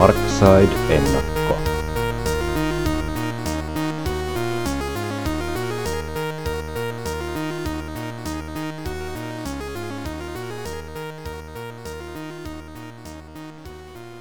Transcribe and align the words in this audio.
Smartside-ennakko. 0.00 1.58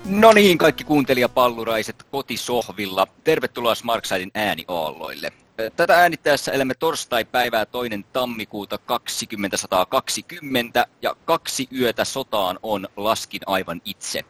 No 0.06 0.34
niin, 0.34 0.58
kaikki 0.58 0.84
kuuntelijapalluraiset 0.84 2.04
kotisohvilla. 2.12 3.08
Tervetuloa 3.24 3.76
Smartsidein 3.76 4.32
ääniaalloille. 4.36 5.32
Tätä 5.76 5.96
äänittäessä 5.96 6.52
elämme 6.52 6.74
torstai-päivää 6.74 7.66
toinen 7.66 8.06
tammikuuta 8.14 8.78
2020 8.78 10.88
ja 11.02 11.16
kaksi 11.26 11.68
yötä 11.80 12.06
sotaan 12.06 12.60
on 12.64 12.88
laskin 12.96 13.42
aivan 13.46 13.82
itse. 13.86 14.24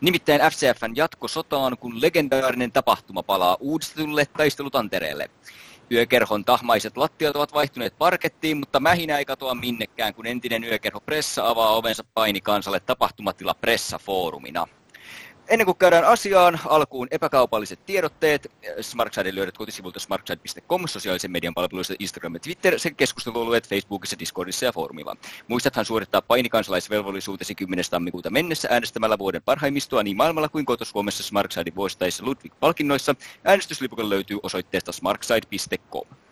Nimittäin 0.00 0.40
FCFn 0.40 0.96
jatko 0.96 1.28
sotaan, 1.28 1.78
kun 1.78 2.00
legendaarinen 2.00 2.72
tapahtuma 2.72 3.22
palaa 3.22 3.56
uudistetulle 3.60 4.26
taistelutantereelle. 4.26 5.30
Yökerhon 5.92 6.44
tahmaiset 6.44 6.96
lattiat 6.96 7.36
ovat 7.36 7.54
vaihtuneet 7.54 7.98
parkettiin, 7.98 8.56
mutta 8.56 8.80
mähinä 8.80 9.18
ei 9.18 9.24
katoa 9.24 9.54
minnekään, 9.54 10.14
kun 10.14 10.26
entinen 10.26 10.64
yökerho 10.64 11.00
Pressa 11.00 11.48
avaa 11.48 11.76
ovensa 11.76 12.04
paini 12.14 12.40
kansalle 12.40 12.80
tapahtumatila 12.80 13.54
Pressa-foorumina. 13.54 14.66
Ennen 15.48 15.64
kuin 15.64 15.78
käydään 15.78 16.04
asiaan, 16.04 16.60
alkuun 16.64 17.08
epäkaupalliset 17.10 17.86
tiedotteet. 17.86 18.52
Smartside 18.80 19.34
löydät 19.34 19.58
kotisivulta 19.58 20.00
smartside.com, 20.00 20.88
sosiaalisen 20.88 21.30
median 21.30 21.54
palveluista 21.54 21.94
Instagram 21.98 22.34
ja 22.34 22.40
Twitter 22.40 22.78
sekä 22.78 22.94
keskustelualueet 22.94 23.68
Facebookissa, 23.68 24.18
Discordissa 24.18 24.64
ja 24.64 24.72
foorumilla. 24.72 25.16
Muistathan 25.48 25.84
suorittaa 25.84 26.22
painikansalaisvelvollisuutesi 26.22 27.54
10. 27.54 27.84
tammikuuta 27.90 28.30
mennessä 28.30 28.68
äänestämällä 28.70 29.18
vuoden 29.18 29.42
parhaimmistoa 29.42 30.02
niin 30.02 30.16
maailmalla 30.16 30.48
kuin 30.48 30.66
kotosuomessa 30.66 31.22
Smartside 31.22 31.72
vuosittaisissa 31.76 32.24
Ludwig-palkinnoissa. 32.24 33.14
Äänestyslipukan 33.44 34.10
löytyy 34.10 34.38
osoitteesta 34.42 34.92
smartside.com. 34.92 36.27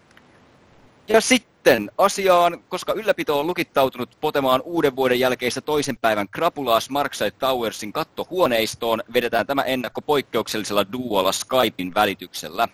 Ja 1.08 1.20
sitten 1.20 1.90
asiaan, 1.98 2.60
koska 2.68 2.92
ylläpito 2.92 3.40
on 3.40 3.46
lukittautunut 3.46 4.16
potemaan 4.20 4.62
uuden 4.64 4.96
vuoden 4.96 5.20
jälkeistä 5.20 5.60
toisen 5.60 5.96
päivän 5.96 6.28
krapulaa 6.28 6.80
Smarkside 6.80 7.30
Towersin 7.30 7.92
kattohuoneistoon, 7.92 9.02
vedetään 9.14 9.46
tämä 9.46 9.62
ennakko 9.62 10.02
poikkeuksellisella 10.02 10.92
duolla 10.92 11.32
Skypein 11.32 11.94
välityksellä. 11.94 12.68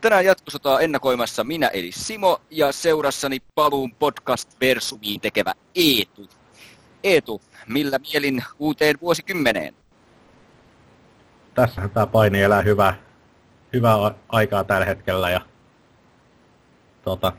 Tänään 0.00 0.24
jatkosotaa 0.24 0.80
ennakoimassa 0.80 1.44
minä 1.44 1.68
eli 1.68 1.92
Simo 1.92 2.40
ja 2.50 2.72
seurassani 2.72 3.38
paluun 3.54 3.94
podcast 3.94 4.60
Versumiin 4.60 5.20
tekevä 5.20 5.52
Eetu. 5.74 6.28
Eetu, 7.04 7.42
millä 7.68 7.98
mielin 7.98 8.44
uuteen 8.58 8.96
vuosikymmeneen? 9.00 9.74
Tässähän 11.54 11.90
tämä 11.90 12.06
paini 12.06 12.42
elää 12.42 12.62
hyvää, 12.62 12.96
hyvää 13.72 13.96
aikaa 14.28 14.64
tällä 14.64 14.86
hetkellä 14.86 15.30
ja 15.30 15.40
tota, 17.04 17.32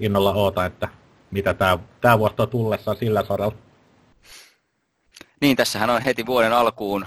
innolla 0.00 0.32
oota, 0.32 0.64
että 0.64 0.88
mitä 1.30 1.54
tämä, 1.54 1.78
tämä 2.00 2.18
vuosi 2.18 2.34
on 2.38 2.48
tullessa 2.48 2.94
sillä 2.94 3.24
saralla. 3.24 3.56
Niin, 5.40 5.56
tässähän 5.56 5.90
on 5.90 6.02
heti 6.02 6.26
vuoden 6.26 6.52
alkuun 6.52 7.06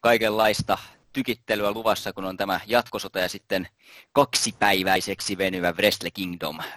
kaikenlaista 0.00 0.78
tykittelyä 1.12 1.72
luvassa, 1.72 2.12
kun 2.12 2.24
on 2.24 2.36
tämä 2.36 2.60
jatkosota 2.66 3.18
ja 3.18 3.28
sitten 3.28 3.68
kaksipäiväiseksi 4.12 5.38
venyvä 5.38 5.72
Wrestle 5.72 6.10
Kingdom 6.10 6.58
äh, 6.60 6.68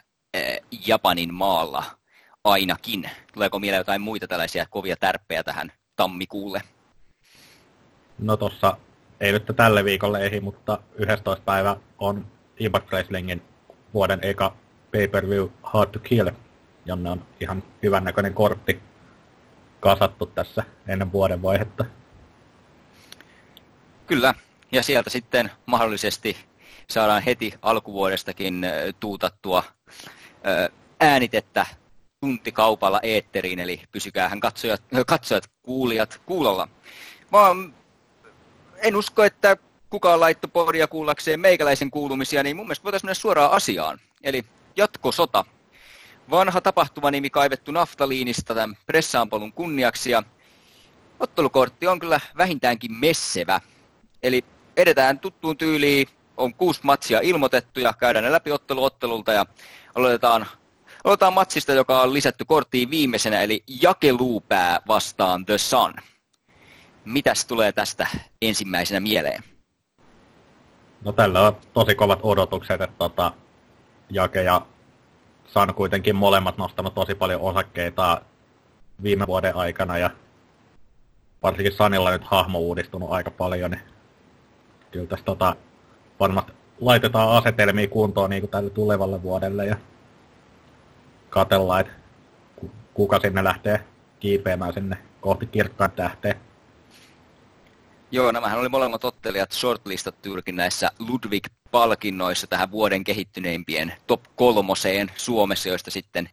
Japanin 0.88 1.34
maalla 1.34 1.84
ainakin. 2.44 3.10
Tuleeko 3.34 3.60
mieleen 3.60 3.80
jotain 3.80 4.02
muita 4.02 4.28
tällaisia 4.28 4.66
kovia 4.70 4.96
tärppejä 4.96 5.44
tähän 5.44 5.72
tammikuulle? 5.96 6.62
No 8.20 8.38
tossa, 8.38 8.78
ei 9.20 9.32
nyt 9.32 9.44
tälle 9.56 9.86
viikolle 9.86 10.26
ehi, 10.26 10.40
mutta 10.40 10.80
11. 10.96 11.46
päivä 11.46 11.78
on 11.98 12.28
Impact 12.60 12.92
Wrestlingin 12.92 13.42
vuoden 13.94 14.20
eka 14.22 14.56
pay-per-view 14.96 15.48
Hard 15.64 15.90
to 15.90 16.00
Kill, 16.00 16.32
jonne 16.86 17.10
on 17.10 17.26
ihan 17.42 17.64
hyvän 17.84 18.04
näköinen 18.04 18.34
kortti 18.34 18.80
kasattu 19.80 20.26
tässä 20.26 20.64
ennen 20.88 21.12
vuoden 21.12 21.42
vaihetta. 21.42 21.86
Kyllä, 24.08 24.34
ja 24.72 24.84
sieltä 24.84 25.10
sitten 25.10 25.52
mahdollisesti 25.66 26.38
saadaan 26.90 27.24
heti 27.24 27.54
alkuvuodestakin 27.62 28.66
tuutattua 29.00 29.64
äänitettä 31.00 31.66
tuntikaupalla 32.20 33.00
eetteriin, 33.04 33.60
eli 33.60 33.82
pysykäähän 33.92 34.40
katsojat, 34.40 34.82
katsojat 35.08 35.50
kuulijat 35.64 36.22
kuulolla. 36.26 36.68
Mä 37.32 37.40
en 38.78 38.96
usko, 38.96 39.24
että 39.24 39.58
kukaan 39.90 40.20
laittoi 40.20 40.50
podia 40.54 40.88
kuullakseen 40.88 41.40
meikäläisen 41.40 41.92
kuulumisia, 41.92 42.44
niin 42.44 42.56
mun 42.56 42.66
mielestä 42.66 42.84
voitaisiin 42.84 43.08
mennä 43.08 43.14
suoraan 43.14 43.52
asiaan. 43.52 44.00
Eli 44.24 44.46
jatkosota. 44.76 45.46
Vanha 46.32 46.62
tapahtumanimi 46.62 47.30
kaivettu 47.30 47.72
naftaliinista 47.72 48.56
tämän 48.56 48.78
pressaampolun 48.86 49.54
kunniaksi 49.54 50.12
ja 50.12 50.24
ottelukortti 51.20 51.88
on 51.88 52.00
kyllä 52.00 52.20
vähintäänkin 52.38 52.94
messevä. 52.94 53.62
Eli 54.24 54.46
edetään 54.78 55.20
tuttuun 55.20 55.58
tyyliin, 55.58 56.08
on 56.38 56.54
kuusi 56.54 56.80
matsia 56.84 57.20
ilmoitettu 57.24 57.80
ja 57.80 57.94
käydään 57.94 58.26
ne 58.26 58.32
läpi 58.32 58.52
ottelu 58.52 58.84
ottelulta 58.84 59.34
ja 59.34 59.46
aloitetaan, 59.96 60.46
aloitetaan 61.04 61.34
matsista, 61.34 61.74
joka 61.74 62.02
on 62.02 62.14
lisätty 62.14 62.46
korttiin 62.46 62.90
viimeisenä, 62.90 63.42
eli 63.42 63.64
jakeluupää 63.82 64.80
vastaan 64.88 65.46
The 65.46 65.58
Sun. 65.58 65.94
Mitäs 67.06 67.46
tulee 67.46 67.72
tästä 67.72 68.08
ensimmäisenä 68.42 69.00
mieleen? 69.00 69.44
No 71.04 71.12
tällä 71.12 71.48
on 71.48 71.58
tosi 71.74 71.96
kovat 71.96 72.20
odotukset, 72.24 72.82
että 72.82 72.98
tota, 72.98 73.32
Jake 74.10 74.44
ja 74.44 74.62
San 75.48 75.74
kuitenkin 75.74 76.16
molemmat 76.16 76.58
nostanut 76.58 76.94
tosi 76.94 77.16
paljon 77.16 77.42
osakkeita 77.42 78.22
viime 79.04 79.28
vuoden 79.28 79.56
aikana 79.56 79.98
ja 79.98 80.10
varsinkin 81.44 81.74
Sanilla 81.74 82.12
nyt 82.12 82.24
hahmo 82.24 82.60
uudistunut 82.60 83.12
aika 83.12 83.32
paljon, 83.32 83.72
niin 83.72 83.82
kyllä 84.92 85.08
tässä 85.08 85.26
tota, 85.26 85.56
varmasti 86.20 86.52
laitetaan 86.82 87.30
asetelmia 87.30 87.88
kuntoon 87.88 88.30
niin 88.30 88.42
kuin 88.42 88.52
tälle 88.52 88.70
tulevalle 88.70 89.24
vuodelle 89.24 89.66
ja 89.66 89.76
katellaan, 91.30 91.82
että 91.82 91.94
kuka 92.94 93.20
sinne 93.20 93.44
lähtee 93.44 93.84
kiipeämään 94.20 94.74
sinne 94.74 94.98
kohti 95.22 95.46
kirkkaan 95.46 95.92
tähteen. 95.92 96.36
Joo, 98.12 98.32
nämähän 98.32 98.60
oli 98.60 98.70
molemmat 98.70 99.04
ottelijat 99.04 99.52
shortlistattu 99.52 100.30
juurikin 100.30 100.56
näissä 100.56 100.92
Ludwig-palkinnoissa 101.76 102.48
tähän 102.48 102.72
vuoden 102.72 103.04
kehittyneimpien 103.04 103.94
top 104.08 104.24
kolmoseen 104.36 105.12
Suomessa, 105.16 105.70
joista 105.70 105.92
sitten 105.92 106.30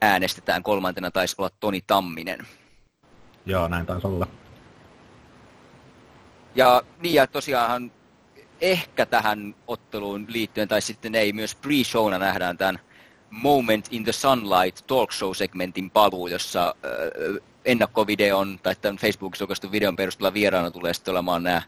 äänestetään 0.00 0.62
kolmantena 0.62 1.10
taisi 1.10 1.34
olla 1.38 1.50
Toni 1.60 1.80
Tamminen. 1.86 2.46
Joo, 3.46 3.68
näin 3.68 3.86
taisi 3.86 4.06
olla. 4.06 4.26
Ja 6.54 6.82
niin, 7.00 7.14
ja 7.14 7.26
tosiaanhan 7.26 7.92
ehkä 8.60 9.06
tähän 9.06 9.54
otteluun 9.66 10.26
liittyen, 10.28 10.68
tai 10.68 10.82
sitten 10.82 11.14
ei, 11.14 11.32
myös 11.32 11.56
pre-showna 11.56 12.18
nähdään 12.18 12.58
tämän 12.58 12.78
Moment 13.30 13.88
in 13.90 14.04
the 14.04 14.12
Sunlight 14.12 14.86
talk 14.86 15.12
show-segmentin 15.12 15.90
paluu, 15.90 16.26
jossa 16.28 16.74
äh, 16.84 17.42
ennakkovideon 17.66 18.58
tai 18.62 18.74
tämän 18.74 18.96
Facebookissa 18.96 19.42
julkaistun 19.42 19.72
videon 19.72 19.96
perusteella 19.96 20.34
vieraana 20.34 20.70
tulee 20.70 20.94
sitten 20.94 21.12
olemaan 21.12 21.42
nämä 21.42 21.62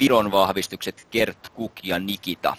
Viron 0.00 0.32
vahvistukset 0.32 1.06
Kert, 1.10 1.48
Kuk 1.48 1.72
ja 1.82 1.98
Nikita. 1.98 2.56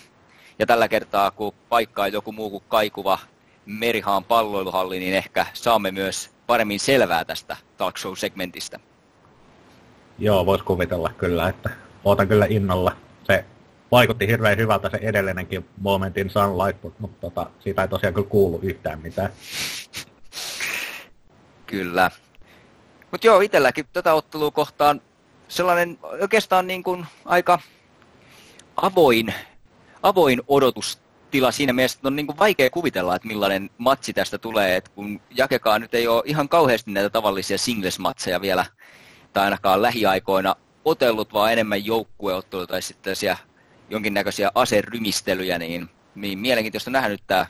Ja 0.60 0.66
tällä 0.66 0.88
kertaa, 0.88 1.32
kun 1.32 1.54
paikkaa 1.70 2.08
joku 2.08 2.32
muu 2.32 2.50
kuin 2.50 2.64
kaikuva 2.68 3.20
Merihaan 3.66 4.24
palloiluhalli, 4.24 5.00
niin 5.00 5.14
ehkä 5.14 5.46
saamme 5.54 5.92
myös 5.92 6.32
paremmin 6.48 6.80
selvää 6.80 7.26
tästä 7.26 7.58
talk 7.78 7.98
show-segmentistä. 7.98 8.80
Joo, 10.19 10.46
voisi 10.46 10.63
kuvitella 10.63 11.10
kyllä, 11.18 11.50
että 11.50 11.69
ootan 12.04 12.28
kyllä 12.28 12.46
innolla. 12.50 12.96
Se 13.24 13.46
vaikutti 13.92 14.28
hirveän 14.28 14.58
hyvältä 14.58 14.90
se 14.90 15.00
edellinenkin 15.02 15.66
Momentin 15.81 16.30
Sunlight, 16.30 16.84
mutta, 16.84 17.02
mutta 17.02 17.22
tota, 17.22 17.50
siitä 17.60 17.81
ei 17.81 17.88
tosiaan 17.88 18.13
kyllä 18.13 18.28
kuulu 18.28 18.60
yhtään 18.63 19.00
mitään. 19.00 19.30
Kyllä. 21.66 22.12
Mutta 23.12 23.28
joo, 23.28 23.40
itselläkin 23.40 23.86
tätä 23.94 24.14
ottelua 24.14 24.52
kohtaan 24.52 25.02
sellainen 25.48 26.00
oikeastaan 26.02 26.68
niin 26.68 26.84
kuin 26.84 27.06
aika 27.26 27.60
avoin, 28.78 29.34
avoin 30.04 30.42
odotustila 30.48 31.52
siinä 31.52 31.74
mielessä, 31.74 31.98
että 31.98 32.08
on 32.08 32.16
niin 32.16 32.28
kuin 32.28 32.40
vaikea 32.40 32.70
kuvitella, 32.70 33.16
että 33.16 33.28
millainen 33.28 33.70
matsi 33.78 34.14
tästä 34.14 34.38
tulee, 34.38 34.76
että 34.76 34.92
kun 34.96 35.22
Jakekaan 35.30 35.82
nyt 35.82 35.94
ei 35.94 36.08
ole 36.08 36.24
ihan 36.26 36.50
kauheasti 36.50 36.92
näitä 36.92 37.10
tavallisia 37.10 37.58
singles-matseja 37.58 38.42
vielä, 38.42 38.66
tai 39.34 39.44
ainakaan 39.44 39.82
lähiaikoina 39.82 40.56
otellut, 40.86 41.34
vaan 41.34 41.54
enemmän 41.54 41.86
joukkueotteluja 41.86 42.68
tai 42.68 42.82
sitten 42.82 43.16
jonkinnäköisiä 43.90 44.52
aserymistelyjä, 44.56 45.60
niin, 45.60 45.90
niin 46.16 46.40
mielenkiintoista 46.40 46.92
nähdä 46.92 47.10
nyt 47.10 47.24
tämä 47.28 47.46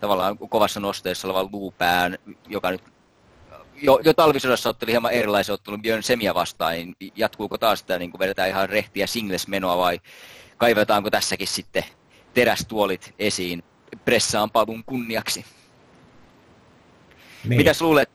tavallaan 0.00 0.38
kovassa 0.38 0.80
nosteessa 0.80 1.28
oleva 1.28 1.48
luupään, 1.52 2.18
joka 2.46 2.70
nyt 2.70 2.82
jo, 3.82 4.00
jo 4.04 4.14
talvisodassa 4.14 4.70
otteli 4.70 4.90
hieman 4.90 5.12
erilaisen 5.12 5.52
ottelun 5.52 5.82
Björn 5.82 6.02
Semia 6.02 6.34
vastaan, 6.34 6.74
niin 6.74 6.96
jatkuuko 7.16 7.58
taas 7.58 7.78
sitä, 7.78 7.98
niin 7.98 8.10
vedetään 8.18 8.48
ihan 8.48 8.68
rehtiä 8.68 9.06
singles-menoa 9.06 9.76
vai 9.76 10.00
kaivetaanko 10.56 11.10
tässäkin 11.10 11.48
sitten 11.48 11.84
terästuolit 12.34 13.14
esiin 13.18 13.62
pressaan 14.04 14.50
palun 14.50 14.84
kunniaksi? 14.84 15.44
Niin. 17.48 17.56
Mitäs 17.56 17.82
luulet, 17.82 18.10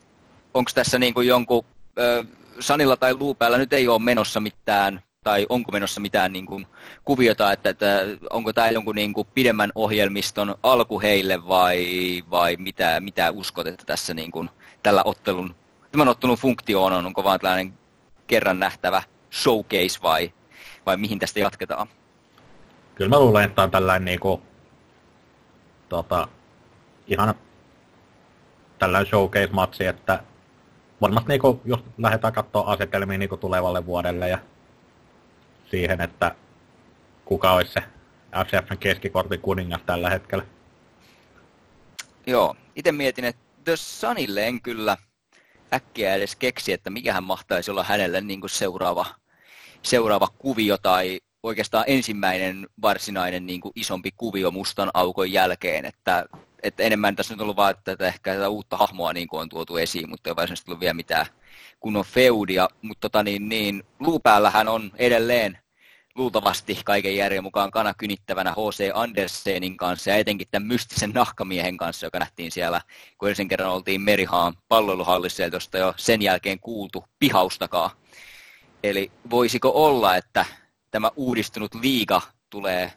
onko 0.53 0.71
tässä 0.75 0.99
niin 0.99 1.13
kuin 1.13 1.27
jonkun, 1.27 1.65
äh, 1.99 2.27
Sanilla 2.59 2.97
tai 2.97 3.13
Luupäällä 3.13 3.57
nyt 3.57 3.73
ei 3.73 3.87
ole 3.87 3.99
menossa 3.99 4.39
mitään, 4.39 5.01
tai 5.23 5.45
onko 5.49 5.71
menossa 5.71 6.01
mitään 6.01 6.33
niin 6.33 6.45
kuin, 6.45 6.67
kuviota, 7.05 7.51
että, 7.51 7.69
että 7.69 8.05
onko 8.29 8.53
tämä 8.53 8.69
jonkun 8.69 8.95
niin 8.95 9.13
kuin, 9.13 9.27
pidemmän 9.33 9.71
ohjelmiston 9.75 10.55
alku 10.63 11.01
heille 11.01 11.47
vai, 11.47 11.87
vai 12.31 12.55
mitä, 12.59 12.99
mitä 12.99 13.31
uskot, 13.31 13.67
että 13.67 13.85
tässä 13.85 14.13
niin 14.13 14.31
kuin, 14.31 14.49
tällä 14.83 15.01
ottelun, 15.05 15.55
tämän 15.91 16.07
ottelun 16.07 16.37
funktio 16.37 16.83
on, 16.83 17.05
onko 17.05 17.23
vaan 17.23 17.39
tällainen 17.39 17.73
kerran 18.27 18.59
nähtävä 18.59 19.03
showcase 19.31 19.99
vai, 20.03 20.33
vai 20.85 20.97
mihin 20.97 21.19
tästä 21.19 21.39
jatketaan? 21.39 21.87
Kyllä 22.95 23.09
mä 23.09 23.19
luulen, 23.19 23.45
että 23.45 23.63
on 23.63 23.71
tällainen 23.71 24.05
niin 24.05 24.19
kuin, 24.19 24.41
tota, 25.89 26.27
ihan 27.07 27.35
tällainen 28.79 29.09
showcase-matsi, 29.09 29.85
että 29.85 30.23
varmasti 31.01 31.29
niin 31.29 31.41
kuin, 31.41 31.61
jos 31.65 31.83
lähdetään 31.97 32.33
katsoa 32.33 32.71
asetelmia 32.71 33.17
niin 33.17 33.39
tulevalle 33.39 33.85
vuodelle 33.85 34.29
ja 34.29 34.37
siihen, 35.71 36.01
että 36.01 36.35
kuka 37.25 37.51
olisi 37.51 37.73
se 37.73 37.83
FCFn 38.45 38.77
keskikortin 38.77 39.41
kuningas 39.41 39.81
tällä 39.85 40.09
hetkellä. 40.09 40.45
Joo, 42.27 42.55
itse 42.75 42.91
mietin, 42.91 43.25
että 43.25 43.42
The 43.63 43.75
Sunille 43.75 44.47
en 44.47 44.61
kyllä 44.61 44.97
äkkiä 45.73 46.15
edes 46.15 46.35
keksi, 46.35 46.73
että 46.73 46.89
mikähän 46.89 47.23
mahtaisi 47.23 47.71
olla 47.71 47.83
hänelle 47.83 48.21
niin 48.21 48.39
kuin 48.39 48.49
seuraava, 48.49 49.05
seuraava 49.81 50.27
kuvio 50.37 50.77
tai 50.77 51.19
oikeastaan 51.43 51.83
ensimmäinen 51.87 52.67
varsinainen 52.81 53.45
niin 53.45 53.61
kuin 53.61 53.71
isompi 53.75 54.11
kuvio 54.17 54.51
mustan 54.51 54.91
aukon 54.93 55.31
jälkeen, 55.31 55.85
että, 55.85 56.25
että 56.63 56.83
enemmän 56.83 57.15
tässä 57.15 57.33
nyt 57.33 57.41
on 57.41 57.43
ollut 57.43 57.57
vaan, 57.57 57.71
että, 57.71 57.91
että 57.91 58.07
ehkä 58.07 58.33
tätä 58.33 58.49
uutta 58.49 58.77
hahmoa 58.77 59.13
niin 59.13 59.27
kuin 59.27 59.41
on 59.41 59.49
tuotu 59.49 59.77
esiin, 59.77 60.09
mutta 60.09 60.29
ei 60.29 60.35
varsinaisesti 60.35 60.65
tullut 60.65 60.79
vielä 60.79 60.93
mitään 60.93 61.25
kunnon 61.79 62.05
feudia, 62.05 62.69
mutta 62.81 63.09
tota 63.09 63.23
niin, 63.23 63.49
niin 63.49 63.83
luupäällähän 63.99 64.67
on 64.67 64.91
edelleen 64.95 65.57
luultavasti 66.15 66.81
kaiken 66.85 67.15
järjen 67.15 67.43
mukaan 67.43 67.71
kana 67.71 67.93
kynittävänä 67.93 68.51
H.C. 68.51 68.89
Andersenin 68.93 69.77
kanssa 69.77 70.09
ja 70.09 70.15
etenkin 70.15 70.47
tämän 70.51 70.67
mystisen 70.67 71.09
nahkamiehen 71.09 71.77
kanssa, 71.77 72.05
joka 72.05 72.19
nähtiin 72.19 72.51
siellä, 72.51 72.81
kun 73.17 73.29
ensin 73.29 73.47
kerran 73.47 73.71
oltiin 73.71 74.01
Merihaan 74.01 74.53
palveluhallissa, 74.67 75.43
josta 75.43 75.77
jo 75.77 75.93
sen 75.97 76.21
jälkeen 76.21 76.59
kuultu 76.59 77.05
pihaustakaan. 77.19 77.89
Eli 78.83 79.11
voisiko 79.29 79.71
olla, 79.75 80.15
että 80.15 80.45
tämä 80.91 81.11
uudistunut 81.15 81.75
liiga 81.75 82.21
tulee, 82.49 82.93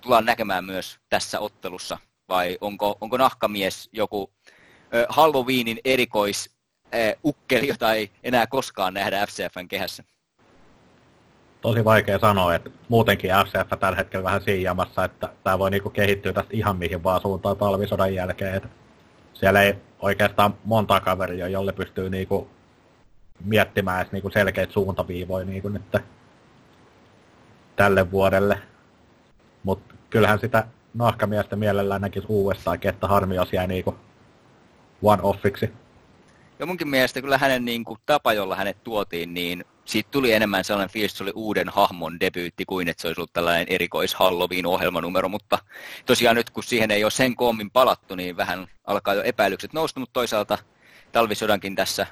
tullaan 0.00 0.24
näkemään 0.24 0.64
myös 0.64 0.98
tässä 1.08 1.40
ottelussa, 1.40 1.98
vai 2.28 2.58
onko, 2.60 2.98
onko 3.00 3.16
nahkamies 3.16 3.88
joku 3.92 4.32
Halloweenin 5.08 5.80
erikois 5.84 6.50
ukkeli, 7.24 7.68
jota 7.68 7.94
ei 7.94 8.10
enää 8.22 8.46
koskaan 8.46 8.94
nähdä 8.94 9.26
FCFn 9.26 9.68
kehässä? 9.68 10.04
Tosi 11.60 11.84
vaikea 11.84 12.18
sanoa, 12.18 12.54
että 12.54 12.70
muutenkin 12.88 13.30
FCF 13.30 13.80
tällä 13.80 13.96
hetkellä 13.96 14.24
vähän 14.24 14.40
siijamassa, 14.40 15.04
että 15.04 15.28
tämä 15.44 15.58
voi 15.58 15.70
niinku 15.70 15.90
kehittyä 15.90 16.32
tästä 16.32 16.50
ihan 16.52 16.76
mihin 16.76 17.04
vaan 17.04 17.20
suuntaan 17.20 17.56
talvisodan 17.56 18.14
jälkeen. 18.14 18.54
Että 18.54 18.68
siellä 19.34 19.62
ei 19.62 19.74
oikeastaan 19.98 20.54
monta 20.64 21.00
kaveria, 21.00 21.48
jolle 21.48 21.72
pystyy 21.72 22.10
niinku 22.10 22.48
miettimään 23.44 24.00
edes 24.00 24.12
niinku 24.12 24.30
selkeitä 24.30 24.72
suuntaviivoja 24.72 25.44
niinku 25.44 25.68
nyt 25.68 25.96
tälle 27.76 28.10
vuodelle. 28.10 28.58
Mutta 29.62 29.94
kyllähän 30.10 30.38
sitä 30.38 30.66
nahkamiestä 30.94 31.56
mielellään 31.56 32.00
näkisi 32.00 32.26
uudestaankin, 32.28 32.88
että 32.88 33.06
harmi 33.06 33.34
jos 33.34 33.52
jää 33.52 33.66
niinku 33.66 33.96
one-offiksi. 35.02 35.70
Ja 36.58 36.66
munkin 36.66 36.88
mielestä 36.88 37.22
kyllä 37.22 37.38
hänen 37.38 37.64
niin 37.64 37.84
kuin, 37.84 37.98
tapa, 38.06 38.32
jolla 38.32 38.56
hänet 38.56 38.84
tuotiin, 38.84 39.34
niin 39.34 39.64
siitä 39.86 40.10
tuli 40.10 40.32
enemmän 40.32 40.64
sellainen 40.64 40.92
fiilis, 40.92 41.12
että 41.12 41.18
se 41.18 41.24
oli 41.24 41.32
uuden 41.34 41.68
hahmon 41.68 42.20
debyytti 42.20 42.64
kuin 42.64 42.88
että 42.88 43.00
se 43.00 43.08
olisi 43.08 43.20
ollut 43.20 43.32
tällainen 43.32 43.66
erikois 43.68 44.14
Halloween 44.14 44.66
ohjelmanumero, 44.66 45.28
mutta 45.28 45.58
tosiaan 46.06 46.36
nyt 46.36 46.50
kun 46.50 46.62
siihen 46.62 46.90
ei 46.90 47.04
ole 47.04 47.10
sen 47.10 47.36
koommin 47.36 47.70
palattu, 47.70 48.14
niin 48.14 48.36
vähän 48.36 48.66
alkaa 48.84 49.14
jo 49.14 49.22
epäilykset 49.22 49.72
nousta, 49.72 50.00
mutta 50.00 50.12
toisaalta 50.12 50.58
talvisodankin 51.12 51.74
tässä 51.74 52.06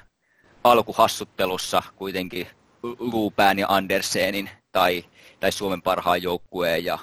alkuhassuttelussa 0.63 1.83
kuitenkin 1.95 2.47
Luupään 2.99 3.59
ja 3.59 3.67
Andersenin 3.69 4.49
tai, 4.71 5.05
tai 5.39 5.51
Suomen 5.51 5.81
parhaan 5.81 6.23
joukkueen 6.23 6.85
ja 6.85 6.99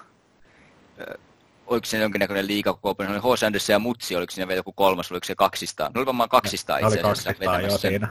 oliko 1.67 1.87
se 1.87 1.99
jonkinnäköinen 1.99 2.47
liikakoupan, 2.47 3.11
oli 3.11 3.19
H. 3.19 3.45
Andersen 3.47 3.75
ja 3.75 3.79
Mutsi, 3.79 4.17
oliko 4.17 4.31
siinä 4.31 4.49
vielä 4.49 4.59
joku 4.59 4.73
kolmas, 4.73 5.13
oliko 5.13 5.25
se 5.25 5.35
kaksistaan? 5.35 5.93
No 5.95 5.99
oli 5.99 6.07
varmaan 6.07 6.29
kaksistaan 6.29 6.81
itse 6.81 6.87
asiassa. 6.87 7.09
Oli 7.09 7.15
kaksistaan, 7.15 7.63
joo, 7.63 7.79
siinä. 7.79 8.09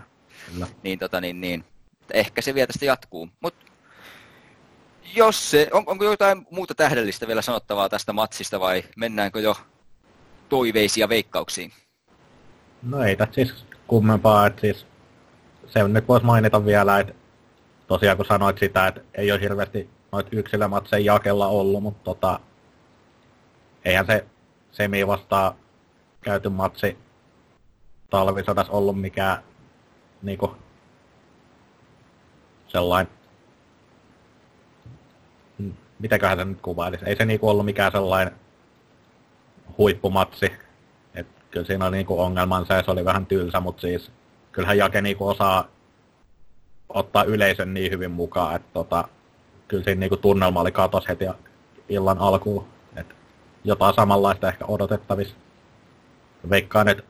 Niin, 0.84 1.00
tota, 1.00 1.22
niin, 1.22 1.42
niin, 1.42 1.64
ehkä 2.14 2.42
se 2.42 2.54
vielä 2.54 2.68
tästä 2.68 2.86
jatkuu. 2.86 3.30
Mut 3.40 3.56
jos 5.16 5.52
se, 5.52 5.68
on, 5.72 5.84
onko 5.86 6.06
jotain 6.06 6.48
muuta 6.52 6.76
tähdellistä 6.76 7.28
vielä 7.28 7.42
sanottavaa 7.42 7.90
tästä 7.90 8.14
matsista 8.14 8.60
vai 8.60 8.84
mennäänkö 8.96 9.40
jo 9.40 9.56
toiveisia 10.50 11.10
veikkauksiin? 11.10 11.72
No 12.84 13.04
ei 13.04 13.16
tässä 13.16 13.34
siis 13.34 13.66
kummempaa, 13.88 14.48
että 14.48 14.62
siis 14.62 14.86
se 15.68 15.88
nyt 15.88 16.08
voisi 16.08 16.26
mainita 16.26 16.66
vielä, 16.66 17.00
että 17.00 17.14
tosiaan 17.88 18.18
kun 18.18 18.26
sanoit 18.26 18.58
sitä, 18.58 18.88
että 18.88 19.02
ei 19.14 19.32
ole 19.32 19.42
hirveästi 19.42 19.90
noita 20.12 20.30
yksilömatseja 20.32 21.14
jakella 21.14 21.48
ollut, 21.48 21.84
mutta 21.84 22.04
tota, 22.04 22.40
eihän 23.86 24.06
se 24.06 24.26
semi 24.72 25.08
vastaa 25.08 25.56
käyty 26.22 26.50
matsi 26.50 26.98
talvisodas 28.10 28.70
ollut 28.70 29.02
mikään 29.02 29.44
niinku 30.22 30.56
sellainen, 32.72 33.14
mitäköhän 36.00 36.38
se 36.38 36.46
nyt 36.46 36.62
kuvailisi, 36.62 37.06
ei 37.06 37.16
se 37.16 37.26
niinku 37.26 37.50
ollut 37.50 37.66
mikään 37.66 37.92
sellainen 37.92 38.36
huippumatsi, 39.78 40.52
et 41.16 41.28
kyllä 41.52 41.66
siinä 41.66 41.86
oli 41.86 41.96
niinku 41.96 42.22
ongelmansa 42.22 42.74
ja 42.74 42.84
se 42.84 42.92
oli 42.92 43.06
vähän 43.06 43.26
tylsä, 43.26 43.60
mutta 43.60 43.82
siis 43.82 44.12
kyllähän 44.52 44.78
Jake 44.78 45.02
niinku 45.02 45.28
osaa 45.28 45.68
ottaa 46.90 47.24
yleisön 47.24 47.74
niin 47.74 47.92
hyvin 47.92 48.12
mukaan, 48.12 48.56
että 48.56 48.70
tota, 48.74 49.08
kyllä 49.68 49.84
siinä 49.84 50.00
niinku 50.00 50.18
tunnelma 50.18 50.62
oli 50.62 50.72
katos 50.72 51.08
heti 51.08 51.26
illan 51.90 52.18
alkuun, 52.18 52.66
että 52.96 53.16
jotain 53.64 53.96
samanlaista 53.96 54.48
ehkä 54.48 54.66
odotettavissa. 54.66 55.36
Veikkaan, 56.50 56.88
että 56.88 57.04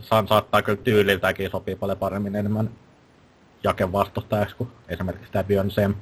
San 0.00 0.28
saattaa 0.28 0.62
kyllä 0.62 0.82
tyyliltäkin 0.82 1.50
sopii 1.50 1.76
paljon 1.76 1.98
paremmin 1.98 2.36
enemmän 2.36 2.70
Jaken 3.64 3.92
vastustajaksi 3.92 4.56
kuin 4.56 4.70
esimerkiksi 4.88 5.32
tämä 5.32 5.44
Björn 5.44 5.70
Sem. 5.70 5.94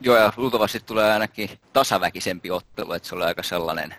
Joo, 0.00 0.16
ja 0.16 0.32
luultavasti 0.36 0.80
tulee 0.80 1.12
ainakin 1.12 1.50
tasaväkisempi 1.72 2.50
ottelu, 2.50 2.92
että 2.92 3.08
se 3.08 3.14
oli 3.14 3.24
aika 3.24 3.42
sellainen 3.42 3.94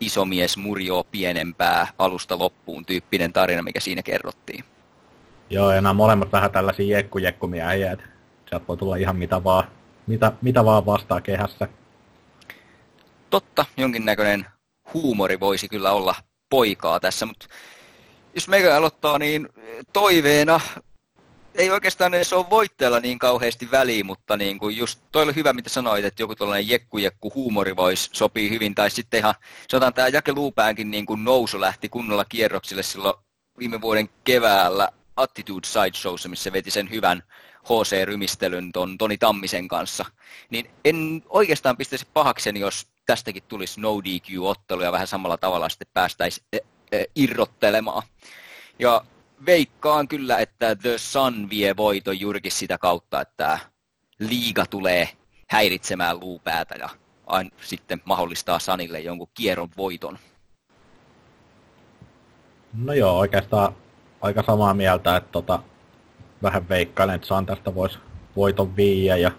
iso 0.00 0.24
mies 0.24 0.56
murjoo 0.56 1.04
pienempää 1.04 1.86
alusta 1.98 2.38
loppuun 2.38 2.86
tyyppinen 2.86 3.32
tarina, 3.32 3.62
mikä 3.62 3.80
siinä 3.80 4.02
kerrottiin. 4.02 4.64
Joo, 5.50 5.72
ja 5.72 5.80
nämä 5.80 5.92
molemmat 5.92 6.32
vähän 6.32 6.50
tällaisia 6.50 6.96
jekku-jekkumiehiä, 6.96 7.92
että 7.92 8.06
sieltä 8.48 8.66
voi 8.68 8.76
tulla 8.76 8.96
ihan 8.96 9.16
mitä 9.16 9.44
vaan, 9.44 9.64
mitä, 10.06 10.32
mitä 10.42 10.64
vaan 10.64 10.86
vastaa 10.86 11.20
kehässä. 11.20 11.68
Totta, 13.30 13.64
jonkinnäköinen 13.76 14.46
huumori 14.94 15.40
voisi 15.40 15.68
kyllä 15.68 15.92
olla 15.92 16.14
poikaa 16.50 17.00
tässä, 17.00 17.26
mutta 17.26 17.46
jos 18.34 18.48
meikä 18.48 18.76
aloittaa, 18.76 19.18
niin 19.18 19.48
toiveena 19.92 20.60
ei 21.54 21.70
oikeastaan 21.70 22.14
edes 22.14 22.32
ole 22.32 22.50
voitteella 22.50 23.00
niin 23.00 23.18
kauheasti 23.18 23.70
väliä, 23.70 24.04
mutta 24.04 24.36
niin 24.36 24.58
kuin 24.58 24.76
just 24.76 25.00
toi 25.12 25.22
oli 25.22 25.34
hyvä, 25.34 25.52
mitä 25.52 25.70
sanoit, 25.70 26.04
että 26.04 26.22
joku 26.22 26.34
tällainen 26.34 26.68
jekku-jekku 26.68 27.32
huumori 27.34 27.76
voisi 27.76 28.10
sopii 28.12 28.50
hyvin, 28.50 28.74
tai 28.74 28.90
sitten 28.90 29.18
ihan, 29.18 29.34
sanotaan 29.68 29.94
tämä 29.94 30.08
Jake 30.08 30.32
Luupäänkin 30.32 30.90
niin 30.90 31.06
kuin 31.06 31.24
nousu 31.24 31.60
lähti 31.60 31.88
kunnolla 31.88 32.24
kierroksille 32.24 32.82
silloin 32.82 33.14
viime 33.58 33.80
vuoden 33.80 34.08
keväällä 34.24 34.88
Attitude 35.16 35.66
Sideshowssa, 35.66 36.28
missä 36.28 36.52
veti 36.52 36.70
sen 36.70 36.90
hyvän 36.90 37.22
HC-rymistelyn 37.64 38.72
ton 38.72 38.98
Toni 38.98 39.18
Tammisen 39.18 39.68
kanssa, 39.68 40.04
niin 40.50 40.70
en 40.84 41.22
oikeastaan 41.28 41.76
pistäisi 41.76 42.06
pahakseni, 42.14 42.60
jos 42.60 42.86
tästäkin 43.06 43.42
tulisi 43.48 43.80
no 43.80 44.00
DQ-ottelu 44.00 44.82
ja 44.82 44.92
vähän 44.92 45.06
samalla 45.06 45.36
tavalla 45.36 45.68
sitten 45.68 45.88
päästäisiin 45.94 46.46
e, 46.52 46.58
e, 46.92 47.04
irrottelemaan. 47.14 48.02
Ja 48.78 49.04
veikkaan 49.46 50.08
kyllä, 50.08 50.38
että 50.38 50.76
The 50.76 50.98
Sun 50.98 51.50
vie 51.50 51.76
voiton 51.76 52.20
juurikin 52.20 52.52
sitä 52.52 52.78
kautta, 52.78 53.20
että 53.20 53.58
liiga 54.18 54.66
tulee 54.66 55.08
häiritsemään 55.48 56.20
luupäätä 56.20 56.74
ja 56.74 56.88
aina 57.26 57.50
sitten 57.62 58.00
mahdollistaa 58.04 58.58
Sanille 58.58 59.00
jonkun 59.00 59.28
kierron 59.34 59.68
voiton. 59.76 60.18
No 62.72 62.92
joo, 62.92 63.18
oikeastaan 63.18 63.76
aika 64.20 64.42
samaa 64.42 64.74
mieltä, 64.74 65.16
että 65.16 65.32
tota, 65.32 65.62
vähän 66.42 66.68
veikkailen, 66.68 67.14
että 67.14 67.26
saan 67.26 67.46
tästä 67.46 67.74
vois 67.74 67.98
voiton 68.36 68.76
viiä 68.76 69.16
ja 69.16 69.30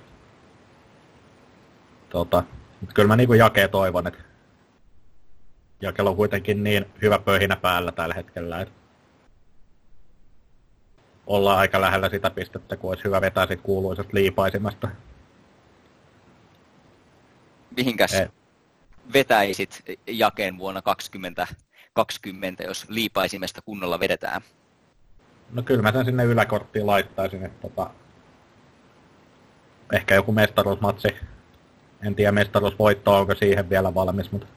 tota, 2.09 2.43
mutta 2.81 2.93
kyllä 2.93 3.07
mä 3.07 3.15
niinku 3.15 3.33
jakee 3.33 3.67
toivon, 3.67 4.07
että 4.07 4.19
jakelu 5.81 6.09
on 6.09 6.15
kuitenkin 6.15 6.63
niin 6.63 6.85
hyvä 7.01 7.19
pöhinä 7.19 7.55
päällä 7.55 7.91
tällä 7.91 8.15
hetkellä, 8.15 8.61
että 8.61 8.82
ollaan 11.27 11.59
aika 11.59 11.81
lähellä 11.81 12.09
sitä 12.09 12.29
pistettä, 12.29 12.77
kun 12.77 12.89
olisi 12.91 13.03
hyvä 13.03 13.21
vetää 13.21 13.47
sit 13.47 13.61
kuuluisesta 13.61 14.13
liipaisimasta. 14.13 14.87
Mihinkäs 17.77 18.13
Ei. 18.13 18.27
vetäisit 19.13 19.83
jakeen 20.07 20.57
vuonna 20.57 20.81
2020, 20.81 22.63
jos 22.63 22.89
liipaisimesta 22.89 23.61
kunnolla 23.61 23.99
vedetään? 23.99 24.41
No 25.51 25.63
kyllä 25.63 25.81
mä 25.81 25.91
sen 25.91 26.05
sinne 26.05 26.23
yläkorttiin 26.23 26.87
laittaisin, 26.87 27.45
että 27.45 27.61
tota, 27.61 27.89
ehkä 29.93 30.15
joku 30.15 30.31
mestaruusmatsi. 30.31 31.07
En 32.03 32.15
tiedä 32.15 32.31
mestaruusvoitto, 32.31 33.15
onko 33.15 33.35
siihen 33.35 33.69
vielä 33.69 33.93
valmis, 33.93 34.31
mutta 34.31 34.47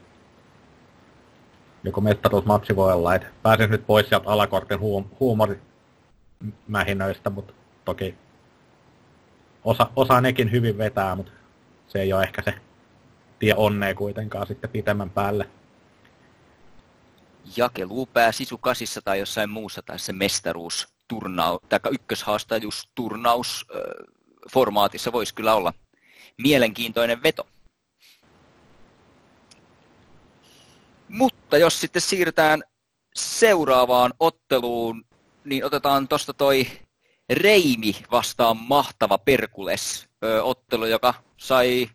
joku 1.83 2.01
mestaruusmatsi 2.01 2.75
voi 2.75 2.93
olla, 2.93 3.15
että 3.15 3.27
pääsen 3.43 3.69
nyt 3.69 3.87
pois 3.87 4.09
sieltä 4.09 4.29
alakortin 4.29 4.79
huum- 4.79 5.09
huumorimähinöistä, 6.41 7.29
mutta 7.29 7.53
toki 7.85 8.15
osa, 9.63 9.89
osa 9.95 10.21
nekin 10.21 10.51
hyvin 10.51 10.77
vetää, 10.77 11.15
mutta 11.15 11.31
se 11.87 12.01
ei 12.01 12.13
ole 12.13 12.23
ehkä 12.23 12.41
se 12.41 12.53
tie 13.39 13.53
onnea 13.55 13.95
kuitenkaan 13.95 14.47
sitten 14.47 14.69
pitemmän 14.69 15.09
päälle. 15.09 15.49
Jakelu 17.57 18.05
pää 18.05 18.31
Sisu 18.31 18.57
kasissa 18.57 19.01
tai 19.01 19.19
jossain 19.19 19.49
muussa 19.49 19.81
tai 19.81 19.99
se 19.99 20.13
mestaruus 20.13 20.87
turnaus, 21.07 21.61
tai 21.69 21.79
ykköshaastajuus 21.91 22.89
turnaus 22.95 23.65
formaatissa 24.53 25.11
voisi 25.11 25.33
kyllä 25.33 25.55
olla 25.55 25.73
mielenkiintoinen 26.37 27.23
veto. 27.23 27.47
Mutta 31.09 31.57
jos 31.57 31.81
sitten 31.81 32.01
siirrytään 32.01 32.63
seuraavaan 33.15 34.13
otteluun, 34.19 35.05
niin 35.49 35.65
otetaan 35.65 36.07
tuosta 36.07 36.33
toi 36.33 36.67
Reimi 37.29 37.95
vastaan 38.11 38.57
mahtava 38.57 39.17
Perkules 39.17 40.07
ö, 40.23 40.43
ottelu, 40.43 40.85
joka 40.85 41.13
sai 41.37 41.89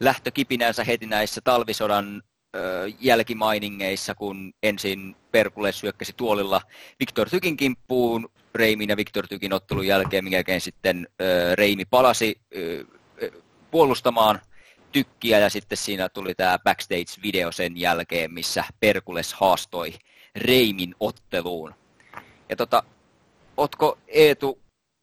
lähtökipinänsä 0.00 0.84
heti 0.84 1.06
näissä 1.06 1.40
talvisodan 1.44 2.22
ö, 2.56 2.60
jälkimainingeissa, 3.00 4.14
kun 4.14 4.52
ensin 4.62 5.16
Perkules 5.32 5.80
syökkäsi 5.80 6.12
tuolilla 6.16 6.60
Viktor 7.00 7.30
Tykin 7.30 7.56
kimppuun 7.56 8.28
Reimin 8.54 8.88
ja 8.88 8.96
Viktor 8.96 9.26
Tykin 9.26 9.52
ottelun 9.52 9.86
jälkeen, 9.86 10.24
minkä 10.24 10.36
jälkeen 10.36 10.60
sitten 10.60 11.08
ö, 11.22 11.54
Reimi 11.54 11.84
palasi 11.84 12.40
ö, 12.56 12.84
puolustamaan– 13.70 14.40
tykkiä 14.96 15.38
ja 15.38 15.50
sitten 15.50 15.78
siinä 15.78 16.08
tuli 16.08 16.34
tämä 16.34 16.58
backstage-video 16.58 17.52
sen 17.52 17.76
jälkeen, 17.76 18.32
missä 18.32 18.64
Perkules 18.80 19.34
haastoi 19.34 19.94
Reimin 20.36 20.94
otteluun. 21.00 21.74
Ja 22.48 22.56
tota, 22.56 22.82
otko 23.56 23.98
Eetu 24.08 24.58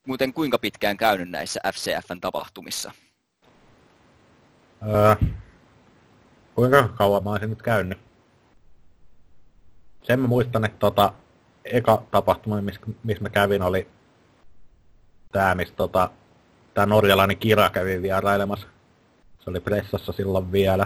muuten 0.07 0.33
kuinka 0.33 0.57
pitkään 0.57 0.97
käynyt 0.97 1.29
näissä 1.29 1.59
FCFn 1.73 2.21
tapahtumissa? 2.21 2.91
Öö, 4.87 5.15
kuinka 6.55 6.87
kauan 6.87 7.23
mä 7.23 7.31
olisin 7.31 7.49
nyt 7.49 7.61
käynyt? 7.61 7.97
Sen 10.03 10.19
mä 10.19 10.27
muistan, 10.27 10.65
että 10.65 10.79
tota, 10.79 11.13
eka 11.65 12.03
tapahtuma, 12.11 12.61
missä, 12.61 12.81
missä 13.03 13.23
mä 13.23 13.29
kävin, 13.29 13.61
oli 13.61 13.87
tämä, 15.31 15.55
missä 15.55 15.75
tota, 15.75 16.09
tämä 16.73 16.85
norjalainen 16.85 17.37
Kira 17.37 17.69
kävi 17.69 18.01
vierailemassa 18.01 18.67
se 19.43 19.49
oli 19.49 19.59
pressassa 19.59 20.11
silloin 20.11 20.51
vielä. 20.51 20.85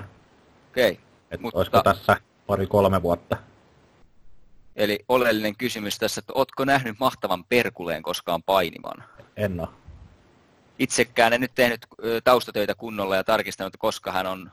Okei. 0.70 0.92
Okay, 0.92 1.42
mutta... 1.42 1.58
Olisiko 1.58 1.84
tässä 1.84 2.18
pari-kolme 2.48 3.02
vuotta? 3.04 3.38
Eli 4.78 5.00
oleellinen 5.10 5.58
kysymys 5.58 5.98
tässä, 5.98 6.20
että 6.20 6.34
ootko 6.36 6.66
nähnyt 6.66 7.00
mahtavan 7.00 7.44
Perkuleen 7.44 8.04
koskaan 8.04 8.44
painiman? 8.44 9.04
En 9.38 9.60
ole. 9.60 9.68
Itsekään 10.80 11.34
en 11.34 11.42
nyt 11.42 11.52
tehnyt 11.56 11.88
taustatöitä 12.24 12.76
kunnolla 12.76 13.16
ja 13.16 13.24
tarkistanut, 13.24 13.78
koska 13.78 14.12
hän 14.12 14.28
on 14.28 14.52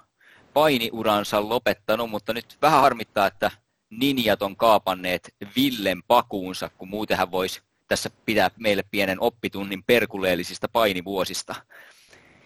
painiuransa 0.55 1.49
lopettanut, 1.49 2.11
mutta 2.11 2.33
nyt 2.33 2.59
vähän 2.63 2.81
harmittaa, 2.81 3.27
että 3.27 3.51
ninjat 3.91 4.43
on 4.43 4.57
kaapanneet 4.57 5.35
Villen 5.57 6.03
pakuunsa, 6.03 6.71
kun 6.79 6.89
muuten 6.89 7.17
hän 7.17 7.31
voisi 7.31 7.63
tässä 7.89 8.11
pitää 8.27 8.51
meille 8.59 8.83
pienen 8.91 9.21
oppitunnin 9.21 9.83
perkuleellisista 9.87 10.69
painivuosista. 10.69 11.55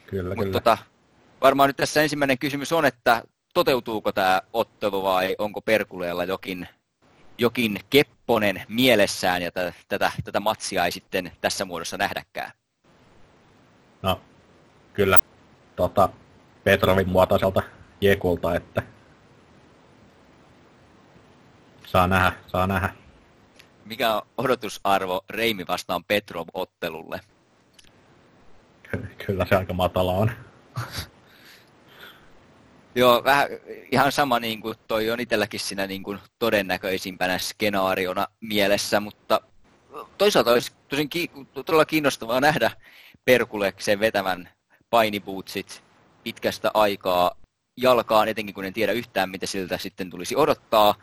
Kyllä, 0.07 0.35
Mut 0.35 0.45
kyllä. 0.45 0.53
Tota, 0.53 0.79
varmaan 1.41 1.69
nyt 1.69 1.77
tässä 1.77 2.03
ensimmäinen 2.03 2.39
kysymys 2.39 2.73
on, 2.73 2.85
että 2.85 3.23
toteutuuko 3.55 4.13
tämä 4.13 4.43
ottelu 4.53 5.03
vai 5.03 5.37
onko 5.39 5.61
Perkuleella 5.61 6.25
jokin, 6.25 6.69
jokin 7.39 7.81
kepponen 7.91 8.63
mielessään 8.69 9.43
ja 9.43 9.53
tätä, 9.53 9.73
tätä, 9.89 10.13
tätä 10.25 10.41
matsia 10.41 10.85
ei 10.85 10.93
sitten 10.93 11.33
tässä 11.41 11.65
muodossa 11.65 11.97
nähdäkään? 11.97 12.53
No, 14.03 14.21
kyllä 14.93 15.19
tota, 15.77 16.09
Petrovin 16.65 17.09
muotoiselta 17.09 17.63
Jekulta, 18.01 18.55
että 18.55 18.83
saa 21.87 22.07
nähdä, 22.07 22.33
saa 22.47 22.67
nähdä. 22.67 22.95
Mikä 23.85 24.15
on 24.15 24.23
odotusarvo 24.39 25.25
Reimi 25.31 25.65
vastaan 25.69 26.05
Petrov-ottelulle? 26.05 27.21
Kyllä 29.27 29.45
se 29.45 29.57
aika 29.57 29.73
matala 29.73 30.13
on. 30.13 30.31
Joo, 32.99 33.25
vähän 33.25 33.49
ihan 33.93 34.13
sama 34.13 34.41
niin 34.41 34.61
kuin 34.61 34.75
toi 34.89 35.11
on 35.11 35.21
itselläkin 35.21 35.61
siinä 35.61 35.87
niin 35.87 36.03
kuin 36.03 36.19
todennäköisimpänä 36.39 37.39
skenaariona 37.39 38.27
mielessä, 38.41 39.01
mutta 39.01 39.41
toisaalta 40.19 40.51
olisi 40.51 40.73
tosin 40.89 41.09
ki- 41.09 41.31
todella 41.55 41.85
kiinnostavaa 41.85 42.41
nähdä 42.41 42.71
Perkuleksen 43.25 44.01
vetävän 44.01 44.49
painibootsit 44.91 45.83
pitkästä 46.25 46.71
aikaa 46.75 47.35
jalkaan, 47.77 48.29
etenkin 48.29 48.55
kun 48.55 48.65
en 48.65 48.73
tiedä 48.73 48.93
yhtään, 48.93 49.31
mitä 49.31 49.47
siltä 49.47 49.79
sitten 49.79 50.11
tulisi 50.11 50.37
odottaa. 50.37 50.95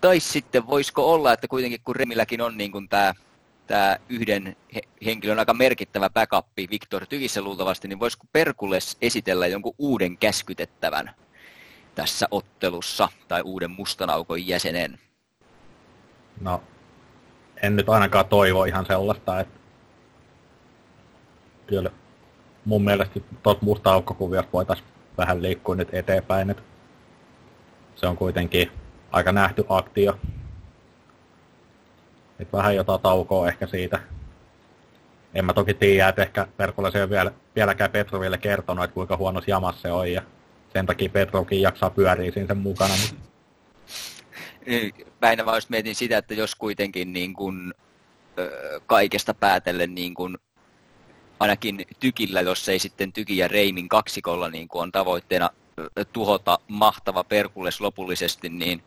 Tai 0.00 0.20
sitten 0.20 0.66
voisiko 0.66 1.12
olla, 1.12 1.32
että 1.32 1.48
kuitenkin 1.48 1.80
kun 1.84 1.96
Remilläkin 1.96 2.40
on 2.40 2.58
niin 2.58 2.72
kuin 2.72 2.88
tämä 2.88 3.14
tämä 3.66 3.96
yhden 4.08 4.56
henkilön 5.04 5.38
aika 5.38 5.54
merkittävä 5.54 6.10
backup 6.10 6.46
Viktor 6.70 7.06
Tykissä 7.06 7.42
luultavasti, 7.42 7.88
niin 7.88 8.00
voisiko 8.00 8.26
Perkules 8.32 8.96
esitellä 9.02 9.46
jonkun 9.46 9.74
uuden 9.78 10.18
käskytettävän 10.18 11.10
tässä 11.94 12.28
ottelussa 12.30 13.08
tai 13.28 13.42
uuden 13.42 13.70
mustanaukon 13.70 14.46
jäsenen? 14.46 14.98
No, 16.40 16.62
en 17.62 17.76
nyt 17.76 17.88
ainakaan 17.88 18.26
toivo 18.26 18.64
ihan 18.64 18.86
sellaista, 18.86 19.40
että 19.40 19.60
kyllä 21.66 21.90
mun 22.64 22.84
mielestä 22.84 23.20
tuot 23.42 23.62
musta 23.62 23.92
aukkokuviosta 23.92 24.52
voitaisiin 24.52 24.88
vähän 25.18 25.42
liikkua 25.42 25.74
nyt 25.74 25.94
eteenpäin, 25.94 26.50
että 26.50 26.62
se 27.94 28.06
on 28.06 28.16
kuitenkin 28.16 28.70
aika 29.12 29.32
nähty 29.32 29.64
aktio 29.68 30.18
et 32.42 32.52
vähän 32.52 32.76
jotain 32.76 33.00
taukoa 33.00 33.48
ehkä 33.48 33.66
siitä. 33.66 33.98
En 35.34 35.44
mä 35.44 35.52
toki 35.52 35.74
tiedä, 35.74 36.08
että 36.08 36.22
ehkä 36.22 36.46
Perkola 36.56 36.90
ei 36.94 37.02
ole 37.02 37.10
vielä, 37.10 37.32
vieläkään 37.56 37.90
Petroville 37.90 38.38
kertonut, 38.38 38.84
että 38.84 38.94
kuinka 38.94 39.16
huono 39.16 39.42
jamas 39.46 39.82
se 39.82 39.92
on, 39.92 40.12
ja 40.12 40.22
sen 40.72 40.86
takia 40.86 41.08
Petrovkin 41.08 41.62
jaksaa 41.62 41.90
pyöriä 41.90 42.32
siinä 42.32 42.46
sen 42.46 42.56
mukana. 42.56 42.94
Lähinnä 45.22 45.46
vaan 45.46 45.62
mietin 45.68 45.94
sitä, 45.94 46.18
että 46.18 46.34
jos 46.34 46.54
kuitenkin 46.54 47.12
niin 47.12 47.34
kun, 47.34 47.74
kaikesta 48.86 49.34
päätellen 49.34 49.94
niin 49.94 50.14
kun, 50.14 50.38
ainakin 51.40 51.86
tykillä, 52.00 52.40
jos 52.40 52.68
ei 52.68 52.78
sitten 52.78 53.12
tyki 53.12 53.36
ja 53.36 53.48
Reimin 53.48 53.88
kaksikolla 53.88 54.50
niin 54.50 54.68
kun 54.68 54.82
on 54.82 54.92
tavoitteena 54.92 55.50
tuhota 56.12 56.58
mahtava 56.68 57.24
Perkules 57.24 57.80
lopullisesti, 57.80 58.48
niin 58.48 58.82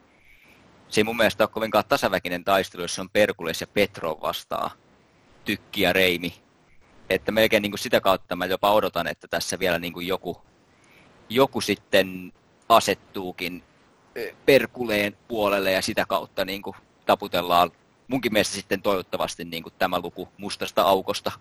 se 0.89 1.01
ei 1.01 1.03
mun 1.03 1.17
mielestä 1.17 1.43
ole 1.43 1.49
kovinkaan 1.49 1.85
tasaväkinen 1.87 2.43
taistelu, 2.43 2.81
jos 2.81 2.99
on 2.99 3.09
Perkules 3.09 3.61
ja 3.61 3.67
Petro 3.67 4.17
vastaa 4.21 4.71
Tykki 5.45 5.81
ja 5.81 5.93
Reimi. 5.93 6.33
Että 7.09 7.31
melkein 7.31 7.61
niin 7.61 7.71
kuin 7.71 7.79
sitä 7.79 8.01
kautta 8.01 8.35
mä 8.35 8.45
jopa 8.45 8.71
odotan, 8.71 9.07
että 9.07 9.27
tässä 9.27 9.59
vielä 9.59 9.79
niin 9.79 9.93
kuin 9.93 10.07
joku, 10.07 10.41
joku 11.29 11.61
sitten 11.61 12.33
asettuukin 12.69 13.63
Perkuleen 14.45 15.17
puolelle 15.27 15.71
ja 15.71 15.81
sitä 15.81 16.05
kautta 16.05 16.45
niin 16.45 16.61
kuin 16.61 16.75
taputellaan 17.05 17.71
munkin 18.07 18.33
mielestä 18.33 18.55
sitten 18.55 18.81
toivottavasti 18.81 19.45
niin 19.45 19.63
kuin 19.63 19.73
tämä 19.79 19.99
luku 19.99 20.29
mustasta 20.37 20.81
aukosta 20.81 21.31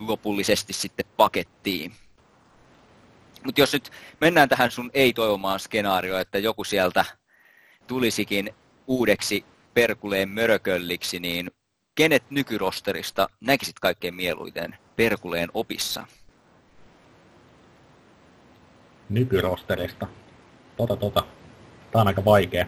lopullisesti 0.00 0.72
sitten 0.72 1.06
pakettiin. 1.16 1.92
Mutta 3.44 3.60
jos 3.60 3.72
nyt 3.72 3.90
mennään 4.20 4.48
tähän 4.48 4.70
sun 4.70 4.90
ei-toivomaan 4.94 5.60
skenaarioon, 5.60 6.20
että 6.20 6.38
joku 6.38 6.64
sieltä 6.64 7.04
tulisikin 7.86 8.54
uudeksi 8.90 9.44
Perkuleen 9.74 10.28
mörökölliksi, 10.28 11.20
niin 11.20 11.50
kenet 11.94 12.22
nykyrosterista 12.30 13.28
näkisit 13.40 13.78
kaikkein 13.78 14.14
mieluiten 14.14 14.76
Perkuleen 14.96 15.48
opissa? 15.54 16.06
Nykyrosterista? 19.08 20.06
Tota, 20.76 20.96
tota. 20.96 21.22
Tää 21.90 22.00
on 22.00 22.08
aika 22.08 22.24
vaikea. 22.24 22.66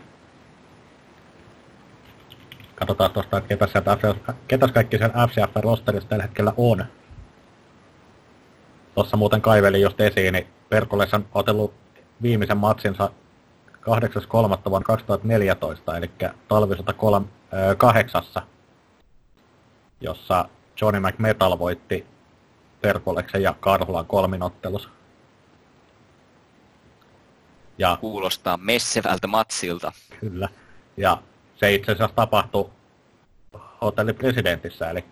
Katsotaan 2.74 3.10
tuosta, 3.10 3.36
että 3.36 3.48
ketäs, 3.48 3.70
ketäs 4.48 4.72
kaikki 4.72 4.98
sen 4.98 5.10
FCF-rosterissa 5.10 6.08
tällä 6.08 6.22
hetkellä 6.22 6.52
on. 6.56 6.84
Tuossa 8.94 9.16
muuten 9.16 9.40
kaivelin 9.42 9.82
just 9.82 10.00
esiin, 10.00 10.32
niin 10.32 10.46
Perkuleessa 10.68 11.16
on 11.16 11.28
otellut 11.34 11.74
viimeisen 12.22 12.56
matsinsa 12.56 13.10
8.3. 13.82 14.70
vuonna 14.70 14.86
2014, 14.86 15.96
eli 15.96 16.10
talvisota 16.48 16.94
8, 17.78 18.22
jossa 20.00 20.48
Johnny 20.80 21.00
McMetal 21.00 21.58
voitti 21.58 22.06
Perkoleksen 22.80 23.42
ja 23.42 23.54
Karhulan 23.60 24.06
kolminottelussa. 24.06 24.88
Ja, 27.78 27.98
Kuulostaa 28.00 28.56
messevältä 28.56 29.26
matsilta. 29.26 29.92
Kyllä. 30.20 30.48
Ja 30.96 31.22
se 31.56 31.74
itse 31.74 31.92
asiassa 31.92 32.16
tapahtui 32.16 32.70
hotelli 33.80 34.12
presidentissä, 34.12 34.90
eli 34.90 35.04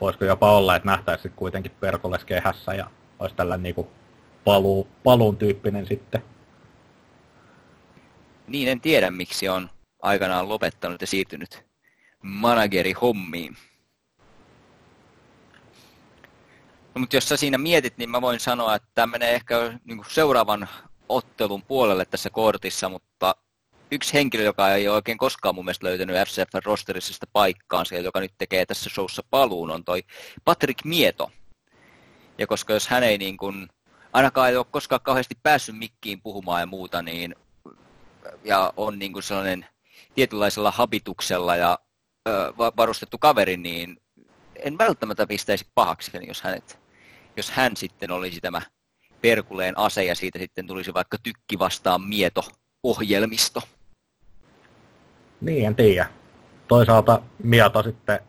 voisiko 0.00 0.24
jopa 0.24 0.52
olla, 0.52 0.76
että 0.76 0.86
nähtäisiin 0.86 1.34
kuitenkin 1.36 1.72
Perkoles 1.80 2.24
kehässä 2.24 2.74
ja 2.74 2.90
olisi 3.18 3.36
tällainen 3.36 3.62
niin 3.62 3.74
kuin 3.74 3.88
paluu, 4.44 4.88
paluun 5.04 5.36
tyyppinen 5.36 5.86
sitten. 5.86 6.22
Niin, 8.48 8.68
en 8.68 8.80
tiedä 8.80 9.10
miksi 9.10 9.48
on 9.48 9.70
aikanaan 10.02 10.48
lopettanut 10.48 11.00
ja 11.00 11.06
siirtynyt 11.06 11.66
manageri 12.22 12.92
hommiin. 12.92 13.56
No, 16.94 17.00
mutta 17.00 17.16
jos 17.16 17.28
sä 17.28 17.36
siinä 17.36 17.58
mietit, 17.58 17.98
niin 17.98 18.10
mä 18.10 18.20
voin 18.20 18.40
sanoa, 18.40 18.74
että 18.74 18.88
tämä 18.94 19.06
menee 19.06 19.34
ehkä 19.34 19.78
niin 19.84 20.04
seuraavan 20.08 20.68
ottelun 21.08 21.62
puolelle 21.62 22.04
tässä 22.04 22.30
kortissa, 22.30 22.88
mutta 22.88 23.34
yksi 23.90 24.14
henkilö, 24.14 24.42
joka 24.42 24.74
ei 24.74 24.88
ole 24.88 24.96
oikein 24.96 25.18
koskaan 25.18 25.54
mun 25.54 25.64
mielestä 25.64 25.86
löytänyt 25.86 26.16
FCF 26.28 26.64
rosterissa 26.64 27.14
sitä 27.14 27.26
paikkaansa, 27.32 27.94
joka 27.94 28.20
nyt 28.20 28.32
tekee 28.38 28.66
tässä 28.66 28.90
showssa 28.90 29.22
paluun, 29.30 29.70
on 29.70 29.84
toi 29.84 30.02
Patrick 30.44 30.84
Mieto. 30.84 31.30
Ja 32.38 32.46
koska 32.46 32.72
jos 32.72 32.88
hän 32.88 33.02
ei 33.02 33.18
niin 33.18 33.36
kuin, 33.36 33.68
ainakaan 34.12 34.50
ei 34.50 34.56
ole 34.56 34.66
koskaan 34.70 35.00
kauheasti 35.00 35.34
päässyt 35.42 35.78
mikkiin 35.78 36.22
puhumaan 36.22 36.60
ja 36.60 36.66
muuta, 36.66 37.02
niin 37.02 37.34
ja 38.44 38.72
on 38.76 38.98
niin 38.98 39.12
kuin 39.12 39.22
sellainen 39.22 39.66
tietynlaisella 40.14 40.70
habituksella 40.70 41.56
ja 41.56 41.78
ö, 42.28 42.52
varustettu 42.76 43.18
kaveri, 43.18 43.56
niin 43.56 43.96
en 44.56 44.78
välttämättä 44.78 45.26
pistäisi 45.26 45.66
pahaksi, 45.74 46.10
jos, 46.26 46.42
hänet, 46.42 46.78
jos 47.36 47.50
hän 47.50 47.76
sitten 47.76 48.10
olisi 48.10 48.40
tämä 48.40 48.62
Perkuleen 49.20 49.78
ase 49.78 50.04
ja 50.04 50.14
siitä 50.14 50.38
sitten 50.38 50.66
tulisi 50.66 50.94
vaikka 50.94 51.16
tykki 51.22 51.58
vastaan 51.58 52.02
mieto 52.02 52.44
ohjelmisto. 52.82 53.62
Niin, 55.40 55.66
en 55.66 55.74
tiedä. 55.74 56.06
Toisaalta 56.68 57.22
Mieto 57.42 57.82
sitten 57.82 58.20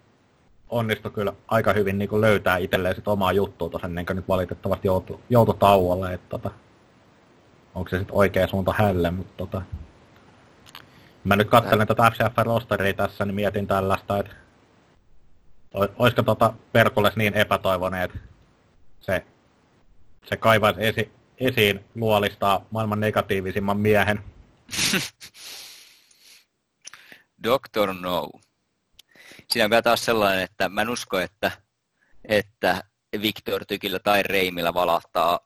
onnistui 0.70 1.12
kyllä 1.12 1.34
aika 1.48 1.74
hyvin 1.74 1.98
niin 1.98 2.10
kuin 2.10 2.22
löytää 2.22 2.58
itselleen 2.58 2.96
sit 2.96 3.08
omaa 3.08 3.34
juttua 3.34 3.70
tuossa 3.70 3.88
ennen 3.88 4.06
kuin 4.06 4.15
nyt 4.15 4.27
valitettavasti 4.27 4.88
joutui, 4.88 5.20
joutui 5.29 5.56
tauolle. 5.60 6.13
Että, 6.13 6.29
tota, 6.29 6.51
onko 7.75 7.89
se 7.89 7.98
sitten 7.98 8.15
oikea 8.15 8.48
suunta 8.48 8.74
hälle, 8.77 9.12
mutta 9.12 9.34
tota, 9.38 9.62
mä 11.24 11.36
nyt 11.36 11.50
katselen 11.50 11.88
tätä 11.88 12.12
FCF-rosteria 12.12 12.94
tässä, 12.94 13.26
niin 13.26 13.36
mietin 13.36 13.68
tällaista, 13.68 14.18
että 14.18 14.36
olisiko 15.74 16.24
tota 16.24 16.54
Perkules 16.72 17.16
niin 17.16 17.34
epätoivoneet, 17.34 18.16
että 18.16 18.28
se, 19.02 19.26
se 20.26 20.38
kaivaisi 20.38 20.86
esi, 20.86 21.12
esiin 21.38 21.86
luolistaa 21.96 22.65
maailman 22.72 23.00
negatiivisimman 23.00 23.78
miehen. 23.78 24.20
Doctor 27.43 27.93
No. 27.93 28.30
Siinä 29.50 29.65
on 29.65 29.70
vielä 29.70 29.82
taas 29.82 30.06
sellainen, 30.06 30.43
että 30.43 30.70
mä 30.70 30.82
en 30.82 30.89
usko, 30.89 31.20
että, 31.20 31.52
että 32.26 32.84
Victor 33.22 33.65
Tykillä 33.65 34.00
tai 34.00 34.24
Reimillä 34.24 34.74
valahtaa 34.74 35.39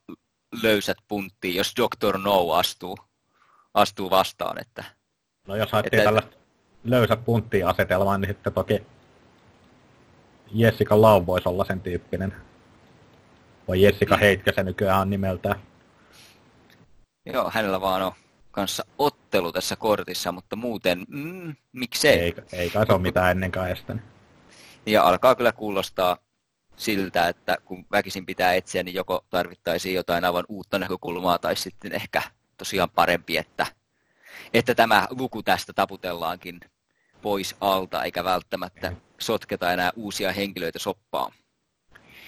löysät 0.64 0.98
punttiin, 1.08 1.56
jos 1.56 1.74
Doctor 1.78 2.18
No 2.18 2.52
astuu, 2.52 2.98
astuu 3.74 4.10
vastaan. 4.10 4.62
Että, 4.62 4.84
no 5.48 5.56
jos 5.56 5.72
haettiin 5.72 6.00
että, 6.00 6.08
tällaista 6.08 6.38
löysät 6.84 7.26
punttiin 7.26 7.68
asetelmaa, 7.68 8.18
niin 8.18 8.30
sitten 8.30 8.54
toki 8.54 8.84
Jessica 10.52 11.02
Lau 11.02 11.26
voisi 11.26 11.50
olla 11.50 11.66
sen 11.66 11.82
tyyppinen. 11.82 12.34
Vai 13.68 13.82
Jessica 13.82 14.16
mm. 14.16 14.20
Heitkö 14.20 14.54
se 14.56 14.64
nykyään 14.64 15.02
on 15.02 15.10
nimeltään. 15.10 15.60
Joo, 17.26 17.52
hänellä 17.54 17.82
vaan 17.82 18.02
on 18.02 18.12
kanssa 18.52 18.86
ottelu 18.98 19.52
tässä 19.52 19.76
kortissa, 19.76 20.32
mutta 20.32 20.56
muuten, 20.56 21.06
mm, 21.08 21.56
miksei. 21.72 22.20
Ei, 22.20 22.34
ei 22.54 22.70
kai 22.70 22.86
se 22.86 22.94
ole 22.94 23.02
mitään 23.02 23.32
ennenkaan 23.32 23.72
estänyt. 23.72 24.04
Ja 24.86 25.04
alkaa 25.04 25.36
kyllä 25.36 25.52
kuulostaa 25.52 26.18
siltä, 26.76 27.28
että 27.28 27.58
kun 27.66 27.86
väkisin 27.92 28.26
pitää 28.26 28.54
etsiä, 28.54 28.84
niin 28.84 28.96
joko 28.96 29.26
tarvittaisiin 29.30 29.96
jotain 29.96 30.26
aivan 30.26 30.46
uutta 30.50 30.80
näkökulmaa 30.80 31.40
tai 31.40 31.56
sitten 31.56 31.92
ehkä 31.92 32.22
tosiaan 32.58 32.90
parempi, 32.90 33.38
että, 33.38 33.66
että 34.54 34.76
tämä 34.76 35.08
luku 35.10 35.44
tästä 35.44 35.74
taputellaankin 35.74 36.60
pois 37.22 37.56
alta, 37.62 38.04
eikä 38.04 38.24
välttämättä 38.24 38.94
sotketa 39.20 39.74
enää 39.74 39.92
uusia 39.96 40.32
henkilöitä 40.32 40.80
soppaan. 40.80 41.32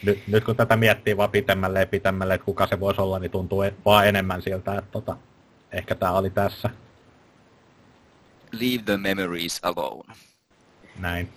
Nyt, 0.04 0.28
nyt 0.28 0.44
kun 0.44 0.56
tätä 0.56 0.76
miettii 0.78 1.18
vaan 1.18 1.32
pitemmälle 1.32 1.80
ja 1.80 1.88
pitemmälle, 1.88 2.34
että 2.34 2.46
kuka 2.46 2.68
se 2.68 2.80
voisi 2.80 3.02
olla, 3.02 3.20
niin 3.20 3.32
tuntuu 3.32 3.64
vaan 3.86 4.08
enemmän 4.08 4.42
siltä, 4.42 4.78
että 4.78 4.92
tota, 4.92 5.18
ehkä 5.72 5.96
tämä 5.96 6.12
oli 6.12 6.30
tässä. 6.30 6.70
Leave 8.52 8.84
the 8.84 8.98
memories 8.98 9.60
alone. 9.64 10.14
Näin. 11.00 11.30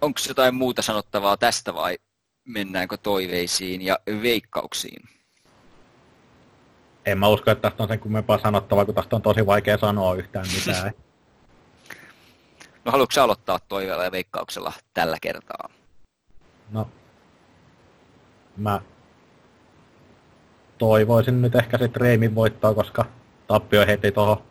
Onko 0.00 0.20
jotain 0.28 0.54
muuta 0.54 0.82
sanottavaa 0.82 1.36
tästä 1.36 1.74
vai 1.74 1.98
mennäänkö 2.44 2.96
toiveisiin 2.96 3.82
ja 3.82 3.98
veikkauksiin? 4.22 5.08
En 7.06 7.18
mä 7.18 7.28
usko, 7.28 7.50
että 7.50 7.70
tästä 7.70 7.82
on 7.82 7.88
sen 7.88 8.00
kummempaa 8.00 8.38
sanottavaa, 8.38 8.84
kun 8.84 8.94
tästä 8.94 9.16
on 9.16 9.22
tosi 9.22 9.46
vaikea 9.46 9.78
sanoa 9.78 10.14
yhtään 10.14 10.46
mitään. 10.54 10.92
no 12.84 12.92
haluatko 12.92 13.20
aloittaa 13.20 13.58
toiveella 13.68 14.04
ja 14.04 14.12
veikkauksella 14.12 14.72
tällä 14.94 15.16
kertaa? 15.22 15.68
No, 16.70 16.88
mä 18.56 18.80
toivoisin 20.78 21.42
nyt 21.42 21.54
ehkä 21.54 21.78
sitten 21.78 22.00
Reimin 22.00 22.34
voittaa, 22.34 22.74
koska 22.74 23.04
tappio 23.46 23.86
heti 23.86 24.12
tuohon 24.12 24.42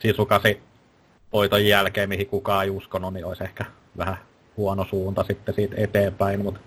sisukasi 0.00 0.62
voiton 1.32 1.66
jälkeen, 1.66 2.08
mihin 2.08 2.26
kukaan 2.26 2.64
ei 2.64 2.70
uskonut, 2.70 3.14
niin 3.14 3.26
olisi 3.26 3.44
ehkä 3.44 3.64
vähän 3.96 4.16
huono 4.56 4.84
suunta 4.84 5.24
sitten 5.24 5.54
siitä 5.54 5.74
eteenpäin, 5.78 6.42
mutta 6.42 6.60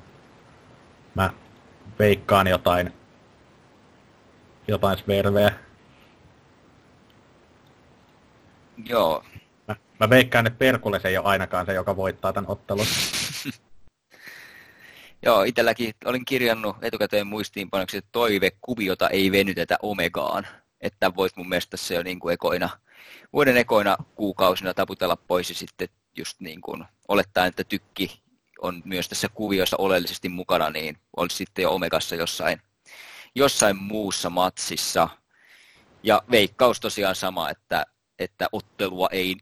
mä 1.16 1.30
veikkaan 2.00 2.48
jotain, 2.48 2.94
jotain 4.68 4.98
sverveä. 4.98 5.52
Joo. 8.86 9.24
Mä, 9.68 9.76
mä 10.00 10.10
veikkaan, 10.10 10.48
että 10.48 10.58
Perkules 10.58 11.06
ei 11.06 11.18
ole 11.18 11.26
ainakaan 11.26 11.66
se, 11.66 11.74
joka 11.74 11.96
voittaa 11.96 12.34
tämän 12.34 12.52
ottelun. 12.52 12.86
Joo, 15.26 15.44
itselläkin 15.44 15.94
olin 16.06 16.26
kirjannut 16.26 16.76
etukäteen 16.82 17.28
muistiinpanoksi, 17.28 17.98
että 17.98 18.10
toivekuviota 18.12 19.10
ei 19.10 19.32
venytetä 19.32 19.78
omegaan. 19.82 20.48
Että 20.82 21.16
voisi 21.16 21.36
mun 21.38 21.50
mielestä 21.50 21.78
se 21.78 21.96
jo 21.96 22.04
niin 22.04 22.20
kuin 22.20 22.34
ekoina, 22.34 22.70
vuoden 23.34 23.58
ekoina 23.58 23.98
kuukausina 24.16 24.74
taputella 24.74 25.16
pois 25.16 25.50
ja 25.50 25.56
sitten 25.56 25.88
just 26.18 26.40
niin 26.40 26.62
kuin 26.62 26.84
olettaen, 27.08 27.48
että 27.48 27.64
tykki 27.64 28.22
on 28.62 28.82
myös 28.86 29.10
tässä 29.10 29.30
kuviossa 29.34 29.78
oleellisesti 29.80 30.30
mukana, 30.30 30.70
niin 30.70 30.98
olisi 31.18 31.36
sitten 31.36 31.64
jo 31.64 31.72
Omegassa 31.72 32.16
jossain, 32.16 32.62
jossain 33.36 33.76
muussa 33.76 34.30
matsissa. 34.30 35.10
Ja 36.04 36.24
veikkaus 36.32 36.80
tosiaan 36.80 37.16
sama, 37.16 37.50
että, 37.50 37.86
että 38.20 38.50
ottelua 38.52 39.10
ei 39.12 39.38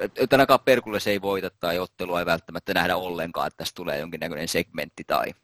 että 0.00 0.36
ainakaan 0.36 0.60
Perkules 0.60 1.06
ei 1.06 1.22
voita 1.22 1.50
tai 1.50 1.78
ottelua 1.78 2.20
ei 2.20 2.26
välttämättä 2.26 2.74
nähdä 2.74 2.96
ollenkaan, 2.96 3.46
että 3.46 3.56
tässä 3.56 3.74
tulee 3.74 3.98
jonkinnäköinen 3.98 4.48
segmentti 4.48 5.04
tai, 5.04 5.34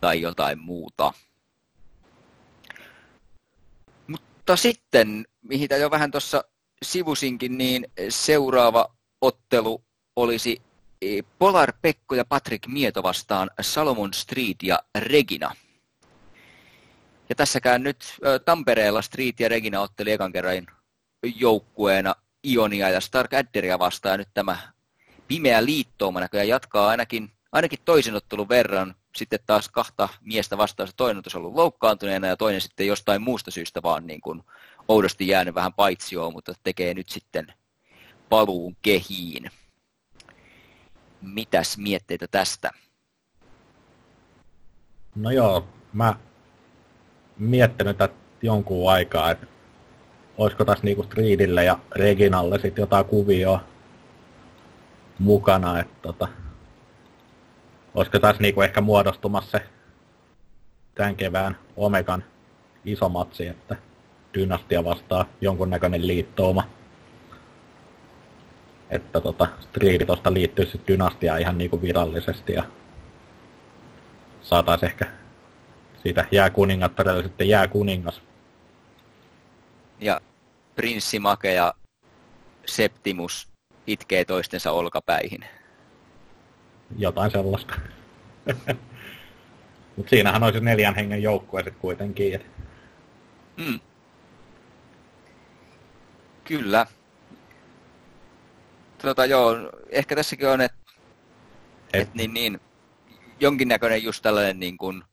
tai 0.00 0.20
jotain 0.20 0.58
muuta. 0.58 1.12
Mutta 4.06 4.56
sitten, 4.56 5.26
mihin 5.42 5.68
jo 5.80 5.90
vähän 5.90 6.10
tuossa 6.10 6.44
sivusinkin, 6.82 7.58
niin 7.58 7.86
seuraava 8.08 8.94
ottelu 9.20 9.84
olisi 10.16 10.62
e, 11.02 11.22
Polar 11.38 11.72
Pekko 11.82 12.14
ja 12.14 12.24
Patrick 12.24 12.66
Mieto 12.66 13.02
vastaan 13.02 13.50
Salomon 13.60 14.14
Street 14.14 14.56
ja 14.62 14.82
Regina. 14.98 15.54
Ja 17.28 17.34
tässäkään 17.34 17.82
nyt 17.82 18.16
Tampereella 18.44 19.02
Street 19.02 19.40
ja 19.40 19.48
Regina 19.48 19.80
otteli 19.80 20.12
ekan 20.12 20.32
kerran 20.32 20.66
joukkueena 21.36 22.14
Ionia 22.46 22.88
ja 22.88 23.00
Stark 23.00 23.34
Adderia 23.34 23.78
vastaan. 23.78 24.12
Ja 24.12 24.16
nyt 24.16 24.28
tämä 24.34 24.58
pimeä 25.28 25.64
liittouma 25.64 26.20
näköjään 26.20 26.48
jatkaa 26.48 26.88
ainakin, 26.88 27.32
ainakin 27.52 27.78
toisen 27.84 28.14
ottelun 28.14 28.48
verran. 28.48 28.94
Sitten 29.16 29.38
taas 29.46 29.68
kahta 29.68 30.08
miestä 30.20 30.58
vastaan 30.58 30.86
se 30.86 30.92
toinen 30.96 31.22
on 31.34 31.40
ollut 31.40 31.54
loukkaantuneena 31.54 32.26
ja 32.26 32.36
toinen 32.36 32.60
sitten 32.60 32.86
jostain 32.86 33.22
muusta 33.22 33.50
syystä 33.50 33.82
vaan 33.82 34.06
niin 34.06 34.20
kuin 34.20 34.42
oudosti 34.88 35.28
jäänyt 35.28 35.54
vähän 35.54 35.72
paitsioon, 35.72 36.32
mutta 36.32 36.52
tekee 36.62 36.94
nyt 36.94 37.08
sitten 37.08 37.52
paluun 38.28 38.76
kehiin. 38.82 39.50
Mitäs 41.20 41.78
mietteitä 41.78 42.28
tästä? 42.28 42.70
No 45.14 45.30
joo, 45.30 45.68
mä 45.92 46.14
miettinyt 47.38 47.98
tätä 47.98 48.14
jonkun 48.42 48.90
aikaa, 48.90 49.30
että 49.30 49.46
olisiko 50.38 50.64
tässä 50.64 50.84
niinku 50.84 51.02
Streetille 51.02 51.64
ja 51.64 51.78
Reginalle 51.96 52.58
sitten 52.58 52.82
jotain 52.82 53.04
kuvioa 53.04 53.60
mukana, 55.18 55.80
että 55.80 55.98
tota, 56.02 56.28
olisiko 57.94 58.18
tässä 58.18 58.42
niinku 58.42 58.62
ehkä 58.62 58.80
muodostumassa 58.80 59.58
se 59.58 59.64
tämän 60.94 61.16
kevään 61.16 61.56
Omegan 61.76 62.24
iso 62.84 63.08
matsi, 63.08 63.46
että 63.46 63.76
Dynastia 64.34 64.84
vastaa 64.84 65.24
jonkunnäköinen 65.40 66.06
liittouma. 66.06 66.64
Että 68.90 69.20
tota, 69.20 69.48
Street 69.60 70.06
tuosta 70.06 70.32
liittyisi 70.32 70.80
Dynastia 70.88 71.36
ihan 71.36 71.58
niinku 71.58 71.82
virallisesti 71.82 72.52
ja 72.52 72.62
saataisiin 74.42 74.90
ehkä 74.90 75.06
siitä 76.02 76.26
jääkuningattarelle 76.30 77.22
sitten 77.22 77.48
jääkuningas. 77.48 78.22
Ja 80.00 80.20
Prinssi 80.74 81.18
Make 81.18 81.54
ja 81.54 81.74
Septimus 82.66 83.48
itkee 83.86 84.24
toistensa 84.24 84.72
olkapäihin. 84.72 85.44
Jotain 86.98 87.30
sellaista. 87.30 87.74
Mutta 89.96 90.10
siinähän 90.10 90.42
olisi 90.42 90.60
neljän 90.60 90.94
hengen 90.94 91.22
joukkue 91.22 91.60
sitten 91.60 91.80
kuitenkin. 91.80 92.44
Mm. 93.56 93.80
Kyllä. 96.44 96.86
Tota, 99.02 99.26
joo, 99.26 99.56
ehkä 99.90 100.16
tässäkin 100.16 100.48
on, 100.48 100.60
että 100.60 100.78
et, 101.92 102.14
niin, 102.14 102.34
niin, 102.34 102.60
jonkinnäköinen 103.40 104.02
just 104.02 104.22
tällainen, 104.22 104.60
niin 104.60 104.78
kuin, 104.78 105.04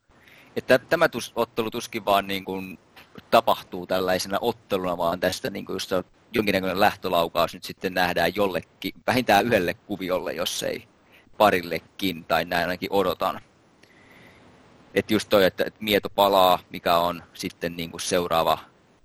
että 0.56 0.80
tämä 0.80 1.10
tus, 1.10 1.32
ottelu 1.36 1.72
tuskin 1.72 2.06
vaan 2.06 2.28
niin 2.28 2.46
kuin, 2.46 2.80
tapahtuu 3.32 3.88
tällaisena 3.88 4.38
otteluna, 4.42 4.98
vaan 4.98 5.20
tästä 5.20 5.50
niin 5.50 5.66
kuin 5.66 5.76
just 5.76 5.92
jonkinnäköinen 6.32 6.80
lähtölaukaus 6.80 7.54
nyt 7.54 7.64
sitten 7.64 7.94
nähdään 7.94 8.36
jollekin, 8.36 8.94
vähintään 9.08 9.46
yhdelle 9.46 9.74
kuviolle, 9.74 10.34
jos 10.34 10.64
ei 10.64 10.88
parillekin, 11.38 12.26
tai 12.26 12.46
näin 12.46 12.62
ainakin 12.62 12.92
odotan. 12.92 13.42
Että 14.94 15.14
just 15.14 15.30
toi, 15.30 15.46
että, 15.46 15.64
että 15.68 15.84
Mieto 15.84 16.10
palaa, 16.10 16.60
mikä 16.70 16.98
on 16.98 17.24
sitten 17.34 17.78
niin 17.78 17.92
kuin 17.92 18.02
seuraava 18.02 18.58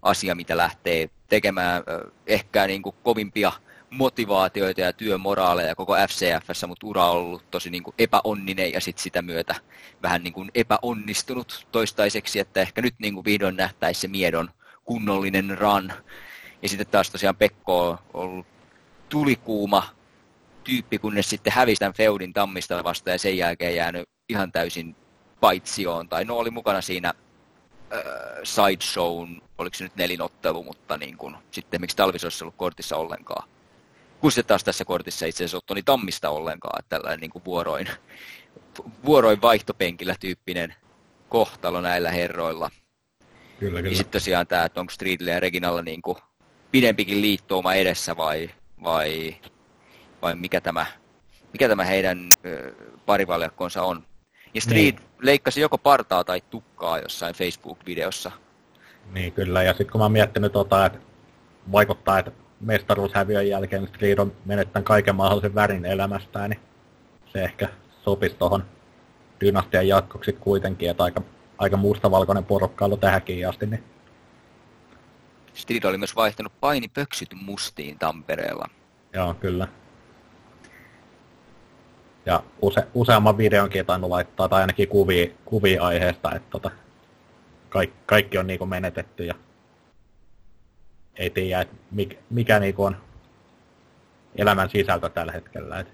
asia, 0.03 0.35
mitä 0.35 0.57
lähtee 0.57 1.11
tekemään 1.29 1.83
ehkä 2.27 2.67
niin 2.67 2.83
kuin 2.83 2.97
kovimpia 3.03 3.53
motivaatioita 3.91 4.81
ja 4.81 4.93
työmoraaleja 4.93 5.75
koko 5.75 5.95
FCFssä, 6.09 6.67
mutta 6.67 6.87
ura 6.87 7.11
on 7.11 7.17
ollut 7.17 7.51
tosi 7.51 7.71
niin 7.71 7.83
kuin 7.83 7.95
epäonninen 7.99 8.73
ja 8.73 8.81
sitten 8.81 9.03
sitä 9.03 9.23
myötä 9.23 9.55
vähän 10.03 10.23
niin 10.23 10.33
kuin 10.33 10.51
epäonnistunut 10.55 11.67
toistaiseksi, 11.73 12.39
että 12.39 12.61
ehkä 12.61 12.83
nyt 12.83 12.95
niin 12.99 13.15
kuin 13.15 13.25
vihdoin 13.25 13.57
nähtäisi 13.57 14.01
se 14.01 14.09
Miedon 14.09 14.51
kunnollinen 14.85 15.59
run. 15.59 15.93
Ja 16.63 16.69
sitten 16.69 16.87
taas 16.87 17.11
tosiaan 17.11 17.37
Pekko 17.37 17.89
on 17.89 17.99
ollut 18.15 18.47
tulikuuma 19.09 19.89
tyyppi, 20.65 20.99
kunnes 20.99 21.31
sitten 21.31 21.53
hävisi 21.53 21.79
tämän 21.79 21.95
Feudin 21.95 22.33
tammista 22.33 22.85
vasta 22.85 23.11
ja 23.11 23.19
sen 23.19 23.37
jälkeen 23.37 23.77
jäänyt 23.77 24.09
ihan 24.29 24.53
täysin 24.53 24.97
paitsioon. 25.41 26.09
Tai 26.09 26.25
no 26.25 26.37
oli 26.37 26.51
mukana 26.51 26.81
siinä 26.81 27.15
äh, 27.93 28.03
sideshown, 28.45 29.43
oliko 29.59 29.77
se 29.77 29.85
nyt 29.85 29.97
nelinottelu, 29.97 30.63
mutta 30.63 30.99
niin 30.99 31.17
kuin, 31.17 31.37
sitten 31.51 31.81
miksi 31.81 31.97
talvisoissa 31.97 32.45
ollut 32.45 32.55
kortissa 32.57 32.97
ollenkaan 32.97 33.49
kun 34.21 34.33
se 34.33 34.43
taas 34.43 34.65
tässä 34.65 34.85
kortissa 34.85 35.27
itse 35.27 35.45
asiassa 35.45 35.57
Ottoni 35.57 35.83
Tammista 35.83 36.31
ollenkaan, 36.31 36.79
että 36.79 36.97
tällainen 36.97 37.21
niin 37.21 37.31
kuin 37.31 37.45
vuoroin, 37.45 37.89
vuoroin 39.05 39.43
vaihtopenkillä 39.43 40.15
tyyppinen 40.21 40.75
kohtalo 41.29 41.81
näillä 41.81 42.11
herroilla. 42.11 42.71
Kyllä, 43.59 43.79
kyllä. 43.79 43.91
Ja 43.91 43.97
sitten 43.97 44.21
tosiaan 44.21 44.47
tämä, 44.47 44.65
että 44.65 44.81
onko 44.81 44.91
Streetillä 44.91 45.31
ja 45.31 45.41
Reginalla 45.41 45.83
niin 45.83 46.03
kuin 46.03 46.19
pidempikin 46.71 47.21
liittouma 47.21 47.75
edessä 47.75 48.17
vai, 48.17 48.51
vai, 48.83 49.37
vai 50.23 50.35
mikä, 50.35 50.61
tämä, 50.61 50.87
mikä 51.53 51.69
tämä 51.69 51.85
heidän 51.85 52.31
ö, 52.45 52.75
parivaljakkonsa 53.07 53.83
on. 53.83 54.03
Ja 54.55 54.61
Street 54.61 54.97
niin. 54.97 55.09
leikkasi 55.23 55.61
joko 55.61 55.79
partaa 55.79 56.25
tai 56.25 56.43
tukkaa 56.51 56.99
jossain 56.99 57.35
Facebook-videossa. 57.35 58.31
Niin 59.13 59.33
kyllä, 59.33 59.63
ja 59.63 59.73
sitten 59.73 59.91
kun 59.91 59.99
mä 59.99 60.05
oon 60.05 60.13
miettinyt 60.13 60.53
tota, 60.53 60.87
että 60.87 60.99
vaikuttaa, 61.73 62.19
että 62.19 62.33
mestaruushäviön 62.61 63.49
jälkeen 63.49 63.89
Street 63.89 64.19
on 64.19 64.33
menettänyt 64.45 64.87
kaiken 64.87 65.17
mahdollisen 65.17 65.55
värin 65.55 65.85
elämästään, 65.85 66.51
niin 66.51 66.61
se 67.33 67.45
ehkä 67.45 67.69
sopisi 68.05 68.37
tuohon 68.37 68.65
dynastian 69.41 69.89
jatkoksi 69.89 70.33
kuitenkin, 70.33 70.91
että 70.91 71.05
aika, 71.05 71.23
aika 71.59 71.77
mustavalkoinen 71.77 72.45
porukka 72.45 72.85
ollut 72.85 73.01
tähänkin 73.01 73.49
asti. 73.49 73.67
Niin. 73.67 73.85
Street 75.55 75.85
oli 75.85 75.99
myös 75.99 76.17
vaihtanut 76.17 76.53
painipöksyt 76.61 77.35
mustiin 77.43 77.99
Tampereella. 77.99 78.69
Joo, 79.13 79.35
kyllä. 79.35 79.69
Ja 82.27 82.43
use, 82.63 82.87
useamman 82.95 83.39
videonkin 83.39 83.87
tainnut 83.87 84.11
laittaa, 84.11 84.49
tai 84.49 84.61
ainakin 84.61 84.89
kuvia, 84.89 85.27
kuvia 85.45 85.83
aiheesta, 85.83 86.35
että 86.35 86.51
tota, 86.51 86.71
kaikki, 87.69 87.97
kaikki 88.07 88.39
on 88.39 88.47
niinku 88.47 88.67
menetetty 88.67 89.25
ja 89.25 89.35
ei 91.17 91.31
tiedä, 91.31 91.61
että 91.61 91.77
mikä, 91.91 92.17
mikä 92.31 92.61
niinku 92.61 92.85
on 92.85 92.97
elämän 94.37 94.71
sisältö 94.71 95.09
tällä 95.09 95.33
hetkellä. 95.33 95.81
Et 95.81 95.89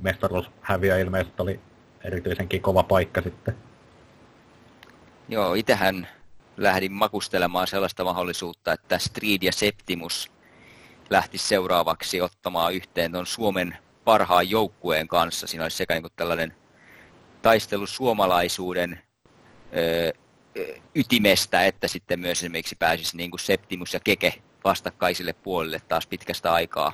mestaruushäviö 0.00 0.98
ilmeisesti 0.98 1.42
oli 1.42 1.60
erityisenkin 2.04 2.62
kova 2.62 2.82
paikka 2.82 3.22
sitten. 3.22 3.56
Joo, 5.28 5.54
itsehän 5.54 6.08
lähdin 6.56 6.92
makustelemaan 6.92 7.66
sellaista 7.66 8.04
mahdollisuutta, 8.04 8.72
että 8.72 8.98
Street 8.98 9.42
ja 9.42 9.52
Septimus 9.52 10.32
lähti 11.10 11.38
seuraavaksi 11.38 12.20
ottamaan 12.20 12.74
yhteen 12.74 13.12
tuon 13.12 13.26
Suomen 13.26 13.78
parhaan 14.04 14.50
joukkueen 14.50 15.08
kanssa. 15.08 15.46
Siinä 15.46 15.64
olisi 15.64 15.76
sekä 15.76 15.94
niin 15.94 16.12
tällainen 16.16 16.54
taistelu 17.42 17.86
suomalaisuuden 17.86 19.00
ytimestä, 20.94 21.66
että 21.66 21.88
sitten 21.88 22.20
myös 22.20 22.38
esimerkiksi 22.38 22.76
pääsisi 22.76 23.16
niin 23.16 23.30
kuin 23.30 23.40
Septimus 23.40 23.94
ja 23.94 24.00
Keke 24.00 24.34
vastakkaisille 24.64 25.32
puolille 25.32 25.80
taas 25.88 26.06
pitkästä 26.06 26.52
aikaa 26.52 26.92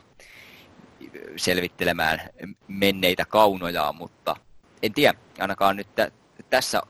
selvittelemään 1.37 2.21
menneitä 2.69 3.25
kaunoja, 3.25 3.93
mutta 3.93 4.37
en 4.83 4.95
tiedä, 4.95 5.19
ainakaan 5.39 5.77
nyt 5.77 5.89
tässä 6.51 6.83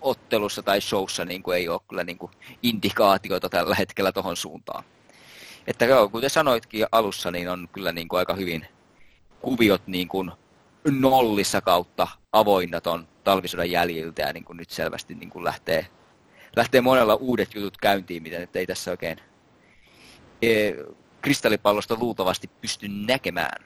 ottelussa 0.00 0.62
tai 0.62 0.80
showssa 0.80 1.24
niin 1.24 1.42
kuin 1.42 1.56
ei 1.56 1.68
ole 1.68 1.80
kyllä 1.88 2.04
niin 2.04 2.18
kuin 2.18 2.32
indikaatiota 2.62 3.48
tällä 3.48 3.74
hetkellä 3.74 4.12
tuohon 4.12 4.36
suuntaan. 4.36 4.84
Että 5.66 5.84
joo, 5.84 6.08
kuten 6.08 6.30
sanoitkin 6.30 6.86
alussa, 6.92 7.30
niin 7.30 7.50
on 7.50 7.68
kyllä 7.72 7.92
niin 7.92 8.08
kuin 8.08 8.18
aika 8.18 8.34
hyvin 8.34 8.66
kuviot 9.40 9.86
niin 9.86 10.08
kuin 10.08 10.30
nollissa 10.90 11.60
kautta 11.60 12.08
avoinna 12.38 12.80
ton 12.80 13.08
talvisodan 13.24 13.70
jäljiltä 13.70 14.22
ja 14.22 14.32
niin 14.32 14.44
kuin 14.44 14.56
nyt 14.56 14.70
selvästi 14.70 15.14
niin 15.14 15.30
kuin 15.30 15.44
lähtee, 15.44 15.86
lähtee 16.56 16.80
monella 16.80 17.14
uudet 17.14 17.54
jutut 17.54 17.76
käyntiin, 17.76 18.22
mitä 18.22 18.38
nyt 18.38 18.56
ei 18.56 18.66
tässä 18.66 18.90
oikein 18.90 19.18
e, 20.42 20.72
kristallipallosta 21.22 21.96
luultavasti 21.98 22.50
pysty 22.60 22.88
näkemään. 22.88 23.64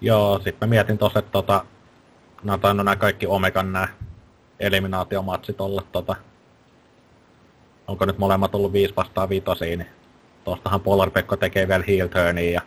Joo, 0.00 0.40
sitten 0.44 0.68
mä 0.68 0.70
mietin 0.70 0.98
tuossa, 0.98 1.18
että 1.18 1.32
tota, 1.32 1.64
nämä 2.42 2.58
on 2.70 2.76
nämä 2.76 2.96
kaikki 2.96 3.26
Omegan 3.26 3.72
nämä 3.72 3.88
eliminaatiomatsit 4.60 5.60
olla 5.60 5.82
tota, 5.92 6.16
onko 7.86 8.04
nyt 8.04 8.18
molemmat 8.18 8.54
ollut 8.54 8.72
5 8.72 8.96
vastaan 8.96 9.28
5 9.28 9.44
niin 9.60 9.86
tuostahan 10.44 10.80
Polar 10.80 11.10
Pekko 11.10 11.36
tekee 11.36 11.68
vielä 11.68 11.84
heel 11.88 12.08
turnia 12.08 12.50
ja 12.50 12.60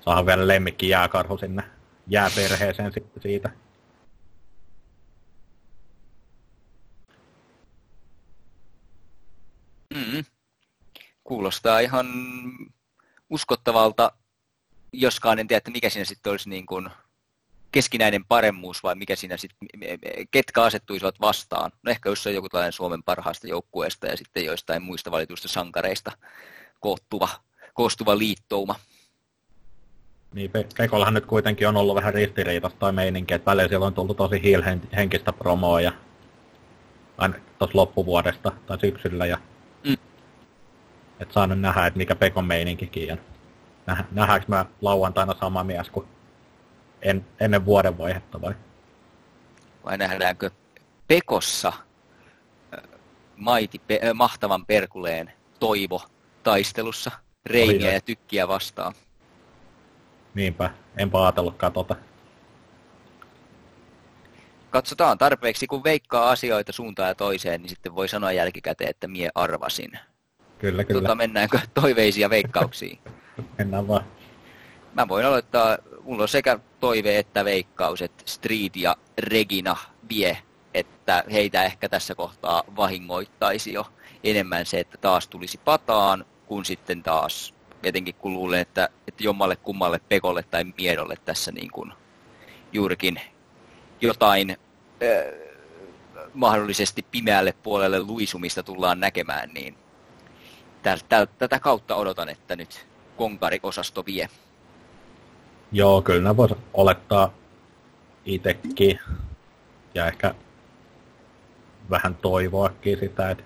saadaan 0.00 0.26
vielä 0.26 0.48
lemmikki 0.48 0.88
jääkarhu 0.88 1.38
sinne 1.38 1.62
jääperheeseen 2.06 2.92
siitä. 3.22 3.50
Mm. 9.94 10.24
Kuulostaa 11.24 11.80
ihan 11.80 12.06
uskottavalta, 13.30 14.12
joskaan 14.92 15.38
en 15.38 15.48
tiedä, 15.48 15.58
että 15.58 15.70
mikä 15.70 15.90
siinä 15.90 16.04
sitten 16.04 16.30
olisi 16.30 16.48
niin 16.48 16.66
kuin 16.66 16.90
keskinäinen 17.72 18.24
paremmuus 18.24 18.82
vai 18.82 18.94
mikä 18.94 19.16
siinä 19.16 19.36
sitten, 19.36 19.68
ketkä 20.30 20.62
asettuisivat 20.62 21.20
vastaan. 21.20 21.72
No 21.82 21.90
ehkä 21.90 22.08
jos 22.08 22.26
on 22.26 22.34
joku 22.34 22.48
tällainen 22.48 22.72
Suomen 22.72 23.02
parhaasta 23.02 23.46
joukkueesta 23.46 24.06
ja 24.06 24.16
sitten 24.16 24.44
joistain 24.44 24.82
muista 24.82 25.10
valituista 25.10 25.48
sankareista 25.48 26.12
koottuva, 26.80 27.28
koostuva 27.74 28.18
liittouma. 28.18 28.74
Niin, 30.32 30.50
Pekollahan 30.76 31.14
nyt 31.14 31.26
kuitenkin 31.26 31.68
on 31.68 31.76
ollut 31.76 31.94
vähän 31.94 32.14
ristiriitasta 32.14 32.78
toi 32.78 32.92
meininki, 32.92 33.34
että 33.34 33.50
välillä 33.50 33.68
siellä 33.68 33.86
on 33.86 33.94
tullut 33.94 34.16
tosi 34.16 34.42
hiilhenkistä 34.42 35.32
promoa 35.32 35.80
ja 35.80 35.92
tuossa 37.58 37.78
loppuvuodesta 37.78 38.52
tai 38.66 38.80
syksyllä 38.80 39.26
ja 39.26 39.38
mm. 39.84 39.96
et 41.20 41.32
saa 41.32 41.46
nyt 41.46 41.60
nähdä, 41.60 41.86
että 41.86 41.98
mikä 41.98 42.14
Pekon 42.14 42.44
meininkikin 42.44 43.12
on. 43.12 43.18
Näh, 43.86 44.04
nähdäänkö 44.10 44.46
mä 44.48 44.66
lauantaina 44.80 45.34
sama 45.40 45.64
mies 45.64 45.90
kuin 45.90 46.06
en, 47.02 47.26
ennen 47.40 47.64
vuoden 47.64 47.98
vaihetta 47.98 48.40
vai? 48.40 48.54
Vai 49.84 49.98
nähdäänkö 49.98 50.50
Pekossa 51.08 51.72
maiti, 53.36 53.78
pe, 53.78 54.00
äh, 54.04 54.14
mahtavan 54.14 54.66
perkuleen 54.66 55.32
toivo 55.60 56.02
taistelussa 56.42 57.10
reiniä 57.46 57.92
ja 57.92 58.00
tykkiä 58.00 58.48
vastaan? 58.48 58.94
Niinpä, 60.34 60.70
enpä 60.96 61.22
ajatellutkaan 61.22 61.72
tota. 61.72 61.96
Katsotaan 64.70 65.18
tarpeeksi, 65.18 65.66
kun 65.66 65.84
veikkaa 65.84 66.30
asioita 66.30 66.72
suuntaan 66.72 67.08
ja 67.08 67.14
toiseen, 67.14 67.62
niin 67.62 67.70
sitten 67.70 67.94
voi 67.94 68.08
sanoa 68.08 68.32
jälkikäteen, 68.32 68.90
että 68.90 69.08
mie 69.08 69.30
arvasin. 69.34 69.92
Kyllä, 70.58 70.84
kyllä. 70.84 71.00
Tota, 71.00 71.14
mennäänkö 71.14 71.58
toiveisiin 71.74 72.22
ja 72.22 72.30
veikkauksiin? 72.30 72.98
Mennään 73.58 73.88
vaan. 73.88 74.04
Mä 74.94 75.08
voin 75.08 75.26
aloittaa, 75.26 75.78
mulla 76.02 76.22
on 76.22 76.28
sekä 76.28 76.58
toive 76.80 77.18
että 77.18 77.44
veikkaus, 77.44 78.02
että 78.02 78.24
Street 78.26 78.76
ja 78.76 78.96
Regina 79.18 79.76
vie, 80.08 80.38
että 80.74 81.24
heitä 81.32 81.64
ehkä 81.64 81.88
tässä 81.88 82.14
kohtaa 82.14 82.62
vahingoittaisi 82.76 83.72
jo 83.72 83.86
enemmän 84.24 84.66
se, 84.66 84.80
että 84.80 84.98
taas 84.98 85.28
tulisi 85.28 85.60
pataan, 85.64 86.24
kun 86.46 86.64
sitten 86.64 87.02
taas 87.02 87.54
etenkin 87.82 88.14
kun 88.14 88.32
luulen, 88.32 88.60
että, 88.60 88.88
että 89.08 89.24
jommalle 89.24 89.56
kummalle 89.56 90.00
Pekolle 90.08 90.42
tai 90.42 90.64
Miedolle 90.78 91.16
tässä 91.24 91.52
niin 91.52 91.70
kuin 91.70 91.92
juurikin 92.72 93.20
jotain 94.00 94.50
äh, 94.50 94.58
mahdollisesti 96.34 97.06
pimeälle 97.10 97.54
puolelle 97.62 98.02
luisumista 98.02 98.62
tullaan 98.62 99.00
näkemään, 99.00 99.50
niin 99.54 99.74
täl, 100.82 100.98
täl, 101.08 101.26
tätä 101.38 101.58
kautta 101.58 101.96
odotan, 101.96 102.28
että 102.28 102.56
nyt 102.56 102.86
konkari-osasto 103.16 104.06
vie. 104.06 104.28
Joo, 105.72 106.02
kyllä 106.02 106.36
voisi 106.36 106.54
olettaa 106.74 107.34
itsekin 108.24 108.98
ja 109.94 110.06
ehkä 110.06 110.34
vähän 111.90 112.14
toivoakin 112.14 112.98
sitä, 112.98 113.30
että 113.30 113.44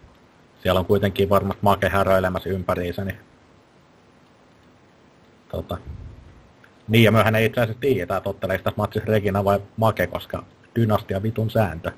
siellä 0.62 0.80
on 0.80 0.86
kuitenkin 0.86 1.28
varmasti 1.28 1.62
make 1.62 1.88
häröilemässä 1.88 2.48
ympäriinsä, 2.48 3.04
niin 3.04 3.18
Tota, 5.56 5.78
niin, 6.88 7.04
ja 7.04 7.12
myöhän 7.12 7.34
ei 7.34 7.46
itse 7.46 7.60
asiassa 7.60 7.80
tiedä, 7.80 8.16
että 8.16 8.30
ottelee 8.30 8.58
sitä 8.58 8.72
matsissa 8.76 9.12
Regina 9.12 9.44
vai 9.44 9.60
Make, 9.76 10.06
koska 10.06 10.44
dynastia 10.74 11.22
vitun 11.22 11.50
sääntö. 11.50 11.92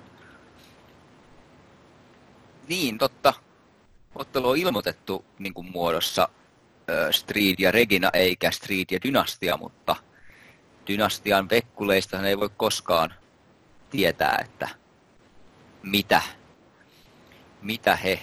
Niin, 2.69 2.99
totta. 2.99 3.35
Ottelu 4.15 4.49
on 4.49 4.57
ilmoitettu 4.57 5.25
niin 5.39 5.55
kuin 5.55 5.71
muodossa 5.71 6.29
äh, 6.91 7.11
Street 7.11 7.61
ja 7.61 7.71
Regina 7.71 8.11
eikä 8.13 8.51
Street 8.51 8.91
ja 8.91 8.99
Dynastia, 9.05 9.57
mutta 9.57 9.97
Dynastian 10.89 11.51
vekkuleista 11.51 12.29
ei 12.29 12.39
voi 12.39 12.51
koskaan 12.57 13.15
tietää, 13.91 14.45
että 14.45 14.69
mitä, 15.83 16.23
mitä 17.63 17.97
he 17.97 18.21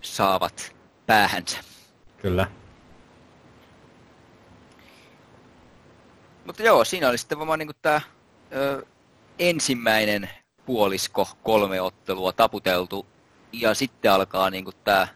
saavat 0.00 0.76
päähänsä. 1.06 1.58
Kyllä. 2.16 2.61
Mutta 6.46 6.62
joo, 6.62 6.84
siinä 6.84 7.08
oli 7.08 7.18
sitten 7.18 7.38
varmaan 7.38 7.58
niin 7.58 7.70
tämä 7.82 8.00
ensimmäinen 9.38 10.30
puolisko 10.66 11.28
kolme 11.42 11.80
ottelua 11.80 12.32
taputeltu. 12.32 13.06
Ja 13.52 13.74
sitten 13.74 14.12
alkaa 14.12 14.50
niin 14.50 14.64
tämä 14.84 15.08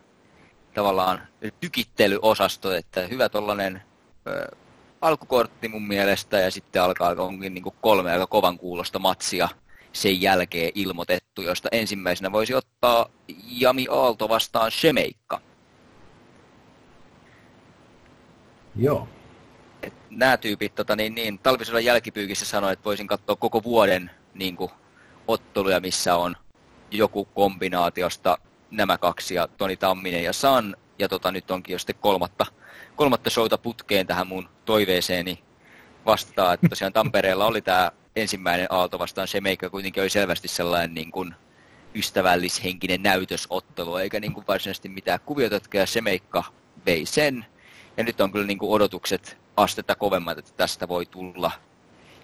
tavallaan 0.74 1.20
tykittelyosasto, 1.60 2.72
että 2.72 3.00
hyvä 3.00 3.28
tollainen 3.28 3.82
alkukortti 5.00 5.68
mun 5.68 5.88
mielestä 5.88 6.38
ja 6.38 6.50
sitten 6.50 6.82
alkaa 6.82 7.14
onkin 7.18 7.54
niin 7.54 7.64
kolme 7.80 8.12
aika 8.12 8.26
kovan 8.26 8.58
kuulosta 8.58 8.98
matsia 8.98 9.48
sen 9.92 10.22
jälkeen 10.22 10.72
ilmoitettu, 10.74 11.42
josta 11.42 11.68
ensimmäisenä 11.72 12.32
voisi 12.32 12.54
ottaa 12.54 13.08
Jami 13.48 13.86
Aalto 13.90 14.28
vastaan 14.28 14.70
Shemeikka. 14.70 15.40
Joo 18.76 19.08
nämä 20.16 20.36
tyypit 20.36 20.74
tota, 20.74 20.96
niin, 20.96 21.14
niin, 21.14 21.38
talvisodan 21.38 21.84
jälkipyykissä 21.84 22.44
sanoi, 22.44 22.72
että 22.72 22.84
voisin 22.84 23.06
katsoa 23.06 23.36
koko 23.36 23.62
vuoden 23.62 24.10
niin 24.34 24.56
kuin, 24.56 24.70
otteluja, 25.28 25.80
missä 25.80 26.16
on 26.16 26.36
joku 26.90 27.24
kombinaatiosta 27.24 28.38
nämä 28.70 28.98
kaksi 28.98 29.34
ja 29.34 29.48
Toni 29.48 29.76
Tamminen 29.76 30.24
ja 30.24 30.32
San. 30.32 30.76
Ja 30.98 31.08
tota, 31.08 31.32
nyt 31.32 31.50
onkin 31.50 31.72
jo 31.72 31.78
sitten 31.78 31.96
kolmatta, 32.00 32.46
kolmatta 32.96 33.30
showta 33.30 33.58
putkeen 33.58 34.06
tähän 34.06 34.26
mun 34.26 34.48
toiveeseeni 34.64 35.42
vastaa, 36.06 36.52
että 36.52 36.68
tosiaan 36.68 36.92
Tampereella 36.92 37.46
oli 37.46 37.62
tämä 37.62 37.92
ensimmäinen 38.16 38.66
aalto 38.70 38.98
vastaan 38.98 39.28
se 39.28 39.40
meikä 39.40 39.70
kuitenkin 39.70 40.02
oli 40.02 40.10
selvästi 40.10 40.48
sellainen 40.48 40.94
niin 40.94 41.10
kuin 41.10 41.34
ystävällishenkinen 41.94 43.02
näytösottelu, 43.02 43.96
eikä 43.96 44.20
niin 44.20 44.32
kuin 44.32 44.46
varsinaisesti 44.48 44.88
mitään 44.88 45.20
kuviota, 45.26 45.60
ja 45.74 45.86
se 45.86 46.00
meikka 46.00 46.44
vei 46.86 47.06
sen. 47.06 47.46
Ja 47.96 48.04
nyt 48.04 48.20
on 48.20 48.32
kyllä 48.32 48.46
niin 48.46 48.58
kuin 48.58 48.72
odotukset 48.72 49.38
astetta 49.56 49.94
kovemmat, 49.94 50.38
että 50.38 50.50
tästä 50.56 50.88
voi 50.88 51.06
tulla 51.06 51.50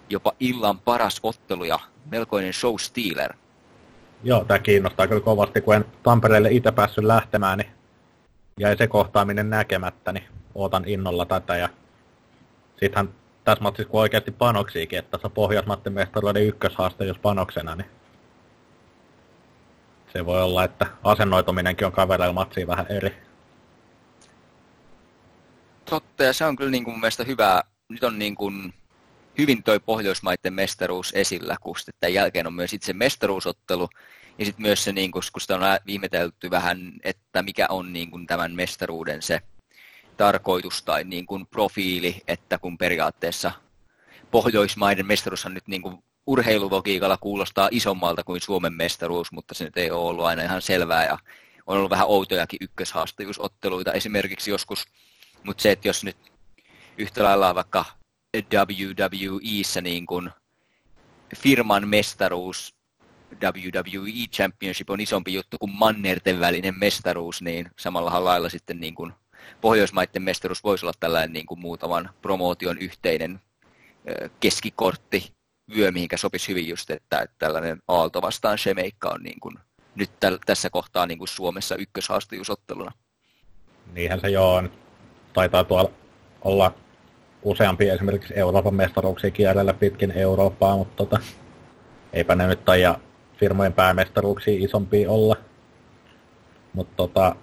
jopa 0.09 0.33
illan 0.41 0.79
paras 0.79 1.21
ottelu 1.23 1.65
ja 1.65 1.79
melkoinen 2.11 2.53
show 2.53 2.75
stealer. 2.79 3.35
Joo, 4.25 4.45
tämä 4.45 4.59
kiinnostaa 4.59 5.07
kyllä 5.07 5.21
kovasti, 5.21 5.61
kun 5.61 5.75
en 5.75 5.85
Tampereelle 6.03 6.51
itse 6.51 6.73
päässyt 6.73 7.05
lähtemään, 7.05 7.59
niin 7.59 7.71
jäi 8.61 8.77
se 8.77 8.87
kohtaaminen 8.87 9.51
näkemättä, 9.51 10.13
niin 10.13 10.25
ootan 10.55 10.85
innolla 10.87 11.25
tätä. 11.25 11.57
Ja 11.57 11.69
sittenhän 12.81 13.15
tässä 13.45 13.63
matsissa 13.63 13.91
kun 13.91 14.01
oikeasti 14.01 14.31
panoksiikin, 14.31 14.99
että 14.99 15.11
tässä 15.11 15.31
Pohjoismatten 15.31 15.93
mestaruuden 15.93 16.47
ykköshaaste, 16.47 17.05
jos 17.05 17.19
panoksena, 17.19 17.77
niin 17.77 17.87
se 20.13 20.27
voi 20.27 20.43
olla, 20.43 20.65
että 20.65 20.87
asennoituminenkin 21.05 21.87
on 21.87 21.93
kavereilla 21.93 22.33
matsiin 22.33 22.67
vähän 22.67 22.87
eri 22.89 23.17
totta, 25.93 26.25
ja 26.25 26.33
se 26.33 26.45
on 26.45 26.57
kyllä 26.57 26.71
niin 26.71 26.85
kuin 26.85 26.95
mun 26.95 27.01
mielestä 27.01 27.25
hyvä. 27.25 27.63
Nyt 27.89 28.05
on 28.05 28.19
niin 28.19 28.35
kuin 28.35 28.75
hyvin 29.39 29.63
toi 29.63 29.81
Pohjoismaiden 29.81 30.55
mestaruus 30.55 31.13
esillä, 31.15 31.57
kun 31.61 31.77
sitten 31.79 32.15
jälkeen 32.15 32.47
on 32.47 32.55
myös 32.55 32.73
itse 32.73 32.93
mestaruusottelu, 32.93 33.89
ja 34.39 34.45
sitten 34.45 34.63
myös 34.63 34.85
se, 34.85 34.93
niin 34.93 35.11
kuin, 35.11 35.23
kun 35.33 35.41
sitä 35.41 35.55
on 35.55 35.61
viimetelty 35.87 36.51
vähän, 36.51 36.93
että 37.05 37.43
mikä 37.43 37.67
on 37.69 37.93
niin 37.93 38.11
kuin 38.11 38.27
tämän 38.27 38.53
mestaruuden 38.53 39.23
se 39.23 39.41
tarkoitus 40.17 40.83
tai 40.83 41.05
niin 41.05 41.27
kuin 41.27 41.47
profiili, 41.47 42.23
että 42.29 42.59
kun 42.59 42.79
periaatteessa 42.79 43.53
Pohjoismaiden 44.31 45.07
mestaruushan 45.07 45.55
nyt 45.55 45.69
niin 45.69 45.83
kuin 45.83 45.99
urheilulogiikalla 46.27 47.17
kuulostaa 47.17 47.69
isommalta 47.71 48.25
kuin 48.25 48.41
Suomen 48.41 48.73
mestaruus, 48.73 49.33
mutta 49.33 49.55
se 49.55 49.65
nyt 49.65 49.77
ei 49.77 49.91
ole 49.91 50.09
ollut 50.09 50.25
aina 50.25 50.43
ihan 50.43 50.63
selvää 50.63 51.05
ja 51.05 51.19
on 51.67 51.77
ollut 51.77 51.91
vähän 51.91 52.09
outojakin 52.09 52.59
ykköshaastajuusotteluita. 52.61 53.93
Esimerkiksi 53.93 54.51
joskus 54.51 54.85
mutta 55.45 55.63
se, 55.63 55.73
että 55.73 55.89
jos 55.89 56.05
nyt 56.05 56.17
yhtä 56.99 57.25
lailla 57.25 57.55
vaikka 57.55 57.85
WWEissä 58.37 59.81
niin 59.81 60.07
kuin 60.07 60.31
firman 61.37 61.89
mestaruus 61.89 62.75
WWE 63.43 64.27
Championship 64.33 64.91
on 64.91 65.01
isompi 65.01 65.35
juttu 65.35 65.59
kuin 65.59 65.73
mannerten 65.75 66.41
välinen 66.41 66.79
mestaruus, 66.79 67.43
niin 67.43 67.71
samalla 67.79 68.25
lailla 68.25 68.49
sitten 68.49 68.81
niin 68.81 68.95
kuin 68.95 69.13
Pohjoismaiden 69.61 70.23
mestaruus 70.23 70.65
voisi 70.65 70.87
olla 70.87 70.93
tällainen 71.01 71.33
niin 71.33 71.47
kuin 71.47 71.61
muutaman 71.61 72.11
promootion 72.23 72.79
yhteinen 72.79 73.41
keskikortti 74.41 75.33
vyö, 75.77 75.93
mihinkä 75.93 76.17
sopisi 76.17 76.49
hyvin 76.49 76.69
just, 76.69 76.91
että, 76.91 77.21
että 77.21 77.37
tällainen 77.39 77.83
Aalto 77.89 78.23
vastaan 78.23 78.59
Shemeikka 78.59 79.09
on 79.09 79.23
niin 79.23 79.41
kuin, 79.41 79.59
nyt 79.95 80.11
täl, 80.21 80.39
tässä 80.47 80.71
kohtaa 80.71 81.07
niin 81.07 81.19
kuin 81.19 81.29
Suomessa 81.29 81.77
ykköshaastajuusotteluna. 81.77 82.93
Niinhän 83.93 84.21
se 84.21 84.29
joo 84.29 84.55
on 84.55 84.73
taitaa 85.33 85.65
tuolla 85.65 85.91
olla 86.45 86.75
useampi 87.43 87.89
esimerkiksi 87.89 88.35
Euroopan 88.37 88.75
mestaruuksia 88.75 89.31
kierrellä 89.31 89.75
pitkin 89.75 90.11
Eurooppaa, 90.11 90.77
mutta 90.77 90.97
tota, 90.97 91.19
eipä 92.13 92.35
ne 92.35 92.47
nyt 92.47 92.65
taida 92.65 92.99
firmojen 93.37 93.73
päämestaruuksia 93.73 94.65
isompia 94.65 95.11
olla. 95.11 95.37
Mutta 96.73 96.93
tota, 96.97 97.37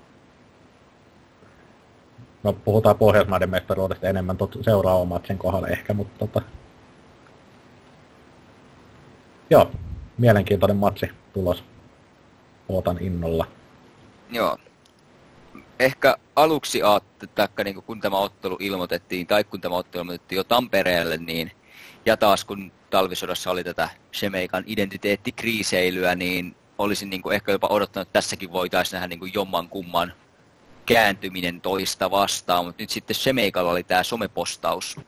no 2.44 2.54
puhutaan 2.54 2.98
Pohjoismaiden 2.98 3.50
mestaruudesta 3.50 4.08
enemmän 4.08 4.38
tot, 4.38 4.58
seuraavan 4.62 5.08
matsin 5.08 5.38
kohdalla 5.38 5.68
ehkä, 5.68 5.94
mutta 5.94 6.20
tota, 6.20 6.42
joo, 9.50 9.72
mielenkiintoinen 10.18 10.78
matsi 10.78 11.10
tulos. 11.34 11.64
Ootan 12.70 12.98
innolla. 13.02 13.46
Joo, 14.30 14.58
ehkä 15.80 16.16
aluksi 16.36 16.84
ajattelin, 16.84 17.32
että 17.38 17.64
niin 17.64 17.84
kun 17.84 18.02
tämä 18.02 18.18
ottelu 18.18 18.58
ilmoitettiin, 18.60 19.28
tai 19.28 19.44
kun 19.44 19.62
tämä 19.62 19.76
ottelu 19.76 20.02
ilmoitettiin 20.02 20.38
jo 20.38 20.44
Tampereelle, 20.44 21.18
niin 21.18 21.52
ja 22.06 22.18
taas 22.18 22.46
kun 22.46 22.72
talvisodassa 22.90 23.52
oli 23.52 23.64
tätä 23.64 23.90
Shemeikan 24.14 24.64
identiteettikriiseilyä, 24.68 26.16
niin 26.16 26.56
olisin 26.78 27.10
niin 27.10 27.34
ehkä 27.34 27.52
jopa 27.52 27.68
odottanut, 27.68 28.08
että 28.08 28.14
tässäkin 28.14 28.52
voitaisiin 28.52 29.00
nähdä 29.00 29.08
niin 29.08 29.34
jomman 29.34 29.70
kumman 29.70 30.14
kääntyminen 30.86 31.62
toista 31.62 32.12
vastaan, 32.12 32.66
mutta 32.66 32.84
nyt 32.84 32.90
sitten 32.90 33.16
Shemeikalla 33.16 33.72
oli 33.72 33.84
tämä 33.84 34.04
somepostaus 34.04 35.00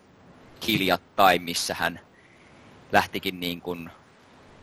hiljattain, 0.68 1.42
missä 1.42 1.74
hän 1.74 2.00
lähtikin 2.92 3.40
niin 3.40 3.62
kuin 3.62 3.90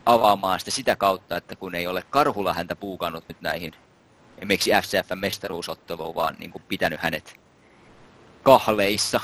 avaamaan 0.06 0.58
sitä 0.58 0.70
sitä 0.70 0.96
kautta, 0.96 1.36
että 1.36 1.56
kun 1.56 1.74
ei 1.74 1.86
ole 1.86 2.04
Karhula 2.10 2.54
häntä 2.54 2.76
puukannut 2.76 3.24
nyt 3.28 3.40
näihin 3.40 3.72
esimerkiksi 4.38 4.70
FCFn 4.70 5.18
mestaruusotteluun, 5.18 6.14
vaan 6.14 6.36
niin 6.38 6.50
kuin 6.50 6.62
pitänyt 6.68 7.00
hänet 7.00 7.40
kahleissa, 8.42 9.20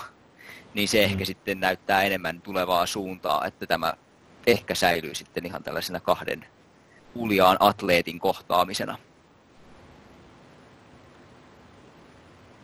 niin 0.75 0.89
se 0.89 1.05
ehkä 1.05 1.19
mm. 1.19 1.27
sitten 1.27 1.61
näyttää 1.61 2.03
enemmän 2.03 2.41
tulevaa 2.41 2.87
suuntaa, 2.87 3.47
että 3.47 3.67
tämä 3.67 3.95
ehkä 4.47 4.75
säilyy 4.75 5.15
sitten 5.15 5.47
ihan 5.47 5.63
tällaisena 5.63 6.01
kahden 6.01 6.47
uljaan 7.15 7.57
atleetin 7.61 8.19
kohtaamisena. 8.19 8.99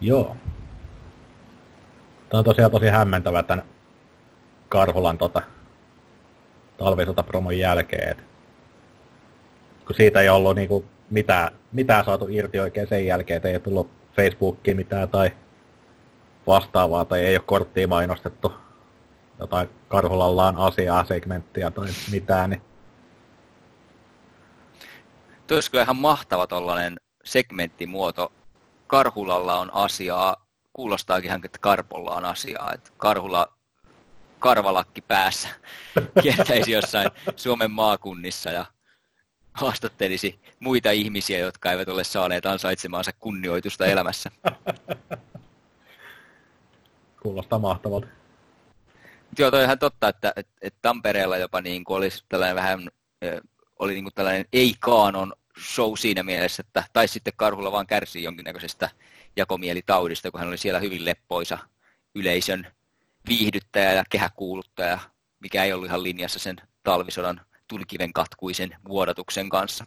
Joo. 0.00 0.36
Tämä 2.28 2.38
on 2.38 2.44
tosiaan 2.44 2.70
tosi 2.70 2.86
hämmentävä 2.86 3.42
tämän 3.42 3.64
Karhulan 4.68 5.18
tota, 5.18 5.42
talvisotapromon 6.78 7.58
jälkeen. 7.58 8.08
Et 8.10 8.24
kun 9.86 9.96
siitä 9.96 10.20
ei 10.20 10.28
ollut 10.28 10.56
niinku 10.56 10.84
mitään, 11.10 11.52
mitään 11.72 12.04
saatu 12.04 12.26
irti 12.28 12.60
oikein 12.60 12.86
sen 12.86 13.06
jälkeen, 13.06 13.36
että 13.36 13.48
ei 13.48 13.54
ole 13.54 13.60
tullut 13.60 13.90
Facebookiin 14.16 14.76
mitään 14.76 15.08
tai 15.08 15.30
vastaavaa, 16.46 17.04
tai 17.04 17.20
ei 17.20 17.36
ole 17.36 17.44
korttia 17.46 17.88
mainostettu 17.88 18.52
jotain 19.38 19.68
Karhulallaan 19.88 20.56
asiaa, 20.56 21.04
segmenttiä 21.04 21.70
tai 21.70 21.88
mitään, 22.10 22.50
niin 22.50 22.62
Tuo 25.46 25.56
olisi 25.56 25.70
kyllä 25.70 25.82
ihan 25.82 25.96
mahtava 25.96 26.46
tuollainen 26.46 27.00
segmenttimuoto. 27.24 28.32
Karhulalla 28.86 29.58
on 29.58 29.74
asiaa, 29.74 30.46
kuulostaakin 30.72 31.28
ihan, 31.28 31.40
että 31.44 31.58
Karpolla 31.58 32.10
on 32.10 32.24
asiaa. 32.24 32.72
Että 32.72 32.90
Karhula 32.96 33.52
karvalakki 34.38 35.00
päässä 35.00 35.48
kiertäisi 36.22 36.72
jossain 36.72 37.10
Suomen 37.36 37.70
maakunnissa 37.70 38.50
ja 38.50 38.64
haastattelisi 39.60 40.38
muita 40.60 40.90
ihmisiä, 40.90 41.38
jotka 41.38 41.72
eivät 41.72 41.88
ole 41.88 42.04
saaneet 42.04 42.46
ansaitsemaansa 42.46 43.12
kunnioitusta 43.12 43.86
elämässä. 43.86 44.30
Kuulostaa 47.22 47.58
mahtavalta. 47.58 48.06
Joo, 49.38 49.50
toi 49.50 49.64
ihan 49.64 49.78
totta, 49.78 50.08
että, 50.08 50.32
että, 50.36 50.52
että 50.62 50.78
Tampereella 50.82 51.36
jopa 51.36 51.60
niin 51.60 51.84
kuin 51.84 51.96
olisi 51.96 52.24
tällainen 52.28 52.56
vähän, 52.56 52.90
oli 53.78 53.92
niin 53.92 54.04
kuin 54.04 54.14
tällainen 54.14 54.44
ei-kaanon 54.52 55.32
show 55.74 55.92
siinä 55.96 56.22
mielessä, 56.22 56.62
että 56.66 56.84
tai 56.92 57.08
sitten 57.08 57.32
Karhulla 57.36 57.72
vaan 57.72 57.86
kärsii 57.86 58.22
jonkinnäköisestä 58.22 58.90
jakomielitaudista, 59.36 60.30
kun 60.30 60.40
hän 60.40 60.48
oli 60.48 60.58
siellä 60.58 60.80
hyvin 60.80 61.04
leppoisa 61.04 61.58
yleisön 62.14 62.66
viihdyttäjä 63.28 63.92
ja 63.92 64.04
kehäkuuluttaja, 64.10 64.98
mikä 65.40 65.64
ei 65.64 65.72
ollut 65.72 65.86
ihan 65.86 66.02
linjassa 66.02 66.38
sen 66.38 66.56
talvisodan 66.82 67.40
tulikiven 67.70 68.12
katkuisen 68.12 68.76
vuodatuksen 68.88 69.48
kanssa. 69.48 69.86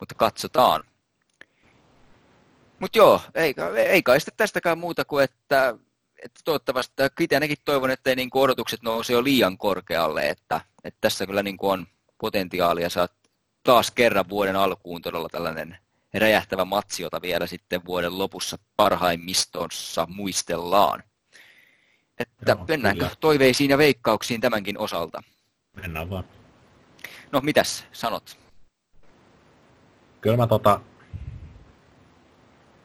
Mutta 0.00 0.14
katsotaan. 0.14 0.84
Mutta 2.78 2.98
joo, 2.98 3.20
ei, 3.34 3.54
ei 3.76 4.02
kai 4.02 4.20
sitten 4.20 4.36
tästäkään 4.36 4.78
muuta 4.78 5.04
kuin, 5.04 5.24
että, 5.24 5.74
että 6.24 6.40
toivottavasti, 6.44 6.94
itse 7.20 7.36
ainakin 7.36 7.56
toivon, 7.64 7.90
että 7.90 8.10
ei 8.10 8.16
niin 8.16 8.30
odotukset 8.34 8.82
nouse 8.82 9.12
jo 9.12 9.24
liian 9.24 9.58
korkealle, 9.58 10.28
että, 10.28 10.60
että 10.84 10.98
tässä 11.00 11.26
kyllä 11.26 11.42
niin 11.42 11.56
on 11.60 11.86
potentiaalia 12.20 12.90
saat 12.90 13.12
taas 13.62 13.90
kerran 13.90 14.28
vuoden 14.28 14.56
alkuun 14.56 15.02
todella 15.02 15.28
tällainen 15.28 15.78
räjähtävä 16.14 16.64
matsi, 16.64 17.02
jota 17.02 17.22
vielä 17.22 17.46
sitten 17.46 17.84
vuoden 17.84 18.18
lopussa 18.18 18.58
parhaimmistossa 18.76 20.06
muistellaan. 20.10 21.02
Että 22.18 22.52
Joo, 22.52 22.64
mennäänkö 22.68 23.04
kyllä. 23.04 23.16
toiveisiin 23.20 23.70
ja 23.70 23.78
veikkauksiin 23.78 24.40
tämänkin 24.40 24.78
osalta? 24.78 25.22
Mennään 25.82 26.10
vaan. 26.10 26.24
No 27.32 27.40
mitäs 27.40 27.86
sanot? 27.92 28.38
Kyllä 30.20 30.36
mä 30.36 30.46
tota... 30.46 30.80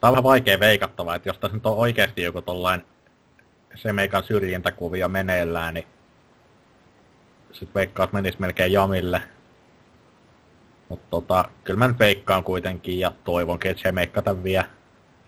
Tää 0.00 0.10
on 0.10 0.12
vähän 0.12 0.22
vaikea 0.22 0.60
veikattava, 0.60 1.14
että 1.14 1.28
jos 1.28 1.38
tässä 1.38 1.56
nyt 1.56 1.66
on 1.66 1.76
oikeasti 1.76 2.22
joku 2.22 2.42
tollain 2.42 2.84
meikan 3.92 4.24
syrjintäkuvia 4.24 5.08
meneillään, 5.08 5.74
niin 5.74 5.86
sit 7.52 7.74
veikkaus 7.74 8.12
menisi 8.12 8.40
melkein 8.40 8.72
jamille. 8.72 9.22
Mutta 10.88 11.06
tota, 11.10 11.44
kyllä 11.64 11.78
mä 11.78 11.88
nyt 11.88 11.98
veikkaan 11.98 12.44
kuitenkin 12.44 12.98
ja 12.98 13.12
toivonkin, 13.24 13.70
että 13.70 13.82
se 13.82 13.92
meikka 13.92 14.22
tämän 14.22 14.44
vie. 14.44 14.64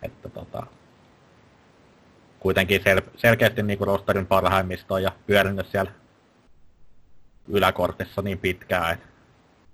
Että 0.02 0.28
tota, 0.28 0.66
kuitenkin 2.40 2.80
sel- 2.80 3.10
selkeästi 3.16 3.62
niin 3.62 3.78
kuin 3.78 3.88
rosterin 3.88 4.26
parhaimmistoon 4.26 5.02
ja 5.02 5.12
pyörinyt 5.26 5.66
siellä 5.66 5.90
yläkortissa 7.48 8.22
niin 8.22 8.38
pitkään, 8.38 8.94
että 8.94 9.06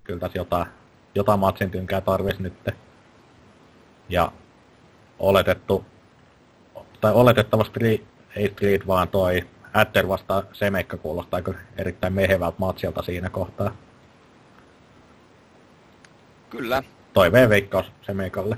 kyllä 0.03 0.19
tässä 0.19 0.39
jotain, 0.39 0.65
jotain 1.15 1.39
matsin 1.39 1.71
tynkää 1.71 2.01
tarvisi 2.01 2.43
nyt. 2.43 2.53
Ja 4.09 4.31
oletettu, 5.19 5.85
tai 7.01 7.13
oletettavasti 7.13 8.07
ei 8.35 8.51
Street, 8.51 8.87
vaan 8.87 9.07
toi 9.07 9.47
Adder 9.73 10.07
vastaan 10.07 10.43
Semeikka 10.53 10.97
kuulostaa 10.97 11.41
erittäin 11.77 12.13
mehevältä 12.13 12.55
matsilta 12.57 13.01
siinä 13.01 13.29
kohtaa. 13.29 13.75
Kyllä. 16.49 16.83
Toiveen 17.13 17.49
veikkaus 17.49 17.91
Semeikalle. 18.01 18.57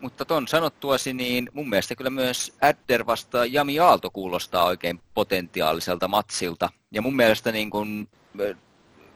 Mutta 0.00 0.24
ton 0.24 0.48
sanottuasi, 0.48 1.12
niin 1.12 1.48
mun 1.52 1.68
mielestä 1.68 1.94
kyllä 1.94 2.10
myös 2.10 2.56
Adder 2.60 3.06
vastaan 3.06 3.52
Jami 3.52 3.80
Aalto 3.80 4.10
kuulostaa 4.10 4.64
oikein 4.64 5.00
potentiaaliselta 5.14 6.08
matsilta. 6.08 6.70
Ja 6.90 7.02
mun 7.02 7.16
mielestä 7.16 7.52
niin 7.52 7.70
kun, 7.70 8.08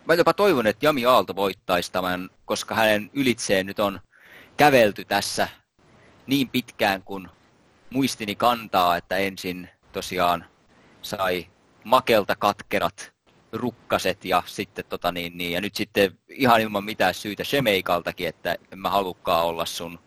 mä 0.06 0.14
jopa 0.14 0.34
toivon, 0.34 0.66
että 0.66 0.86
Jami 0.86 1.06
Aalto 1.06 1.36
voittaisi 1.36 1.92
tämän, 1.92 2.30
koska 2.44 2.74
hänen 2.74 3.10
ylitseen 3.14 3.66
nyt 3.66 3.78
on 3.78 4.00
kävelty 4.56 5.04
tässä 5.04 5.48
niin 6.26 6.48
pitkään 6.48 7.02
kuin 7.02 7.28
muistini 7.90 8.34
kantaa, 8.34 8.96
että 8.96 9.16
ensin 9.16 9.68
tosiaan 9.92 10.44
sai 11.02 11.46
makelta 11.84 12.36
katkerat 12.36 13.12
rukkaset 13.52 14.24
ja 14.24 14.42
sitten 14.46 14.84
tota 14.88 15.12
niin, 15.12 15.38
niin, 15.38 15.52
ja 15.52 15.60
nyt 15.60 15.74
sitten 15.74 16.18
ihan 16.28 16.60
ilman 16.60 16.84
mitään 16.84 17.14
syytä 17.14 17.44
Shemeikaltakin, 17.44 18.28
että 18.28 18.56
en 18.72 18.78
mä 18.78 18.90
halukkaan 18.90 19.44
olla 19.44 19.66
sun, 19.66 19.98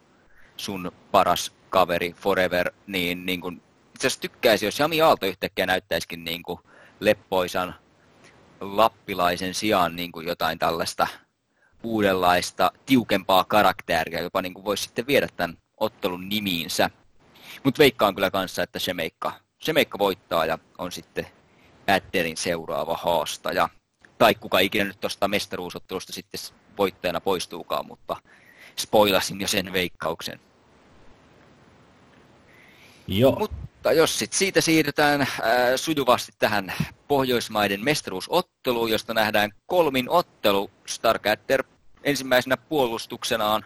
sun 0.58 0.92
paras 1.12 1.52
kaveri 1.70 2.14
forever, 2.14 2.72
niin, 2.88 3.26
niin 3.26 3.42
kun, 3.42 3.62
itse 3.96 4.08
asiassa 4.08 4.22
tykkäisi, 4.22 4.66
jos 4.66 4.80
Jami 4.80 5.02
Aalto 5.02 5.26
yhtäkkiä 5.26 5.66
näyttäisikin 5.66 6.24
niin 6.24 6.44
kuin 6.44 6.60
leppoisan 7.00 7.76
lappilaisen 8.62 9.54
sijaan 9.54 9.96
niin 9.96 10.12
kuin 10.12 10.28
jotain 10.28 10.60
tällaista 10.60 11.08
uudenlaista, 11.84 12.72
tiukempaa 12.86 13.44
karakteria, 13.44 14.22
jopa 14.22 14.42
niin 14.42 14.54
kuin 14.54 14.66
voisi 14.66 14.84
sitten 14.84 15.08
viedä 15.08 15.28
tämän 15.38 15.58
ottelun 15.78 16.30
nimiinsä. 16.30 16.90
Mutta 17.64 17.80
veikkaan 17.80 18.16
kyllä 18.16 18.32
kanssa, 18.32 18.64
että 18.64 18.80
Shemeikka, 18.80 19.34
Shemeikka 19.64 20.00
voittaa 20.00 20.46
ja 20.46 20.60
on 20.78 20.92
sitten 20.92 21.28
Adderin 21.88 22.38
seuraava 22.38 22.98
haastaja. 22.98 23.70
Tai 24.18 24.36
kuka 24.36 24.60
ikinä 24.60 24.86
nyt 24.86 25.00
tuosta 25.00 25.28
mestaruusottelusta 25.28 26.14
sitten 26.14 26.40
voittajana 26.78 27.22
poistuukaan, 27.22 27.88
mutta 27.88 28.16
spoilasin 28.80 29.42
jo 29.42 29.48
sen 29.48 29.74
veikkauksen. 29.74 30.40
Joo. 33.08 33.36
Mutta 33.40 33.92
jos 33.92 34.20
sit 34.20 34.34
siitä 34.34 34.62
siirrytään 34.62 35.22
äh, 35.22 35.28
sujuvasti 35.76 36.32
tähän 36.40 36.74
Pohjoismaiden 37.08 37.84
mestaruusotteluun, 37.84 38.92
josta 38.92 39.14
nähdään 39.14 39.52
kolmin 39.66 40.10
ottelu. 40.10 40.72
Starkadder 40.88 41.64
ensimmäisenä 42.04 42.58
puolustuksenaan 42.58 43.66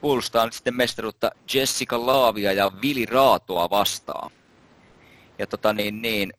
puolustaa 0.00 0.50
sitten 0.50 0.76
mestaruutta 0.76 1.30
Jessica 1.54 2.06
Laavia 2.06 2.52
ja 2.52 2.72
Vili 2.82 3.06
Raatoa 3.06 3.70
vastaan. 3.70 4.30
Ja 5.38 5.46
tota 5.46 5.72
niin, 5.72 6.02
niin 6.02 6.32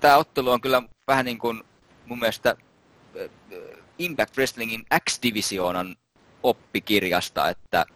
tämä 0.00 0.16
ottelu 0.16 0.50
on 0.50 0.60
kyllä 0.60 0.82
vähän 1.06 1.24
niin 1.24 1.38
kuin 1.38 1.62
mun 2.06 2.18
mielestä 2.18 2.50
äh, 2.50 3.30
Impact 3.98 4.36
Wrestlingin 4.36 4.84
X-divisioonan 5.10 5.96
oppikirjasta, 6.42 7.48
että 7.48 7.86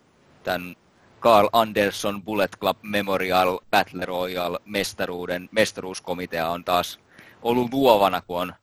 tämän 0.44 0.76
Carl 1.20 1.48
Anderson 1.52 2.22
Bullet 2.22 2.58
Club 2.60 2.76
Memorial 2.82 3.58
Battle 3.70 4.04
Royale 4.04 4.58
mestaruuden, 4.64 5.48
mestaruuskomitea 5.52 6.48
on 6.48 6.64
taas 6.64 7.00
ollut 7.42 7.72
luovana, 7.72 8.20
kun 8.20 8.40
on 8.40 8.54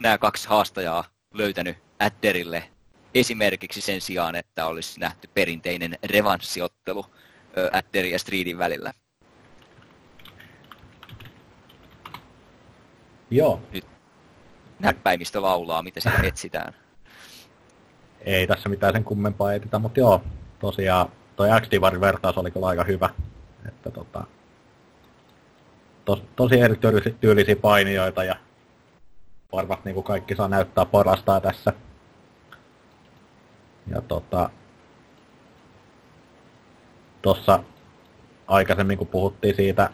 nämä 0.00 0.18
kaksi 0.18 0.48
haastajaa 0.48 1.04
löytänyt 1.34 1.76
Adderille 1.98 2.64
esimerkiksi 3.14 3.80
sen 3.80 4.00
sijaan, 4.00 4.34
että 4.34 4.66
olisi 4.66 5.00
nähty 5.00 5.28
perinteinen 5.34 5.98
revanssiottelu 6.04 7.06
Adder 7.72 8.04
ja 8.04 8.18
Streetin 8.18 8.58
välillä. 8.58 8.92
Joo. 13.30 13.60
Nyt 13.72 13.86
näppäimistö 14.78 15.42
laulaa, 15.42 15.82
mitä 15.82 16.00
siellä 16.00 16.20
etsitään. 16.22 16.74
Ei 18.20 18.46
tässä 18.46 18.68
mitään 18.68 18.92
sen 18.92 19.04
kummempaa 19.04 19.52
etitä, 19.52 19.78
mutta 19.78 20.00
joo, 20.00 20.22
tosiaan 20.58 21.08
toi 21.36 21.48
x 21.60 21.68
vertaus 22.00 22.38
oli 22.38 22.50
kyllä 22.50 22.66
aika 22.66 22.84
hyvä. 22.84 23.10
Että 23.68 23.90
tota, 23.90 24.24
tos, 26.04 26.22
tosi 26.36 26.60
erityylisiä 26.60 27.56
painijoita 27.56 28.24
ja 28.24 28.36
varmasti 29.52 29.84
niin 29.84 29.94
kuin 29.94 30.04
kaikki 30.04 30.36
saa 30.36 30.48
näyttää 30.48 30.86
parastaa 30.86 31.40
tässä. 31.40 31.72
Ja 33.86 34.00
tota, 34.00 34.50
tuossa 37.22 37.62
aikaisemmin 38.46 38.98
kun 38.98 39.06
puhuttiin 39.06 39.56
siitä 39.56 39.90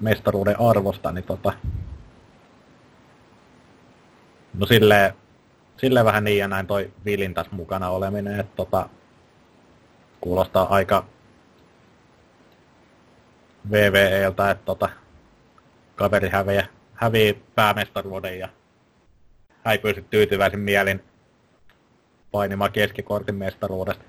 mestaruuden 0.00 0.60
arvosta, 0.60 1.12
niin 1.12 1.24
tota, 1.24 1.52
no 4.58 4.66
silleen, 4.66 5.14
silleen 5.76 6.06
vähän 6.06 6.24
niin 6.24 6.38
ja 6.38 6.48
näin 6.48 6.66
toi 6.66 6.92
Vilin 7.04 7.34
tässä 7.34 7.56
mukana 7.56 7.90
oleminen, 7.90 8.40
että 8.40 8.56
tota, 8.56 8.88
kuulostaa 10.24 10.66
aika 10.74 11.04
VVEltä, 13.70 14.50
että 14.50 14.64
tota, 14.64 14.88
kaveri 15.94 16.28
häviää, 16.28 16.66
hävii 16.94 17.42
päämestaruuden 17.54 18.38
ja 18.38 18.48
häipyy 19.64 19.94
sitten 19.94 20.10
tyytyväisin 20.10 20.60
mielin 20.60 21.04
painimaan 22.32 22.72
keskikortin 22.72 23.34
mestaruudesta 23.34 24.04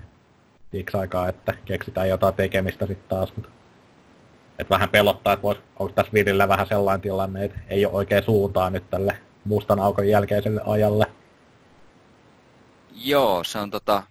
siksi 0.72 0.96
aikaa, 0.96 1.28
että 1.28 1.54
keksitään 1.64 2.08
jotain 2.08 2.34
tekemistä 2.34 2.86
sitten 2.86 3.08
taas. 3.08 3.36
Mutta 3.36 3.50
et 4.58 4.70
vähän 4.70 4.88
pelottaa, 4.88 5.32
että 5.32 5.42
vois, 5.42 5.58
onko 5.78 5.92
tässä 5.92 6.12
Vilillä 6.12 6.48
vähän 6.48 6.66
sellainen 6.66 7.00
tilanne, 7.00 7.44
että 7.44 7.58
ei 7.68 7.86
ole 7.86 7.94
oikein 7.94 8.24
suuntaa 8.24 8.70
nyt 8.70 8.90
tälle 8.90 9.18
mustan 9.44 9.80
aukon 9.80 10.08
jälkeiselle 10.08 10.60
ajalle. 10.66 11.06
Joo, 12.94 13.44
se 13.44 13.58
on 13.58 13.70
tota, 13.70 14.02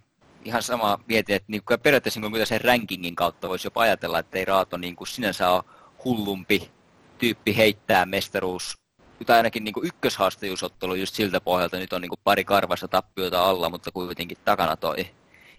ihan 0.46 0.62
sama 0.62 0.98
mietin, 1.08 1.36
että 1.36 1.52
niin 1.52 1.62
kuin 1.64 1.80
periaatteessa 1.80 2.20
niin 2.20 2.30
kuin 2.30 2.46
sen 2.46 2.60
rankingin 2.60 3.14
kautta 3.14 3.48
voisi 3.48 3.66
jopa 3.66 3.80
ajatella, 3.80 4.18
että 4.18 4.38
ei 4.38 4.44
Raato 4.44 4.76
niin 4.76 4.96
kuin 4.96 5.08
sinänsä 5.08 5.50
ole 5.50 5.64
hullumpi 6.04 6.70
tyyppi 7.18 7.56
heittää 7.56 8.06
mestaruus, 8.06 8.78
tai 9.26 9.36
ainakin 9.36 9.64
niin 9.64 9.74
kuin 9.74 9.86
ykköshaastajuusottelu 9.86 10.94
just 10.94 11.14
siltä 11.14 11.40
pohjalta. 11.40 11.78
Nyt 11.78 11.92
on 11.92 12.00
niin 12.00 12.08
kuin 12.08 12.20
pari 12.24 12.44
karvasta 12.44 12.88
tappiota 12.88 13.48
alla, 13.48 13.70
mutta 13.70 13.92
kuitenkin 13.92 14.38
takana 14.44 14.76
toi 14.76 15.06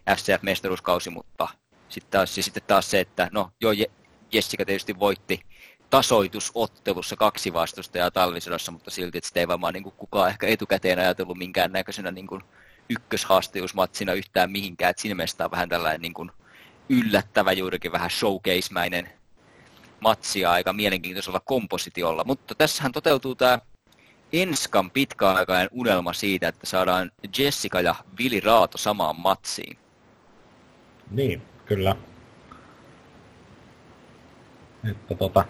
FCF-mestaruuskausi, 0.10 1.10
mutta 1.10 1.48
sitten 1.90 2.12
taas, 2.12 2.36
sitten 2.36 2.64
taas 2.68 2.92
se, 2.92 3.00
että 3.00 3.30
no 3.32 3.52
joo, 3.62 3.74
Jessica 4.32 4.66
tietysti 4.66 5.00
voitti 5.00 5.40
tasoitusottelussa 5.90 7.16
kaksi 7.16 7.54
vastustajaa 7.54 8.12
talvisodassa, 8.12 8.72
mutta 8.72 8.92
silti 8.92 9.18
että 9.18 9.28
sitä 9.28 9.40
ei 9.40 9.48
varmaan 9.48 9.74
niin 9.74 9.84
kuin 9.84 9.96
kukaan 9.98 10.30
ehkä 10.30 10.48
etukäteen 10.48 11.00
ajatellut 11.00 11.38
minkäännäköisenä 11.38 12.12
niin 12.12 12.28
kuin 12.28 12.42
ykköshaastajuusmatsina 12.90 14.14
yhtään 14.14 14.52
mihinkään. 14.52 14.90
Et 14.90 14.98
siinä 14.98 15.16
mielessä 15.16 15.46
on 15.46 15.52
vähän 15.52 15.70
tällainen 15.70 16.02
niin 16.02 16.14
kuin 16.14 16.32
yllättävä 16.90 17.52
juurikin 17.52 17.92
vähän 17.92 18.10
showcase-mäinen 18.10 19.10
matsia 20.00 20.52
aika 20.52 20.74
mielenkiintoisella 20.74 21.40
kompositiolla. 21.40 22.24
Mutta 22.24 22.56
tässähän 22.56 22.92
toteutuu 22.92 23.36
tämä 23.36 23.60
Enskan 24.34 24.92
pitkäaikainen 24.92 25.70
unelma 25.72 26.14
siitä, 26.14 26.48
että 26.48 26.66
saadaan 26.66 27.12
Jessica 27.38 27.82
ja 27.82 27.96
Vili 28.18 28.40
Raato 28.40 28.78
samaan 28.78 29.20
matsiin. 29.20 29.78
Niin, 31.12 31.42
kyllä. 31.66 31.96
Että 34.92 35.16
tota, 35.16 35.46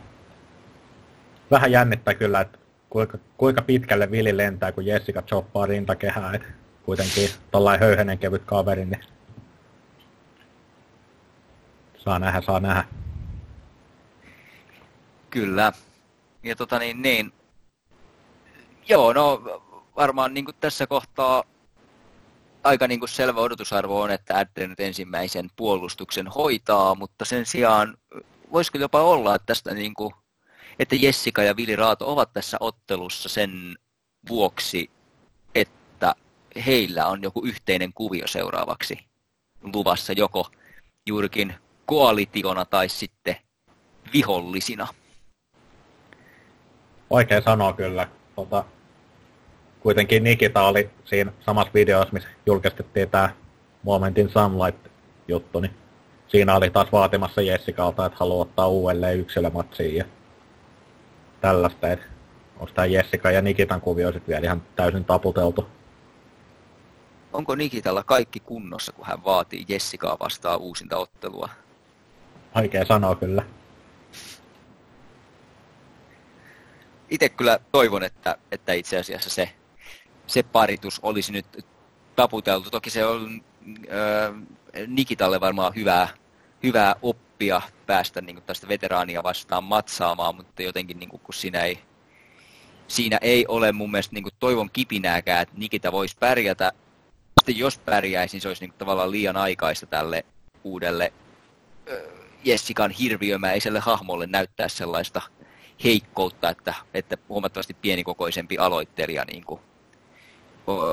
vähän 1.52 1.72
jännittää 1.72 2.14
kyllä, 2.14 2.42
että 2.42 2.58
kuinka, 2.90 3.18
kuinka 3.38 3.62
pitkälle 3.62 4.12
Vili 4.12 4.38
lentää, 4.38 4.72
kun 4.72 4.86
Jessica 4.86 5.22
choppaa 5.22 5.66
rintakehää. 5.66 6.34
Että 6.34 6.48
kuitenkin 6.88 7.30
tällainen 7.52 7.88
höyhenen 7.88 8.20
kevyt 8.20 8.44
kaveri, 8.46 8.86
niin 8.86 9.04
saa 11.98 12.20
nähdä, 12.20 12.42
saa 12.42 12.60
nähdä. 12.60 12.84
Kyllä. 15.30 15.74
Ja 16.44 16.56
tota 16.56 16.80
niin, 16.80 17.02
niin. 17.02 17.34
Joo, 18.90 19.14
no 19.14 19.42
varmaan 19.96 20.34
niin 20.34 20.46
kuin 20.46 20.56
tässä 20.60 20.88
kohtaa 20.88 21.44
aika 22.64 22.88
niin 22.88 23.00
kuin 23.00 23.10
selvä 23.10 23.42
odotusarvo 23.42 24.02
on, 24.02 24.12
että 24.12 24.38
Adder 24.38 24.68
nyt 24.68 24.80
ensimmäisen 24.80 25.50
puolustuksen 25.56 26.28
hoitaa, 26.28 26.96
mutta 26.96 27.26
sen 27.26 27.46
sijaan 27.46 27.98
voisiko 28.52 28.78
jopa 28.78 29.02
olla, 29.02 29.36
että 29.36 29.46
tästä 29.46 29.74
niin 29.74 29.94
kuin, 29.94 30.14
että 30.80 30.96
Jessica 30.96 31.44
ja 31.44 31.56
Vili 31.56 31.76
Raato 31.76 32.12
ovat 32.12 32.34
tässä 32.34 32.58
ottelussa 32.60 33.30
sen 33.30 33.78
vuoksi, 34.30 34.90
heillä 36.66 37.08
on 37.08 37.24
joku 37.24 37.45
yhteinen 37.45 37.93
kuvio 37.93 38.28
seuraavaksi 38.28 38.99
luvassa 39.74 40.14
joko 40.14 40.47
juurikin 41.05 41.55
koalitiona 41.86 42.66
tai 42.66 42.89
sitten 42.89 43.36
vihollisina. 44.14 44.88
Oikein 47.10 47.43
sanoa 47.43 47.74
kyllä. 47.74 48.08
Tota, 48.36 48.64
kuitenkin 49.80 50.24
Nikita 50.24 50.62
oli 50.62 50.89
siinä 51.05 51.32
samassa 51.39 51.74
videossa, 51.74 52.14
missä 52.14 52.30
julkistettiin 52.45 53.10
tämä 53.10 53.30
Momentin 53.84 54.30
Sunlight-juttu, 54.30 55.60
niin 55.60 55.74
siinä 56.28 56.55
oli 56.55 56.70
taas 56.70 56.91
vaatimassa 56.91 57.41
Jessikalta, 57.41 58.05
että 58.05 58.18
haluaa 58.20 58.41
ottaa 58.41 58.68
uudelleen 58.68 59.20
yksilömatsiin 59.20 59.95
ja 59.95 60.05
tällaista. 61.41 61.88
Onko 62.60 62.72
tämä 62.74 62.86
Jessica 62.86 63.32
ja 63.32 63.41
Nikitan 63.41 63.82
kuvio 63.82 64.12
sitten 64.12 64.28
vielä 64.28 64.45
ihan 64.45 64.62
täysin 64.76 65.05
taputeltu? 65.05 65.68
Onko 67.34 67.56
Nikitalla 67.56 68.04
kaikki 68.04 68.40
kunnossa, 68.40 68.92
kun 68.92 69.06
hän 69.06 69.24
vaatii 69.24 69.66
Jessicaa 69.68 70.18
vastaan 70.20 70.60
uusinta 70.60 70.98
ottelua? 70.98 71.50
Oikein 72.56 72.86
sanoa 72.88 73.16
kyllä. 73.16 73.44
itse 77.10 77.30
kyllä 77.30 77.60
toivon, 77.72 78.04
että, 78.04 78.38
että 78.52 78.74
itse 78.74 78.98
asiassa 78.98 79.30
se, 79.30 79.50
se 80.28 80.44
paritus 80.44 81.00
olisi 81.04 81.32
nyt 81.32 81.66
taputeltu. 82.16 82.70
Toki 82.70 82.90
se 82.90 83.06
on 83.06 83.42
äh, 83.72 84.88
Nikitalle 84.88 85.40
varmaan 85.40 85.76
hyvää, 85.76 86.08
hyvää 86.64 86.96
oppia 87.02 87.62
päästä 87.86 88.22
niin 88.22 88.44
tästä 88.46 88.68
veteraania 88.68 89.24
vastaan 89.24 89.64
matsaamaan, 89.64 90.36
mutta 90.36 90.62
jotenkin 90.62 91.00
niin 91.00 91.10
kuin, 91.10 91.22
kun 91.24 91.34
siinä 91.34 91.60
ei, 91.60 91.80
siinä 92.88 93.18
ei 93.22 93.46
ole 93.48 93.72
mun 93.72 93.92
mielestä 93.92 94.14
niin 94.14 94.26
toivon 94.40 94.70
kipinääkään, 94.74 95.42
että 95.42 95.56
Nikita 95.58 95.92
voisi 95.92 96.16
pärjätä. 96.20 96.72
Sitten 97.48 97.60
jos 97.60 97.78
pärjäisi, 97.78 98.36
niin 98.36 98.41
se 98.41 98.48
olisi 98.48 98.62
niin 98.62 98.70
kuin, 98.70 98.78
tavallaan 98.78 99.12
liian 99.12 99.38
aikaista 99.38 99.86
tälle 99.86 100.26
uudelle 100.64 101.14
äh, 101.91 101.98
Jessikan 102.43 102.91
hirviömäiselle 102.91 103.80
hahmolle 103.80 104.28
näyttää 104.28 104.68
sellaista 104.68 105.22
heikkoutta, 105.84 106.50
että, 106.50 106.74
että 106.93 107.18
huomattavasti 107.30 107.74
pienikokoisempi 107.74 108.58
aloittelija 108.58 109.26
niin 109.26 109.45
kuin, 109.45 109.62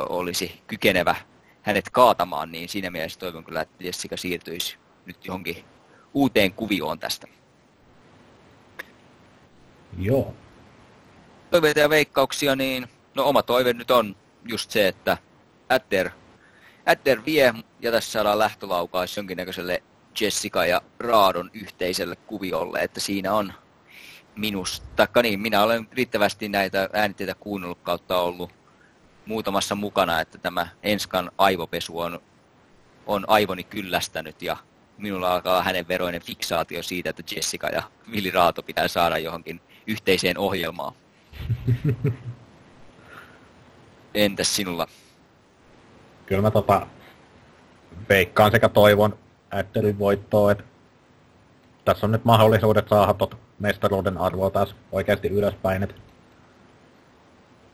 olisi 0.09 0.61
kykenevä 0.67 1.17
hänet 1.63 1.91
kaatamaan, 1.91 2.53
niin 2.53 2.69
siinä 2.69 2.91
mielessä 2.91 3.21
toivon 3.21 3.45
kyllä, 3.45 3.61
että 3.61 3.85
Jessica 3.85 4.17
siirtyisi 4.17 4.77
nyt 5.07 5.25
johonkin 5.25 5.65
uuteen 6.15 6.53
kuvioon 6.53 6.99
tästä. 6.99 7.27
Joo. 9.99 10.35
Toiveita 11.51 11.81
ja 11.81 11.89
veikkauksia, 11.91 12.57
niin 12.57 12.89
no 13.15 13.25
oma 13.25 13.43
toive 13.43 13.73
nyt 13.73 13.91
on 13.91 14.17
just 14.45 14.71
se, 14.71 14.89
että 14.89 15.17
Adder, 15.69 16.11
Adder 16.87 17.21
vie 17.27 17.55
ja 17.81 17.91
tässä 17.91 18.13
saadaan 18.13 18.39
lähtölaukaus 18.39 19.17
jonkinnäköiselle 19.17 19.83
Jessica 20.21 20.67
ja 20.67 20.81
Raadon 20.99 21.51
yhteiselle 21.55 22.17
kuviolle, 22.17 22.81
että 22.81 23.01
siinä 23.01 23.33
on 23.33 23.53
minusta, 24.37 24.87
taikka 24.97 25.23
niin, 25.23 25.41
minä 25.41 25.63
olen 25.63 25.89
riittävästi 25.93 26.49
näitä 26.49 26.89
äänitteitä 26.93 27.35
kuunnellut 27.35 27.79
kautta 27.83 28.19
ollut 28.19 28.51
muutamassa 29.27 29.75
mukana, 29.75 30.21
että 30.21 30.39
tämä 30.39 30.69
Enskan 30.83 31.31
aivopesu 31.39 31.99
on, 31.99 32.21
on 33.07 33.25
aivoni 33.29 33.65
kyllästänyt 33.65 34.43
ja 34.43 34.57
minulla 34.99 35.35
alkaa 35.35 35.63
hänen 35.63 35.89
veroinen 35.89 36.23
fiksaatio 36.23 36.83
siitä, 36.83 37.11
että 37.11 37.23
Jessica 37.37 37.67
ja 37.67 37.83
Vili 38.13 38.31
Raato 38.31 38.63
pitää 38.63 38.89
saada 38.89 39.19
johonkin 39.19 39.61
yhteiseen 39.87 40.39
ohjelmaan. 40.39 40.95
Entäs 44.15 44.57
sinulla? 44.57 44.89
Kyllä 46.27 46.43
mä 46.43 46.51
tota, 46.51 46.87
veikkaan 48.09 48.51
sekä 48.51 48.69
toivon 48.69 49.19
Ätterin 49.55 49.99
voittoa, 49.99 50.53
että 50.53 50.65
tässä 51.85 52.07
on 52.07 52.13
nyt 52.13 52.25
mahdollisuudet 52.25 52.89
saada 52.89 53.15
tot 53.15 53.37
mestaruuden 53.59 54.19
arvoa 54.19 54.51
taas 54.51 54.77
oikeasti 54.93 55.29
ylöspäin. 55.29 55.83
Et 55.83 55.95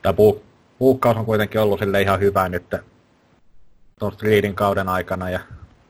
tämä 0.01 0.13
puu, 0.13 0.43
puukkaus 0.79 1.17
on 1.17 1.25
kuitenkin 1.25 1.61
ollut 1.61 1.79
sille 1.79 2.01
ihan 2.01 2.19
hyvä 2.19 2.49
nyt 2.49 2.75
tuon 3.99 4.13
Streetin 4.13 4.55
kauden 4.55 4.89
aikana 4.89 5.29
ja 5.29 5.39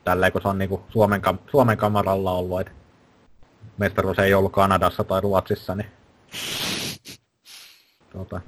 tälleen, 0.04 0.32
kun 0.32 0.42
se 0.42 0.48
on 0.48 0.58
niinku 0.58 0.82
Suomen, 0.88 1.20
kam- 1.20 1.50
Suomen 1.50 1.76
kamaralla 1.76 2.32
ollut, 2.32 2.60
että 2.60 2.72
mestaruus 3.78 4.18
ei 4.18 4.34
ollut 4.34 4.52
Kanadassa 4.52 5.04
tai 5.04 5.20
Ruotsissa, 5.20 5.74
niin 5.74 5.90
tuota, 8.12 8.40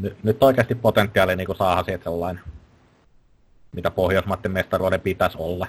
nyt, 0.00 0.24
nyt 0.24 0.42
oikeasti 0.42 0.74
potentiaali 0.74 1.36
niin 1.36 1.56
saada 1.58 1.82
siitä 1.84 2.04
sellainen, 2.04 2.42
mitä 3.72 3.90
Pohjoismaiden 3.90 4.52
mestaruuden 4.52 5.00
pitäisi 5.00 5.38
olla. 5.40 5.66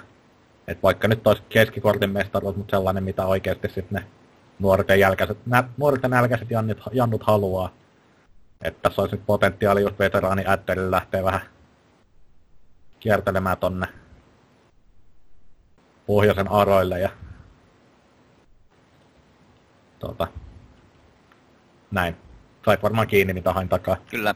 Et 0.68 0.84
vaikka 0.84 1.08
nyt 1.08 1.28
olisi 1.28 1.44
keskikortin 1.50 2.10
mestaruus, 2.10 2.56
mutta 2.56 2.78
sellainen, 2.78 3.04
mitä 3.04 3.26
oikeasti 3.26 3.68
sitten 3.68 4.02
ne 4.02 4.08
nuorten, 4.60 5.00
jälkäiset, 5.00 5.38
nä, 5.46 5.64
nuorten 5.78 6.12
nälkäiset 6.12 6.52
jannut, 6.52 6.78
jannut 6.92 7.24
haluaa. 7.24 7.74
Että 8.62 8.82
tässä 8.82 9.02
olisi 9.02 9.16
nyt 9.16 9.26
potentiaali 9.26 9.82
just 9.82 10.00
veteraani 10.00 10.44
Ätterille 10.48 10.92
lähtee 10.92 11.24
vähän 11.24 11.42
kiertelemään 13.00 13.58
tonne 13.58 13.88
pohjoisen 16.06 16.52
aroille 16.52 17.00
ja 17.00 17.10
tuota, 20.00 20.28
näin. 21.92 22.27
Sait 22.68 22.84
varmaan 22.84 23.08
kiinni, 23.08 23.34
mitä 23.34 23.54
hain 23.54 23.70
takaa. 23.70 23.98
Kyllä. 24.10 24.36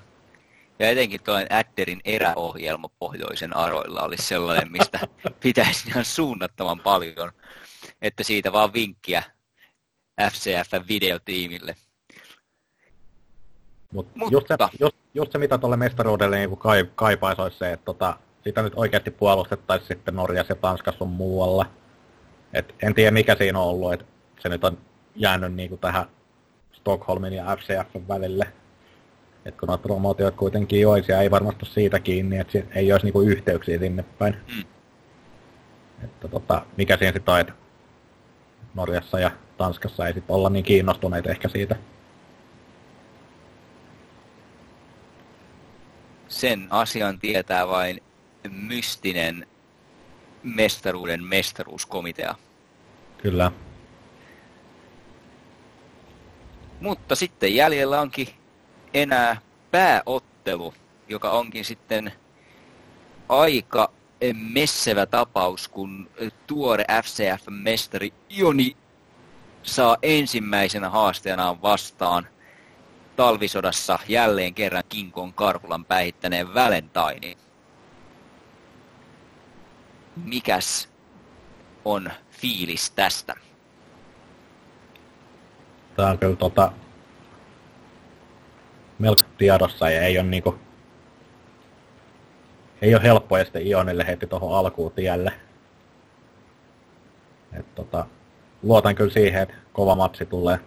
Ja 0.80 0.90
etenkin 0.90 1.24
tuo 1.24 1.36
Adderin 1.36 2.02
eräohjelma 2.06 2.90
pohjoisen 3.00 3.58
aroilla 3.58 4.02
olisi 4.02 4.24
sellainen, 4.24 4.72
mistä 4.72 5.00
pitäisi 5.44 5.90
ihan 5.90 6.06
suunnattoman 6.06 6.80
paljon. 6.80 7.32
Että 8.02 8.24
siitä 8.24 8.52
vaan 8.52 8.74
vinkkiä 8.74 9.24
FCFn 10.22 10.88
videotiimille. 10.88 11.76
Mut 13.94 14.08
Mutta 14.16 14.34
just 14.34 14.48
se, 14.48 14.56
just, 14.80 14.96
just 15.14 15.32
se, 15.32 15.38
mitä 15.38 15.58
tuolle 15.58 15.78
mestaruudelle 15.78 16.38
niin 16.38 16.60
kaipaisi, 16.96 17.42
olisi 17.42 17.58
se, 17.58 17.72
että 17.74 17.86
tota, 17.86 18.18
sitä 18.44 18.62
nyt 18.62 18.74
oikeasti 18.76 19.12
puolustettaisiin 19.12 19.88
sitten 19.88 20.16
Norjassa 20.16 20.52
ja 20.52 20.56
Tanskassa 20.56 21.04
on 21.04 21.10
muualla. 21.10 21.66
Et 22.54 22.76
en 22.82 22.96
tiedä 22.96 23.12
mikä 23.12 23.36
siinä 23.36 23.60
on 23.60 23.66
ollut, 23.66 23.94
että 23.94 24.06
se 24.40 24.50
nyt 24.50 24.64
on 24.64 24.78
jäänyt 25.16 25.54
niin 25.54 25.70
kuin 25.70 25.82
tähän 25.82 26.06
Stockholmin 26.82 27.34
ja 27.34 27.58
FCFn 27.58 28.08
välille. 28.08 28.48
Et 29.46 29.58
kun 29.58 29.68
noita 29.68 29.82
promotioita 29.82 30.38
kuitenkin 30.38 30.88
olisi, 30.88 31.12
ja 31.12 31.22
ei 31.22 31.32
varmasti 31.32 31.66
siitä 31.66 32.00
kiinni, 32.00 32.38
että 32.38 32.60
ei 32.76 32.92
olisi 32.92 33.06
niinku 33.06 33.22
yhteyksiä 33.22 33.80
sinne 33.80 34.04
päin. 34.04 34.36
Mm. 34.56 34.64
Että 36.04 36.28
tota, 36.28 36.66
mikä 36.78 36.98
siinä 36.98 37.12
sitten 37.14 37.34
on, 37.34 37.40
että 37.40 37.54
Norjassa 38.74 39.20
ja 39.20 39.32
Tanskassa 39.58 40.08
ei 40.08 40.14
sitten 40.14 40.36
olla 40.36 40.50
niin 40.50 40.66
kiinnostuneita 40.66 41.30
ehkä 41.30 41.48
siitä. 41.50 41.76
Sen 46.28 46.68
asian 46.70 47.20
tietää 47.20 47.68
vain 47.68 48.04
mystinen 48.50 49.48
mestaruuden 50.44 51.24
mestaruuskomitea. 51.24 52.36
Kyllä. 53.18 53.52
Mutta 56.82 57.16
sitten 57.16 57.56
jäljellä 57.56 58.02
onkin 58.02 58.28
enää 58.94 59.42
pääottelu, 59.72 60.74
joka 61.08 61.32
onkin 61.32 61.66
sitten 61.66 62.14
aika 63.30 63.92
messevä 64.34 65.06
tapaus, 65.06 65.68
kun 65.68 66.10
tuore 66.48 66.86
FCF-mestari 67.04 68.14
Joni 68.30 68.78
saa 69.64 69.98
ensimmäisenä 70.02 70.90
haasteenaan 70.90 71.62
vastaan 71.62 72.28
talvisodassa 73.16 74.00
jälleen 74.08 74.54
kerran 74.54 74.84
Kinkon 74.90 75.34
Karhulan 75.34 75.86
päihittäneen 75.86 76.54
Valentine. 76.54 77.38
Mikäs 80.26 80.90
on 81.86 82.12
fiilis 82.32 82.92
tästä? 82.92 83.36
Tämä 85.96 86.10
on 86.10 86.18
kyllä 86.18 86.36
tota, 86.36 86.72
melko 89.00 89.24
tiedossa 89.38 89.90
ja 89.90 90.02
ei 90.02 90.18
ole 90.20 90.28
niinku, 90.28 90.56
ei 92.82 92.96
ole 92.96 93.04
helppoa 93.04 93.44
sitten 93.44 93.68
Ionille 93.68 94.08
heti 94.08 94.28
tuohon 94.28 94.58
alkuun 94.58 94.92
tielle. 94.92 95.34
Et 97.54 97.76
tota, 97.76 98.06
luotan 98.64 98.96
kyllä 98.96 99.12
siihen, 99.12 99.42
että 99.42 99.56
kova 99.74 99.96
matsi 99.96 100.26
tulee. 100.26 100.60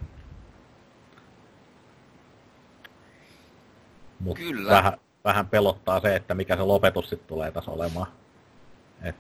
Mut 4.20 4.38
kyllä. 4.38 4.70
Vähän, 4.70 4.92
vähän 5.24 5.48
pelottaa 5.48 6.00
se, 6.00 6.16
että 6.16 6.34
mikä 6.34 6.56
se 6.56 6.62
lopetus 6.62 7.10
sitten 7.10 7.28
tulee 7.28 7.50
tässä 7.50 7.70
olemaan. 7.70 8.06
Et 9.02 9.16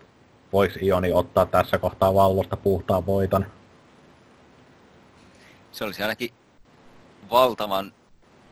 voiko 0.52 0.74
Ioni 0.82 1.12
ottaa 1.12 1.46
tässä 1.46 1.78
kohtaa 1.78 2.14
valvosta 2.14 2.56
puhtaan 2.56 3.06
voiton? 3.06 3.46
Se 5.74 5.84
olisi 5.84 6.02
ainakin 6.02 6.30
valtavan 7.30 7.92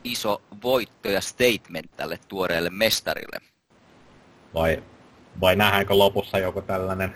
iso 0.04 0.42
voitto 0.62 1.08
ja 1.08 1.20
statement 1.20 1.96
tälle 1.96 2.18
tuoreelle 2.28 2.70
mestarille. 2.70 3.38
Vai, 4.54 4.82
vai 5.40 5.56
nähdäänkö 5.56 5.94
lopussa 5.94 6.38
joku 6.38 6.62
tällainen 6.62 7.14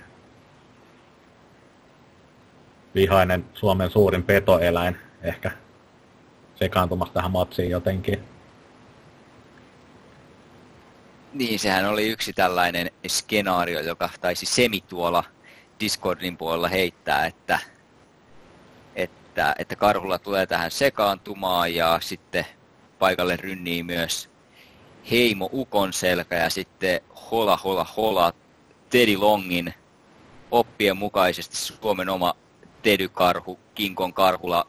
vihainen 2.95 3.45
Suomen 3.55 3.91
suurin 3.91 4.23
petoeläin 4.23 4.97
ehkä 5.23 5.51
sekaantumassa 6.55 7.15
tähän 7.15 7.31
matsiin 7.31 7.71
jotenkin? 7.71 8.25
Niin, 11.33 11.59
sehän 11.59 11.89
oli 11.89 12.09
yksi 12.09 12.33
tällainen 12.33 12.91
skenaario, 13.07 13.81
joka 13.81 14.11
taisi 14.21 14.47
Semi 14.47 14.81
tuolla 14.81 15.25
Discordin 15.81 16.37
puolella 16.37 16.69
heittää, 16.69 17.27
että, 17.27 17.59
että, 19.37 19.55
että 19.59 19.77
Karhulla 19.77 20.19
tulee 20.19 20.47
tähän 20.47 20.71
sekaantumaan 20.71 21.75
ja 21.75 21.99
sitten 22.03 22.47
paikalle 22.99 23.37
rynnii 23.37 23.83
myös 23.83 24.31
Heimo 25.11 25.51
Ukon 25.53 25.93
selkä 25.93 26.37
ja 26.37 26.51
sitten 26.51 27.01
Hola 27.31 27.57
Hola 27.57 27.87
Hola 27.97 28.33
Teddy 28.91 29.17
Longin 29.17 29.75
oppien 30.51 30.97
mukaisesti 30.97 31.57
Suomen 31.57 32.09
oma 32.09 32.35
Tedy 32.83 33.09
Karhu, 33.09 33.59
Kinkon 33.75 34.13
Karhula 34.13 34.67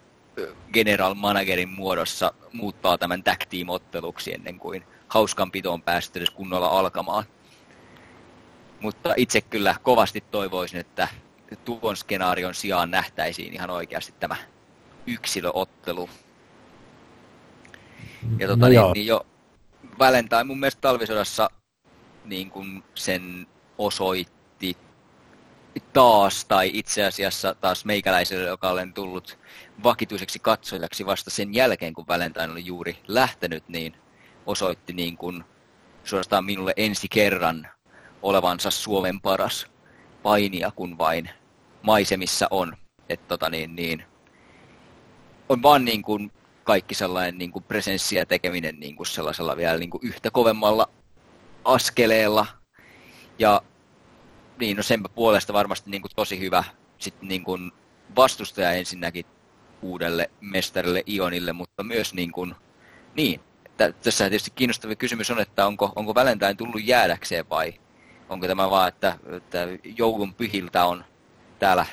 general 0.74 1.13
managerin 1.13 1.70
muodossa 1.70 2.34
muuttaa 2.53 2.97
tämän 2.97 3.24
tag 3.24 3.39
team 3.49 3.70
otteluksi 3.70 4.34
ennen 4.34 4.59
kuin 4.59 4.84
hauskanpitoon 5.07 5.82
päästä 5.82 6.20
edes 6.20 6.30
kunnolla 6.30 6.68
alkamaan. 6.68 7.24
Mutta 8.80 9.13
itse 9.18 9.41
kyllä 9.41 9.76
kovasti 9.84 10.24
toivoisin, 10.32 10.80
että 10.80 11.07
tuon 11.65 11.97
skenaarion 11.97 12.55
sijaan 12.55 12.91
nähtäisiin 12.91 13.53
ihan 13.53 13.70
oikeasti 13.70 14.13
tämä 14.20 14.36
yksilöottelu 15.08 16.10
ja 18.39 18.47
tota, 18.47 18.66
no 18.66 18.68
niin, 18.68 18.93
niin 18.93 19.08
jo 19.08 19.26
Valentine 19.99 20.43
mun 20.43 20.60
mielestä 20.60 20.82
talvisodassa 20.82 21.49
niin 22.26 22.49
kuin 22.49 22.84
sen 22.95 23.47
osoitti 23.78 24.78
taas, 25.93 26.45
tai 26.45 26.72
itse 26.74 27.05
asiassa 27.05 27.55
taas 27.55 27.86
meikäläiselle, 27.86 28.47
joka 28.47 28.70
olen 28.70 28.93
tullut 28.93 29.39
vakituiseksi 29.84 30.39
katsojaksi 30.39 31.05
vasta 31.05 31.30
sen 31.30 31.53
jälkeen, 31.53 31.93
kun 31.93 32.08
Valentine 32.08 32.51
oli 32.51 32.66
juuri 32.66 32.97
lähtenyt, 33.08 33.70
niin 33.70 33.95
osoitti 34.45 34.93
niin 34.93 35.18
kuin 35.18 35.43
suorastaan 36.03 36.45
minulle 36.45 36.74
ensi 36.78 37.08
kerran 37.10 37.68
olevansa 38.22 38.72
Suomen 38.72 39.22
paras 39.22 39.68
painija, 40.24 40.72
kun 40.72 40.97
vain 40.97 41.30
maisemissa 41.82 42.47
on. 42.51 42.78
Et 43.10 43.28
tota 43.28 43.49
niin, 43.49 43.76
niin, 43.76 44.03
on 45.50 45.64
vaan 45.64 45.86
niin 45.86 46.02
kuin 46.02 46.32
kaikki 46.64 46.95
sellainen 46.95 47.38
niin 47.38 47.52
kuin 47.52 47.64
presenssi 47.64 48.16
ja 48.16 48.26
tekeminen 48.26 48.80
niin 48.80 48.95
kuin 48.95 49.08
sellaisella 49.08 49.58
vielä 49.58 49.78
niin 49.78 49.89
kuin 49.89 50.02
yhtä 50.04 50.32
kovemmalla 50.32 50.89
askeleella. 51.66 52.45
Ja 53.39 53.62
niin, 54.60 54.78
no 54.78 54.84
senpä 54.84 55.10
puolesta 55.10 55.54
varmasti 55.54 55.89
niin 55.89 56.02
kuin 56.02 56.12
tosi 56.16 56.39
hyvä 56.39 56.64
sitten 56.98 57.30
niin 57.30 57.43
kuin 57.43 57.72
vastustaja 58.16 58.72
ensinnäkin 58.72 59.26
uudelle 59.82 60.30
mestarille 60.41 61.04
Ionille, 61.10 61.54
mutta 61.54 61.84
myös 61.84 62.14
niin 62.14 62.32
kuin, 62.32 62.56
niin, 63.16 63.39
tässä 63.78 64.24
tietysti 64.24 64.52
kiinnostava 64.56 64.95
kysymys 64.95 65.32
on, 65.32 65.39
että 65.39 65.68
onko, 65.68 65.93
onko 65.95 66.16
Valentine 66.16 66.54
tullut 66.54 66.84
jäädäkseen 66.84 67.50
vai 67.50 67.74
onko 68.30 68.48
tämä 68.48 68.70
vaan, 68.70 68.88
että, 68.88 69.18
että 69.38 69.68
joulun 69.98 70.34
pyhiltä 70.34 70.86
on 70.86 71.06
täällä 71.60 71.86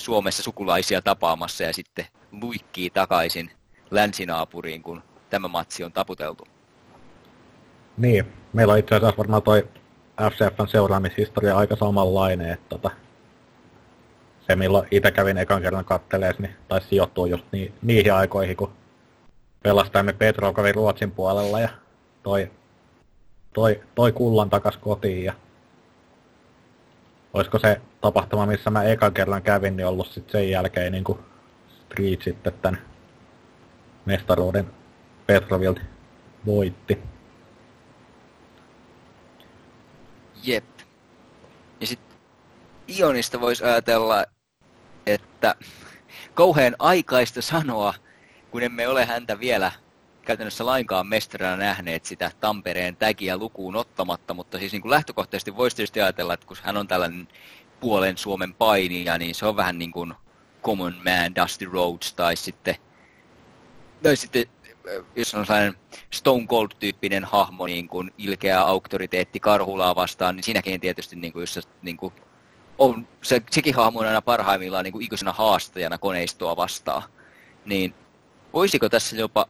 Suomessa 0.00 0.42
sukulaisia 0.42 1.02
tapaamassa 1.02 1.64
ja 1.64 1.72
sitten 1.72 2.06
luikkii 2.32 2.90
takaisin 2.90 3.50
länsinaapuriin, 3.90 4.82
kun 4.82 5.02
tämä 5.30 5.48
matsi 5.48 5.84
on 5.84 5.92
taputeltu. 5.92 6.44
Niin, 7.96 8.32
meillä 8.52 8.72
on 8.72 8.78
itse 8.78 8.94
asiassa 8.94 9.18
varmaan 9.18 9.42
toi 9.42 9.68
FCFn 10.30 10.68
seuraamishistoria 10.68 11.56
aika 11.56 11.76
samanlainen, 11.76 12.50
että 12.50 12.68
tota, 12.68 12.90
se 14.46 14.56
milloin 14.56 14.88
itse 14.90 15.10
kävin 15.10 15.38
ekan 15.38 15.62
kerran 15.62 15.84
kattelees, 15.84 16.38
niin 16.38 16.54
taisi 16.68 16.88
sijoittua 16.88 17.26
just 17.26 17.44
ni, 17.52 17.72
niihin 17.82 18.14
aikoihin, 18.14 18.56
kun 18.56 18.72
pelastajamme 19.62 20.12
Petro 20.12 20.52
kävi 20.52 20.72
Ruotsin 20.72 21.10
puolella 21.10 21.60
ja 21.60 21.68
toi 22.22 22.50
toi, 23.54 23.80
toi 23.94 24.12
kullan 24.12 24.50
takas 24.50 24.76
kotiin 24.76 25.24
ja 25.24 25.32
olisiko 27.34 27.58
se 27.58 27.80
tapahtuma, 28.00 28.46
missä 28.46 28.70
mä 28.70 28.82
ekan 28.82 29.14
kerran 29.14 29.42
kävin, 29.42 29.76
niin 29.76 29.86
ollut 29.86 30.06
sitten 30.06 30.32
sen 30.32 30.50
jälkeen 30.50 30.92
niin 30.92 31.04
Street 31.68 32.22
sitten 32.22 32.52
tämän 32.62 32.80
mestaruuden 34.04 34.66
Petrovilta 35.26 35.80
voitti. 36.46 36.98
Jep. 40.42 40.64
Ja 41.80 41.86
sitten 41.86 42.16
Ionista 42.98 43.40
voisi 43.40 43.64
ajatella, 43.64 44.24
että 45.06 45.54
kauhean 46.34 46.76
aikaista 46.78 47.42
sanoa, 47.42 47.94
kun 48.50 48.62
emme 48.62 48.88
ole 48.88 49.04
häntä 49.04 49.40
vielä 49.40 49.72
käytännössä 50.22 50.66
lainkaan 50.66 51.06
mestarina 51.06 51.56
nähneet 51.56 52.04
sitä 52.04 52.30
Tampereen 52.40 52.96
tägiä 52.96 53.36
lukuun 53.36 53.76
ottamatta, 53.76 54.34
mutta 54.34 54.58
siis 54.58 54.72
niin 54.72 54.82
kuin 54.82 54.90
lähtökohtaisesti 54.90 55.56
voisi 55.56 55.76
tietysti 55.76 56.00
ajatella, 56.00 56.34
että 56.34 56.46
kun 56.46 56.56
hän 56.62 56.76
on 56.76 56.88
tällainen 56.88 57.28
puolen 57.80 58.18
Suomen 58.18 58.54
painija, 58.54 59.18
niin 59.18 59.34
se 59.34 59.46
on 59.46 59.56
vähän 59.56 59.78
niin 59.78 59.92
kuin 59.92 60.14
Common 60.62 60.94
Man, 60.94 61.34
Dusty 61.42 61.64
Rhodes 61.64 62.14
tai 62.14 62.36
sitten, 62.36 62.76
tai 64.02 64.16
sitten 64.16 64.46
jos 65.16 65.34
on 65.34 65.46
sellainen 65.46 65.74
Stone 66.10 66.46
Cold-tyyppinen 66.46 67.24
hahmo, 67.24 67.66
niin 67.66 67.88
kuin 67.88 68.12
ilkeä 68.18 68.60
auktoriteetti 68.60 69.40
Karhulaa 69.40 69.96
vastaan, 69.96 70.36
niin 70.36 70.44
siinäkin 70.44 70.80
tietysti, 70.80 71.16
niin 71.16 71.32
kuin, 71.32 71.42
jos 71.42 71.54
se, 71.54 71.60
niin 71.82 71.96
kuin, 71.96 72.14
on, 72.78 73.08
se, 73.22 73.42
sekin 73.50 73.74
hahmo 73.74 74.00
on 74.00 74.06
aina 74.06 74.22
parhaimmillaan 74.22 74.84
niin 74.84 74.92
kuin 74.92 75.04
ikuisena 75.04 75.32
haastajana 75.32 75.98
koneistoa 75.98 76.56
vastaan. 76.56 77.02
Niin 77.64 77.94
voisiko 78.52 78.88
tässä 78.88 79.16
jopa 79.16 79.46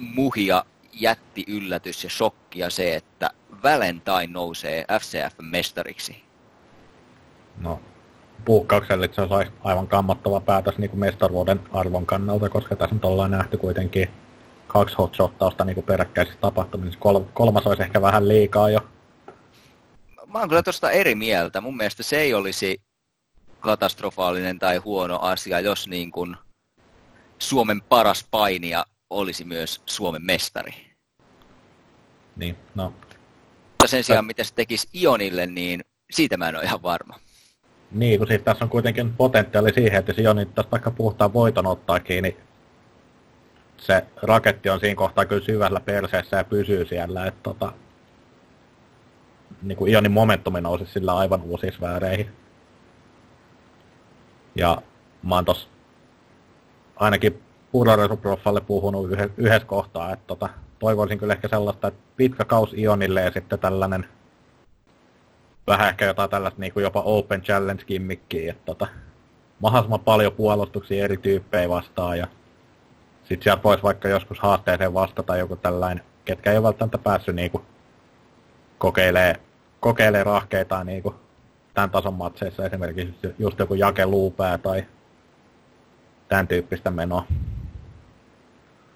muhia 0.00 0.64
jätti 0.92 1.44
yllätys 1.48 2.04
ja 2.04 2.10
shokkia 2.10 2.70
se, 2.70 2.94
että 2.94 3.30
Valentine 3.62 4.26
nousee 4.26 4.84
FCF-mestariksi? 5.00 6.14
No, 7.60 7.80
puukkaukselle 8.44 9.08
se 9.12 9.20
olisi 9.20 9.52
aivan 9.64 9.88
kammottava 9.88 10.40
päätös 10.40 10.78
niin 10.78 10.90
kuin 10.90 11.00
mestaruuden 11.00 11.60
arvon 11.72 12.06
kannalta, 12.06 12.48
koska 12.48 12.76
tässä 12.76 12.94
nyt 12.94 13.04
ollaan 13.04 13.30
nähty 13.30 13.56
kuitenkin 13.56 14.08
kaksi 14.66 14.96
hotshottausta 14.96 15.64
niin 15.64 15.82
peräkkäisissä 15.82 16.40
tapahtumissa. 16.40 17.00
Kol- 17.00 17.24
kolmas 17.34 17.66
olisi 17.66 17.82
ehkä 17.82 18.02
vähän 18.02 18.28
liikaa 18.28 18.70
jo. 18.70 18.80
Mä 20.26 20.38
oon 20.38 20.48
kyllä 20.48 20.62
tuosta 20.62 20.90
eri 20.90 21.14
mieltä. 21.14 21.60
Mun 21.60 21.76
mielestä 21.76 22.02
se 22.02 22.20
ei 22.20 22.34
olisi 22.34 22.82
katastrofaalinen 23.60 24.58
tai 24.58 24.76
huono 24.76 25.18
asia, 25.18 25.60
jos 25.60 25.88
niin 25.88 26.10
kuin 26.10 26.36
Suomen 27.38 27.82
paras 27.82 28.26
painija 28.30 28.84
olisi 29.10 29.44
myös 29.44 29.82
Suomen 29.86 30.24
mestari. 30.24 30.72
Niin, 32.36 32.56
no. 32.74 32.92
Mutta 33.70 33.86
sen 33.86 34.04
sijaan, 34.04 34.24
mitä 34.24 34.44
se 34.44 34.54
tekisi 34.54 34.88
Ionille, 34.94 35.46
niin 35.46 35.84
siitä 36.10 36.36
mä 36.36 36.48
en 36.48 36.56
ole 36.56 36.64
ihan 36.64 36.82
varma. 36.82 37.20
Niin, 37.90 38.18
kun 38.18 38.26
siis 38.26 38.42
tässä 38.42 38.64
on 38.64 38.70
kuitenkin 38.70 39.12
potentiaali 39.12 39.72
siihen, 39.72 39.98
että 39.98 40.10
jos 40.10 40.18
Ioni 40.18 40.46
tästä 40.46 40.70
vaikka 40.70 40.90
puhtaan 40.90 41.32
voiton 41.32 41.66
ottaa 41.66 42.00
kiinni, 42.00 42.36
se 43.76 44.06
raketti 44.22 44.70
on 44.70 44.80
siinä 44.80 44.94
kohtaa 44.94 45.24
kyllä 45.24 45.44
syvällä 45.44 45.80
perseessä 45.80 46.36
ja 46.36 46.44
pysyy 46.44 46.86
siellä, 46.86 47.26
että 47.26 47.40
tota, 47.42 47.72
niin 49.62 49.78
kuin 49.78 49.92
Ionin 49.92 50.12
momentumi 50.12 50.60
nousi 50.60 50.86
sillä 50.86 51.16
aivan 51.16 51.42
uusiin 51.42 51.72
sfääreihin. 51.72 52.30
Ja 54.54 54.82
mä 55.22 55.34
oon 55.34 55.44
tossa 55.44 55.68
ainakin 56.96 57.42
Pudoresuproffalle 57.72 58.60
puhunut 58.60 59.10
yhdessä 59.36 59.66
kohtaa, 59.66 60.12
että 60.12 60.24
tota, 60.26 60.48
toivoisin 60.78 61.18
kyllä 61.18 61.32
ehkä 61.32 61.48
sellaista, 61.48 61.88
että 61.88 62.00
pitkä 62.16 62.44
kaus 62.44 62.74
Ionille 62.74 63.20
ja 63.20 63.30
sitten 63.30 63.58
tällainen 63.58 64.06
vähän 65.66 65.88
ehkä 65.88 66.04
jotain 66.04 66.30
tällaista 66.30 66.60
niin 66.60 66.72
kuin 66.72 66.82
jopa 66.82 67.02
Open 67.02 67.42
Challenge-kimmikkiä, 67.42 68.50
että 68.50 68.64
tota, 68.66 68.86
mahdollisimman 69.60 70.00
paljon 70.00 70.32
puolustuksia 70.32 71.04
eri 71.04 71.16
tyyppejä 71.16 71.68
vastaan 71.68 72.18
ja 72.18 72.26
sitten 73.24 73.42
sieltä 73.42 73.62
voisi 73.62 73.82
vaikka 73.82 74.08
joskus 74.08 74.40
haasteeseen 74.40 74.94
vastata 74.94 75.36
joku 75.36 75.56
tällainen, 75.56 76.04
ketkä 76.24 76.50
ei 76.50 76.56
ole 76.56 76.64
välttämättä 76.64 76.98
päässyt 76.98 77.34
niinku 77.34 77.64
kokeilee, 78.78 79.36
kokeilee 79.80 80.24
rahkeita 80.24 80.84
niinku 80.84 81.14
tämän 81.74 81.90
tason 81.90 82.14
matseissa, 82.14 82.66
esimerkiksi 82.66 83.34
just 83.38 83.58
joku 83.58 83.74
Jake 83.74 84.06
Luupää 84.06 84.58
tai 84.58 84.84
tämän 86.28 86.48
tyyppistä 86.48 86.90
menoa. 86.90 87.24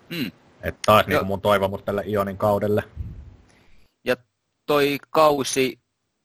Mm. 0.08 0.30
Että 0.62 0.80
taas 0.86 1.06
niin 1.06 1.26
mun 1.26 1.40
toivomus 1.40 1.82
tälle 1.82 2.04
Ionin 2.06 2.38
kaudelle. 2.38 2.84
Ja 4.04 4.16
toi 4.66 4.98
kausi 5.10 5.78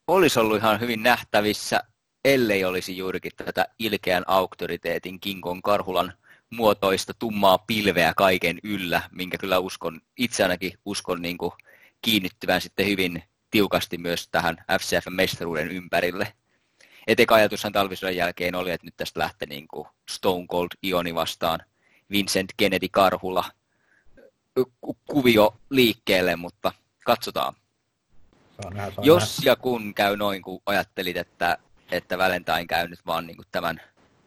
olisi 0.06 0.40
ollut 0.40 0.56
ihan 0.56 0.80
hyvin 0.80 1.02
nähtävissä, 1.02 1.80
ellei 2.24 2.64
olisi 2.64 2.96
juurikin 2.96 3.32
tätä 3.36 3.66
ilkeän 3.78 4.24
auktoriteetin 4.26 5.20
Kinkon 5.20 5.62
Karhulan 5.62 6.12
muotoista 6.50 7.14
tummaa 7.14 7.58
pilveä 7.58 8.12
kaiken 8.16 8.58
yllä, 8.62 9.02
minkä 9.10 9.38
kyllä 9.38 9.58
uskon, 9.58 10.00
itse 10.16 10.42
ainakin 10.42 10.72
uskon 10.84 11.22
niin 11.22 11.38
kuin 11.38 11.52
kiinnittyvän 12.02 12.60
sitten 12.60 12.86
hyvin 12.86 13.22
tiukasti 13.50 13.98
myös 13.98 14.28
tähän 14.28 14.56
FCF-mestaruuden 14.72 15.68
ympärille. 15.68 16.32
Et 17.06 17.20
eka 17.20 17.34
ajatushan 17.34 17.72
talvisodan 17.72 18.16
jälkeen 18.16 18.54
oli, 18.54 18.70
että 18.70 18.86
nyt 18.86 18.96
tästä 18.96 19.20
lähtee 19.20 19.48
niin 19.48 19.68
kuin 19.68 19.88
Stone 20.10 20.46
Cold 20.46 20.68
Ioni 20.84 21.14
vastaan 21.14 21.60
Vincent 22.10 22.50
Kennedy 22.56 22.86
Karhula 22.90 23.44
kuvio 25.06 25.54
liikkeelle, 25.70 26.36
mutta 26.36 26.72
katsotaan. 27.04 27.54
Nähdä, 28.74 28.92
Jos 29.02 29.38
nähdä. 29.38 29.50
ja 29.50 29.56
kun 29.56 29.94
käy 29.94 30.16
noin, 30.16 30.42
kun 30.42 30.62
ajattelit, 30.66 31.16
että, 31.16 31.58
että 31.90 32.18
Valentine 32.18 32.66
käy 32.66 32.88
nyt 32.88 33.06
vaan 33.06 33.26
niin 33.26 33.36
tämän 33.52 33.80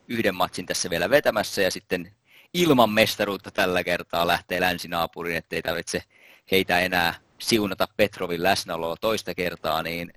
yhden 0.07 0.35
matsin 0.35 0.65
tässä 0.65 0.89
vielä 0.89 1.09
vetämässä 1.09 1.61
ja 1.61 1.71
sitten 1.71 2.11
ilman 2.53 2.89
mestaruutta 2.89 3.51
tällä 3.51 3.83
kertaa 3.83 4.27
lähtee 4.27 4.61
länsinaapuriin, 4.61 5.37
ettei 5.37 5.61
tarvitse 5.61 6.03
heitä 6.51 6.79
enää 6.79 7.13
siunata 7.39 7.87
Petrovin 7.97 8.43
läsnäoloa 8.43 8.95
toista 9.01 9.35
kertaa, 9.35 9.83
niin 9.83 10.13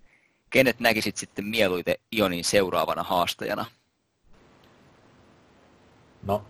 kenet 0.51 0.81
näkisit 0.81 1.17
sitten 1.17 1.45
mieluiten 1.45 1.97
Ionin 2.17 2.45
seuraavana 2.45 3.03
haastajana? 3.03 3.67
No, 6.23 6.45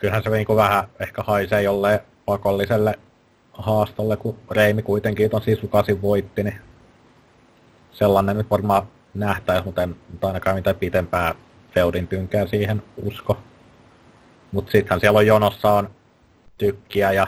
kyllähän 0.00 0.22
se 0.22 0.30
niin 0.30 0.56
vähän 0.56 0.84
ehkä 1.00 1.22
haisee 1.22 1.62
jolleen 1.62 2.00
pakolliselle 2.24 2.98
haastolle, 3.52 4.16
kun 4.16 4.38
Reimi 4.50 4.82
kuitenkin 4.82 5.30
ton 5.30 5.42
sisukasin 5.42 6.02
voitti, 6.02 6.42
niin 6.42 6.60
sellainen 7.92 8.36
nyt 8.36 8.50
varmaan 8.50 8.82
nähtäisi, 9.14 9.64
mutta 9.64 9.82
en 9.82 9.96
ainakaan 10.22 10.56
mitään 10.56 10.76
pitempää 10.76 11.34
Feudin 11.74 12.08
tynkää 12.08 12.46
siihen 12.46 12.82
usko. 12.96 13.38
Mutta 14.52 14.72
sittenhän 14.72 15.00
siellä 15.00 15.18
on 15.18 15.26
jonossa 15.26 15.72
on 15.72 15.90
tykkiä 16.58 17.12
ja 17.12 17.26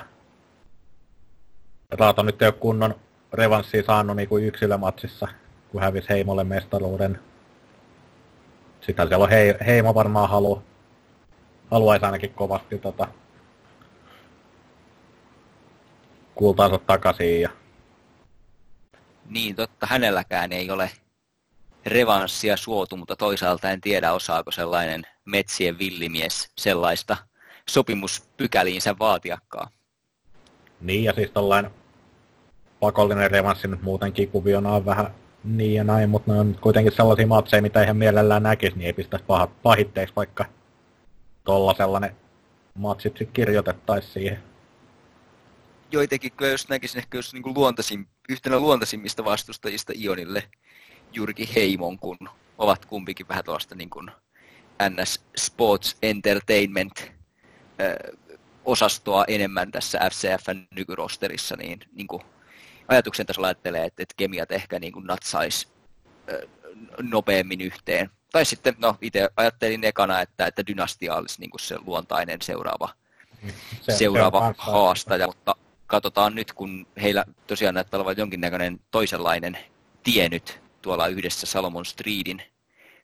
Raato 1.91 2.23
nyt 2.23 2.43
ole 2.43 2.53
kunnon 2.53 2.95
revanssia 3.33 3.83
saanut 3.83 4.16
niin 4.16 4.29
kuin 4.29 4.45
yksilömatsissa, 4.45 5.29
kun 5.73 5.83
hävisi 5.83 6.09
Heimolle 6.09 6.45
mestaruuden. 6.45 7.18
Sittenhän 8.81 9.09
siellä 9.09 9.25
on 9.25 9.31
hei, 9.31 9.55
Heimo 9.66 9.95
varmaan 9.95 10.29
halu, 10.29 10.62
haluaisi 11.73 12.07
ainakin 12.07 12.35
kovasti 12.35 12.79
tota, 12.79 13.09
kultaansa 16.35 16.79
takaisin. 16.79 17.41
Ja... 17.41 17.51
Niin, 19.29 19.57
totta. 19.57 19.87
Hänelläkään 19.87 20.53
ei 20.53 20.70
ole 20.70 20.91
revanssia 21.87 22.57
suotu, 22.57 22.97
mutta 22.97 23.16
toisaalta 23.16 23.70
en 23.70 23.81
tiedä, 23.81 24.12
osaako 24.12 24.51
sellainen 24.51 25.03
metsien 25.25 25.79
villimies 25.79 26.53
sellaista 26.59 27.16
sopimuspykäliinsä 27.68 28.95
vaatiakaan. 28.99 29.68
Niin, 30.81 31.05
ja 31.05 31.12
siis 31.12 31.31
tällainen 31.31 31.70
pakollinen 32.81 33.31
revanssi 33.31 33.68
nyt 33.68 33.83
muutenkin 33.83 34.29
kuviona 34.29 34.73
on 34.73 34.87
vähän 34.87 35.14
niin 35.45 35.75
ja 35.75 35.85
näin, 35.85 36.11
mutta 36.11 36.33
ne 36.33 36.41
on 36.41 36.59
kuitenkin 36.61 36.93
sellaisia 36.93 37.27
matseja, 37.27 37.62
mitä 37.62 37.83
ihan 37.83 37.97
mielellään 37.97 38.43
näkisi, 38.43 38.77
niin 38.77 38.87
ei 38.87 38.93
pistäisi 38.93 39.25
pahat, 39.25 39.62
pahitteeksi, 39.62 40.16
vaikka 40.16 40.45
tolla 41.45 41.74
sellainen 41.74 42.16
matsit 42.74 43.16
sitten 43.16 43.34
kirjoitettaisiin 43.34 44.12
siihen. 44.12 44.43
Joitakin 45.93 46.32
kyllä 46.32 46.51
jos 46.51 46.68
näkisin 46.68 46.99
ehkä 46.99 47.18
jos 47.18 47.32
niin 47.32 47.55
luontaisin, 47.55 48.09
yhtenä 48.28 48.59
luontaisimmista 48.59 49.24
vastustajista 49.24 49.93
Ionille 49.97 50.43
juurikin 51.12 51.49
Heimon, 51.55 51.99
kun 51.99 52.16
ovat 52.59 52.86
kumpikin 52.86 53.28
vähän 53.28 53.45
tuosta 53.45 53.74
niin 53.74 53.90
kuin 53.90 54.11
NS 54.88 55.24
Sports 55.36 55.97
Entertainment 56.03 57.12
osastoa 58.64 59.24
enemmän 59.28 59.70
tässä 59.70 59.99
FCFn 60.11 60.66
nykyrosterissa, 60.74 61.57
niin, 61.57 61.80
niin 61.93 62.07
kuin 62.07 62.22
ajatuksen 62.88 63.26
tasolla 63.26 63.47
ajattelee, 63.47 63.84
että, 63.84 64.03
että 64.03 64.14
kemiat 64.16 64.53
ehkä 64.53 64.78
niin 64.78 64.93
kuin 64.93 65.07
natsaisi 65.07 65.68
nopeammin 67.03 67.61
yhteen. 67.61 68.11
Tai 68.33 68.45
sitten, 68.45 68.74
no 68.78 68.97
itse 69.01 69.28
ajattelin 69.37 69.85
ekana, 69.85 70.20
että, 70.20 70.47
että 70.47 70.66
dynastia 70.66 71.14
olisi 71.14 71.41
niin 71.41 71.51
kuin 71.51 71.61
se 71.61 71.76
luontainen 71.87 72.43
seuraava, 72.43 72.89
se, 73.80 73.93
seuraava 73.93 74.49
se 74.49 74.55
haastaja, 74.59 75.26
mutta 75.26 75.55
katsotaan 75.87 76.35
nyt, 76.35 76.53
kun 76.53 76.87
heillä 77.03 77.24
tosiaan 77.47 77.74
näyttää 77.74 77.99
olevan 77.99 78.16
jonkinnäköinen 78.16 78.80
toisenlainen 78.91 79.59
tie 80.03 80.28
nyt 80.28 80.61
tuolla 80.83 81.07
yhdessä 81.07 81.47
Salomon 81.47 81.85
Streetin 81.85 82.43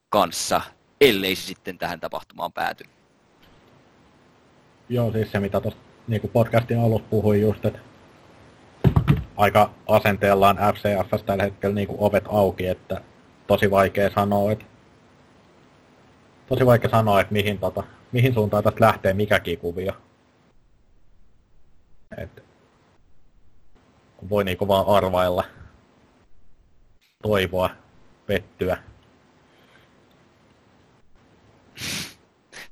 kanssa, 0.09 0.61
ellei 1.01 1.37
se 1.37 1.43
sitten 1.43 1.79
tähän 1.79 2.01
tapahtumaan 2.01 2.53
pääty. 2.53 2.85
Joo, 4.89 5.13
siis 5.13 5.33
se 5.33 5.41
mitä 5.41 5.61
tuossa 5.61 5.81
niin 6.09 6.31
podcastin 6.33 6.81
alussa 6.81 7.09
puhuin 7.11 7.41
just, 7.41 7.65
että 7.65 7.79
aika 9.37 9.71
asenteellaan 9.87 10.57
FCFS 10.57 11.23
tällä 11.23 11.43
hetkellä 11.43 11.75
niin 11.75 11.89
kuin 11.89 12.01
ovet 12.01 12.25
auki, 12.29 12.67
että 12.67 13.01
tosi 13.47 13.71
vaikea 13.71 14.11
sanoa, 14.11 14.53
että 14.53 14.65
tosi 16.49 16.67
vaikea 16.67 16.91
sanoa, 16.91 17.21
että 17.21 17.33
mihin, 17.33 17.59
tota, 17.59 17.83
mihin 18.13 18.35
suuntaan 18.35 18.65
tästä 18.65 18.85
lähtee 18.85 19.15
mikäkin 19.15 19.59
kuvio. 19.59 19.93
Et 22.19 22.45
voi 24.31 24.45
niinku 24.45 24.69
vaan 24.69 24.87
arvailla, 24.87 25.45
toivoa, 27.23 27.71
pettyä. 28.27 28.83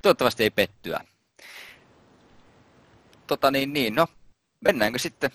Toivottavasti 0.03 0.43
ei 0.43 0.51
pettyä. 0.51 1.01
Tota 3.27 3.51
niin, 3.51 3.73
niin, 3.73 3.95
no, 3.95 4.07
mennäänkö 4.61 4.99
sitten 4.99 5.31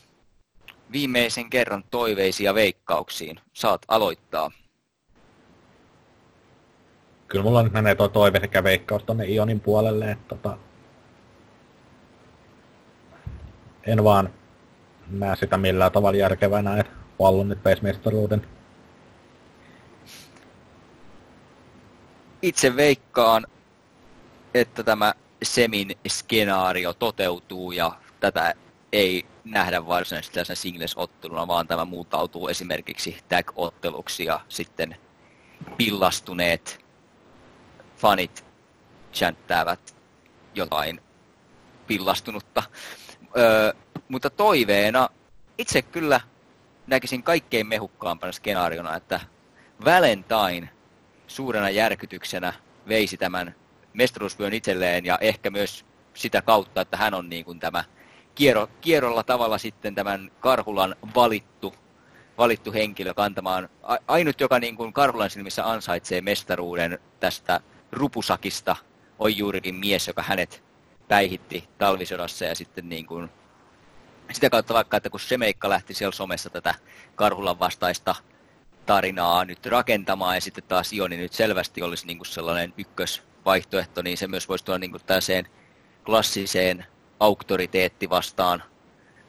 viimeisen 0.91 1.49
kerran 1.49 1.83
toiveisia 1.91 2.53
veikkauksiin? 2.53 3.39
Saat 3.53 3.81
aloittaa. 3.87 4.51
Kyllä 7.31 7.43
mulla 7.43 7.63
nyt 7.63 7.73
menee 7.73 7.95
tuo 7.95 8.07
toive 8.07 8.39
sekä 8.39 8.63
veikkaus 8.63 9.03
tonne 9.03 9.25
Ionin 9.25 9.59
puolelle, 9.59 10.11
että 10.11 10.27
tota, 10.27 10.57
en 13.87 14.03
vaan 14.03 14.29
näe 15.09 15.35
sitä 15.35 15.57
millään 15.57 15.91
tavalla 15.91 16.17
järkevänä, 16.17 16.77
että 16.77 16.91
pallon 17.17 17.49
nyt 17.49 17.63
peismestaruuden. 17.63 18.47
Itse 22.41 22.75
veikkaan, 22.75 23.47
että 24.53 24.83
tämä 24.83 25.13
Semin 25.43 25.91
skenaario 26.07 26.93
toteutuu 26.93 27.71
ja 27.71 27.91
tätä 28.19 28.53
ei 28.91 29.25
nähdä 29.43 29.87
varsinaisesti 29.87 30.35
tässä 30.35 30.55
singles-otteluna, 30.55 31.47
vaan 31.47 31.67
tämä 31.67 31.85
muutautuu 31.85 32.47
esimerkiksi 32.47 33.17
tag-otteluksi 33.29 34.25
ja 34.25 34.39
sitten 34.49 34.95
pillastuneet 35.77 36.80
fanit 38.01 38.45
chanttäävät 39.13 39.95
jotain 40.55 41.01
pillastunutta. 41.87 42.63
Öö, 43.37 43.73
mutta 44.09 44.29
toiveena 44.29 45.09
itse 45.57 45.81
kyllä 45.81 46.21
näkisin 46.87 47.23
kaikkein 47.23 47.67
mehukkaampana 47.67 48.31
skenaariona, 48.31 48.95
että 48.95 49.19
Valentine 49.85 50.69
suurena 51.27 51.69
järkytyksenä 51.69 52.53
veisi 52.87 53.17
tämän 53.17 53.55
mestaruusvyön 53.93 54.53
itselleen 54.53 55.05
ja 55.05 55.17
ehkä 55.21 55.49
myös 55.49 55.85
sitä 56.13 56.41
kautta, 56.41 56.81
että 56.81 56.97
hän 56.97 57.13
on 57.13 57.29
niin 57.29 57.45
kuin 57.45 57.59
tämä 57.59 57.83
kierro, 58.35 58.67
kierrolla 58.81 59.23
tavalla 59.23 59.57
sitten 59.57 59.95
tämän 59.95 60.31
Karhulan 60.39 60.95
valittu, 61.15 61.75
valittu 62.37 62.73
henkilö 62.73 63.13
kantamaan. 63.13 63.69
Ainut, 64.07 64.41
joka 64.41 64.59
niin 64.59 64.75
kuin 64.75 64.93
Karhulan 64.93 65.29
silmissä 65.29 65.69
ansaitsee 65.69 66.21
mestaruuden 66.21 66.99
tästä 67.19 67.61
rupusakista, 67.91 68.75
on 69.19 69.37
juurikin 69.37 69.75
mies, 69.75 70.07
joka 70.07 70.23
hänet 70.23 70.63
päihitti 71.07 71.69
talvisodassa 71.77 72.45
ja 72.45 72.55
sitten 72.55 72.89
niin 72.89 73.05
kuin 73.05 73.29
sitä 74.31 74.49
kautta 74.49 74.73
vaikka, 74.73 74.97
että 74.97 75.09
kun 75.09 75.19
Semeikka 75.19 75.69
lähti 75.69 75.93
siellä 75.93 76.11
somessa 76.11 76.49
tätä 76.49 76.75
Karhulan 77.15 77.59
vastaista 77.59 78.15
tarinaa 78.85 79.45
nyt 79.45 79.65
rakentamaan 79.65 80.35
ja 80.35 80.41
sitten 80.41 80.63
taas 80.67 80.93
Ioni 80.93 81.17
nyt 81.17 81.33
selvästi 81.33 81.81
olisi 81.81 82.07
niin 82.07 82.17
kuin 82.17 82.27
sellainen 82.27 82.73
ykkösvaihtoehto, 82.77 84.01
niin 84.01 84.17
se 84.17 84.27
myös 84.27 84.49
voisi 84.49 84.65
tuoda 84.65 84.79
niin 84.79 84.91
kuin 84.91 85.03
tällaiseen 85.05 85.47
klassiseen 86.05 86.85
auktoriteetti 87.19 88.09
vastaan 88.09 88.63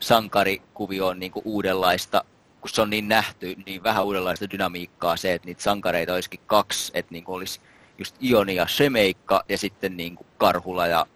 sankarikuvioon 0.01 1.19
niin 1.19 1.33
kuin 1.33 1.43
uudenlaista, 1.47 2.25
kun 2.61 2.71
se 2.71 2.83
on 2.83 2.91
niin 2.91 3.09
nähty, 3.09 3.57
niin 3.67 3.83
vähän 3.83 4.05
uudenlaista 4.05 4.51
dynamiikkaa 4.51 5.17
se, 5.17 5.33
että 5.33 5.47
niitä 5.47 5.63
sankareita 5.63 6.15
olisikin 6.15 6.41
kaksi, 6.47 6.93
että 6.95 7.13
niin 7.13 7.25
kuin 7.25 7.37
olisi 7.37 7.61
just 8.03 8.16
Ioni 8.22 8.55
ja 8.55 8.66
Semeikka 8.68 9.44
ja 9.48 9.59
sitten 9.59 9.96
niin 9.96 10.16
kuin 10.16 10.26
Karhula 10.38 10.86
ja 10.86 11.07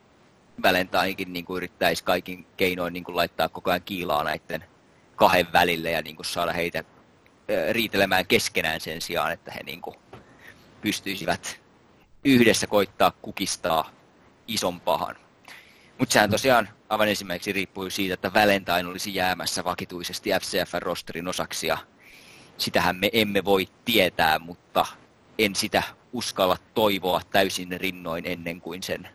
Valentinekin 0.62 1.32
niin 1.32 1.44
kuin 1.44 1.56
yrittäisi 1.56 2.04
kaikin 2.04 2.46
keinoin 2.56 2.92
niin 2.92 3.04
kuin 3.04 3.16
laittaa 3.16 3.48
koko 3.48 3.70
ajan 3.70 3.82
kiilaa 3.82 4.24
näiden 4.24 4.64
kahden 5.16 5.52
välille 5.52 5.90
ja 5.90 6.02
niin 6.02 6.16
kuin 6.16 6.26
saada 6.26 6.52
heitä 6.52 6.84
riitelemään 7.70 8.26
keskenään 8.26 8.80
sen 8.80 9.00
sijaan, 9.00 9.32
että 9.32 9.52
he 9.52 9.60
niin 9.62 9.80
kuin 9.80 9.96
pystyisivät 10.80 11.60
yhdessä 12.24 12.66
koittaa 12.66 13.12
kukistaa 13.22 13.90
isompahan. 14.46 15.16
Mutta 15.98 16.12
sehän 16.12 16.30
tosiaan 16.30 16.68
aivan 16.88 17.08
ensimmäiseksi 17.08 17.52
riippuu 17.52 17.90
siitä, 17.90 18.14
että 18.14 18.34
Valentine 18.34 18.86
olisi 18.86 19.14
jäämässä 19.14 19.64
vakituisesti 19.64 20.30
FCF-rosterin 20.30 21.28
osaksi 21.28 21.66
ja 21.66 21.78
sitähän 22.58 22.96
me 22.96 23.10
emme 23.12 23.44
voi 23.44 23.68
tietää, 23.84 24.38
mutta 24.38 24.86
en 25.38 25.56
sitä 25.56 25.82
uskalla 26.16 26.56
toivoa 26.74 27.20
täysin 27.30 27.80
rinnoin 27.80 28.26
ennen 28.26 28.60
kuin 28.60 28.82
sen, 28.82 29.08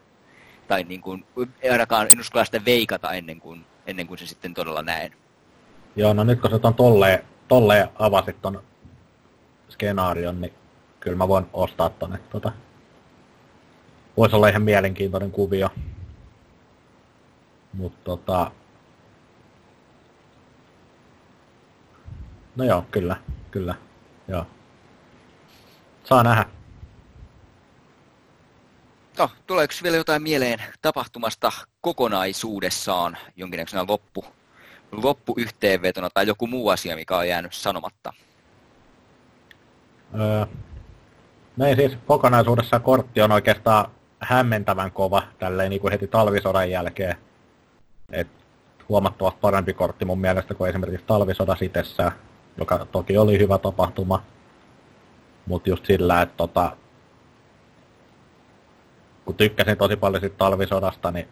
tai 0.67 0.83
niin 0.83 1.01
kuin, 1.01 1.25
ainakaan 1.71 2.07
en 2.11 2.19
uskalla 2.19 2.45
sitä 2.45 2.65
veikata 2.65 3.13
ennen 3.13 3.39
kuin, 3.39 3.65
ennen 3.87 4.07
kuin 4.07 4.17
se 4.17 4.25
sitten 4.25 4.53
todella 4.53 4.81
näen. 4.81 5.11
Joo, 5.95 6.13
no 6.13 6.23
nyt 6.23 6.41
kun 6.41 6.51
sä 6.51 6.59
ton 6.59 6.73
tolleen, 6.73 7.23
tolleen 7.47 7.87
avasit 7.99 8.41
ton 8.41 8.63
skenaarion, 9.69 10.41
niin 10.41 10.53
kyllä 10.99 11.17
mä 11.17 11.27
voin 11.27 11.45
ostaa 11.53 11.89
tonne. 11.89 12.19
Tota, 12.29 12.51
voisi 14.17 14.35
olla 14.35 14.47
ihan 14.47 14.61
mielenkiintoinen 14.61 15.31
kuvio. 15.31 15.69
Mutta 17.73 17.99
tota... 18.03 18.51
No 22.55 22.63
joo, 22.63 22.85
kyllä, 22.91 23.15
kyllä, 23.51 23.75
joo. 24.27 24.45
Saa 26.03 26.23
nähdä. 26.23 26.60
No, 29.21 29.29
tuleeko 29.47 29.73
vielä 29.83 29.97
jotain 29.97 30.23
mieleen 30.23 30.59
tapahtumasta 30.81 31.51
kokonaisuudessaan, 31.81 33.17
jonkinnäköisenä 33.35 33.85
loppu, 33.87 34.25
loppuyhteenvetona 34.91 36.09
tai 36.13 36.27
joku 36.27 36.47
muu 36.47 36.69
asia, 36.69 36.95
mikä 36.95 37.17
on 37.17 37.27
jäänyt 37.27 37.53
sanomatta? 37.53 38.13
Öö, 40.19 40.45
no 41.57 41.65
ei 41.65 41.75
siis 41.75 41.97
kokonaisuudessaan 42.05 42.81
kortti 42.81 43.21
on 43.21 43.31
oikeastaan 43.31 43.91
hämmentävän 44.19 44.91
kova 44.91 45.23
tälleen 45.39 45.69
niin 45.69 45.81
kuin 45.81 45.91
heti 45.91 46.07
talvisodan 46.07 46.69
jälkeen. 46.69 47.15
Et 48.11 48.27
huomattavasti 48.89 49.39
parempi 49.41 49.73
kortti 49.73 50.05
mun 50.05 50.21
mielestä 50.21 50.53
kuin 50.53 50.69
esimerkiksi 50.69 51.07
talvisoda 51.07 51.57
itsessään, 51.61 52.11
joka 52.57 52.85
toki 52.91 53.17
oli 53.17 53.39
hyvä 53.39 53.57
tapahtuma. 53.57 54.23
Mutta 55.45 55.69
just 55.69 55.85
sillä, 55.85 56.21
että 56.21 56.37
tota, 56.37 56.77
kun 59.25 59.35
tykkäsin 59.35 59.77
tosi 59.77 59.95
paljon 59.95 60.21
siitä 60.21 60.37
talvisodasta, 60.37 61.11
niin 61.11 61.27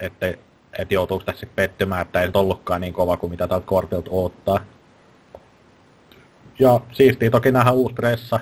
ettei, 0.00 0.38
et 0.78 0.92
joutuuko 0.92 1.24
tässä 1.24 1.46
pettymään, 1.46 2.02
että 2.02 2.20
ei 2.20 2.26
se 2.26 2.38
ollutkaan 2.38 2.80
niin 2.80 2.92
kova 2.92 3.16
kuin 3.16 3.30
mitä 3.30 3.48
tältä 3.48 3.66
kortilta 3.66 4.10
odottaa. 4.10 4.60
Ja 6.58 6.80
siistiä 6.92 7.30
toki 7.30 7.52
nähdä 7.52 7.70
uusi 7.70 7.94
pressa. 7.94 8.40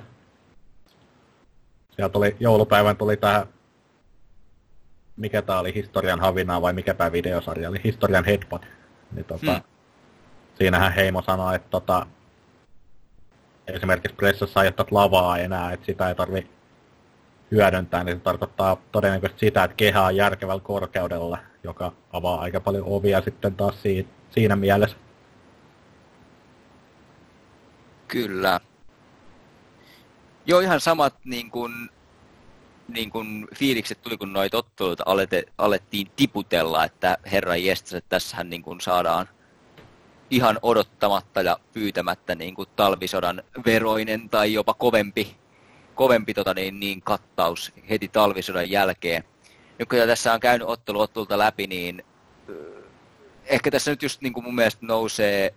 Sieltä 1.91 2.13
tuli, 2.13 2.37
joulupäivän 2.41 2.97
tuli 2.97 3.17
tää, 3.17 3.47
mikä 5.17 5.43
tää 5.43 5.59
oli, 5.59 5.75
historian 5.75 6.21
havinaa 6.21 6.63
vai 6.63 6.73
mikä 6.73 6.95
tää 6.95 7.13
videosarja 7.13 7.69
oli, 7.69 7.81
historian 7.85 8.25
headbutt. 8.25 8.65
Niin 9.13 9.25
tota, 9.25 9.53
hmm. 9.53 9.63
Siinähän 10.59 10.93
Heimo 10.93 11.23
sanoi, 11.23 11.57
että 11.57 11.71
tota, 11.71 12.07
esimerkiksi 13.67 14.17
pressassa 14.17 14.65
ei 14.65 14.73
lavaa 14.91 15.39
enää, 15.39 15.73
että 15.73 15.87
sitä 15.87 16.09
ei 16.09 16.15
tarvi 16.15 16.51
hyödyntää, 17.51 18.05
niin 18.05 18.17
se 18.17 18.23
tarkoittaa 18.23 18.77
todennäköisesti 18.93 19.47
sitä, 19.47 19.65
että 19.65 19.77
kehä 19.77 20.03
on 20.03 20.17
järkevällä 20.17 20.63
korkeudella, 20.63 21.39
joka 21.65 21.93
avaa 22.13 22.41
aika 22.41 22.61
paljon 22.61 22.85
ovia 22.87 23.21
sitten 23.21 23.55
taas 23.55 23.83
siinä, 24.31 24.57
mielessä. 24.57 24.97
Kyllä. 28.09 28.61
Joo, 30.47 30.61
ihan 30.61 30.81
samat 30.81 31.15
niin 31.25 31.51
kuin, 31.51 31.73
niin 32.89 33.11
kuin 33.11 33.49
fiilikset 33.55 34.03
tuli, 34.03 34.17
kun 34.17 34.33
noita 34.33 34.59
otteluita 34.59 35.05
alettiin 35.59 36.11
tiputella, 36.17 36.85
että 36.85 37.19
herra 37.33 37.57
jestas, 37.57 37.95
että 37.95 38.09
tässähän 38.09 38.51
niin 38.51 38.63
kuin 38.63 38.81
saadaan 38.81 39.29
ihan 40.31 40.59
odottamatta 40.63 41.43
ja 41.43 41.59
pyytämättä 41.73 42.35
niin 42.35 42.55
kuin 42.55 42.69
talvisodan 42.77 43.43
veroinen 43.67 44.31
tai 44.31 44.53
jopa 44.53 44.75
kovempi 44.75 45.40
kovempi 46.01 46.35
tota, 46.35 46.55
niin, 46.55 46.81
niin 46.81 47.03
kattaus 47.03 47.73
heti 47.91 48.09
talvisodan 48.09 48.71
jälkeen. 48.71 49.25
Nyt 49.79 49.89
kun 49.89 49.99
tässä 49.99 50.33
on 50.33 50.41
käynyt 50.41 50.69
ottelu 50.69 51.01
ottelulta 51.01 51.39
läpi, 51.39 51.67
niin 51.67 52.05
ehkä 53.45 53.71
tässä 53.71 53.91
nyt 53.91 54.03
just 54.03 54.21
niin 54.21 54.33
kuin 54.33 54.45
mun 54.45 54.55
mielestä 54.55 54.87
nousee 54.87 55.55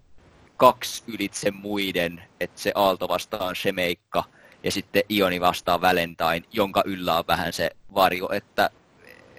kaksi 0.58 1.04
ylitse 1.08 1.52
muiden, 1.52 2.24
että 2.40 2.62
se 2.62 2.72
Aalto 2.76 3.08
vastaan 3.08 3.56
Shemeikka 3.56 4.24
ja 4.64 4.72
sitten 4.72 5.04
Ioni 5.10 5.42
vastaan 5.42 5.82
Valentine, 5.82 6.44
jonka 6.52 6.84
yllä 6.86 7.18
on 7.18 7.24
vähän 7.28 7.54
se 7.54 7.72
varjo, 7.94 8.30
että, 8.32 8.70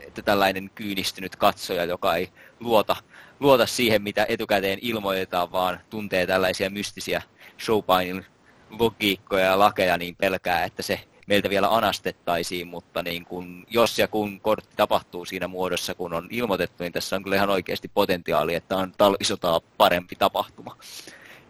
että 0.06 0.22
tällainen 0.22 0.70
kyynistynyt 0.74 1.36
katsoja, 1.36 1.84
joka 1.84 2.14
ei 2.14 2.28
luota, 2.60 2.96
luota 3.40 3.66
siihen, 3.66 4.02
mitä 4.02 4.26
etukäteen 4.28 4.78
ilmoitetaan, 4.82 5.52
vaan 5.52 5.80
tuntee 5.90 6.26
tällaisia 6.26 6.70
mystisiä 6.70 7.22
showpainin 7.60 8.26
logiikkoja 8.70 9.44
ja 9.44 9.58
lakeja, 9.58 9.98
niin 9.98 10.16
pelkää, 10.16 10.64
että 10.64 10.82
se 10.82 11.00
meiltä 11.26 11.50
vielä 11.50 11.68
anastettaisiin, 11.68 12.66
mutta 12.66 13.02
niin 13.02 13.24
kun, 13.24 13.66
jos 13.70 13.98
ja 13.98 14.08
kun 14.08 14.40
kortti 14.40 14.76
tapahtuu 14.76 15.24
siinä 15.24 15.48
muodossa, 15.48 15.94
kun 15.94 16.12
on 16.12 16.28
ilmoitettu, 16.30 16.82
niin 16.82 16.92
tässä 16.92 17.16
on 17.16 17.22
kyllä 17.22 17.36
ihan 17.36 17.50
oikeasti 17.50 17.88
potentiaali, 17.88 18.54
että 18.54 18.76
on 18.76 18.92
talvisotaa 18.98 19.60
parempi 19.76 20.16
tapahtuma. 20.16 20.76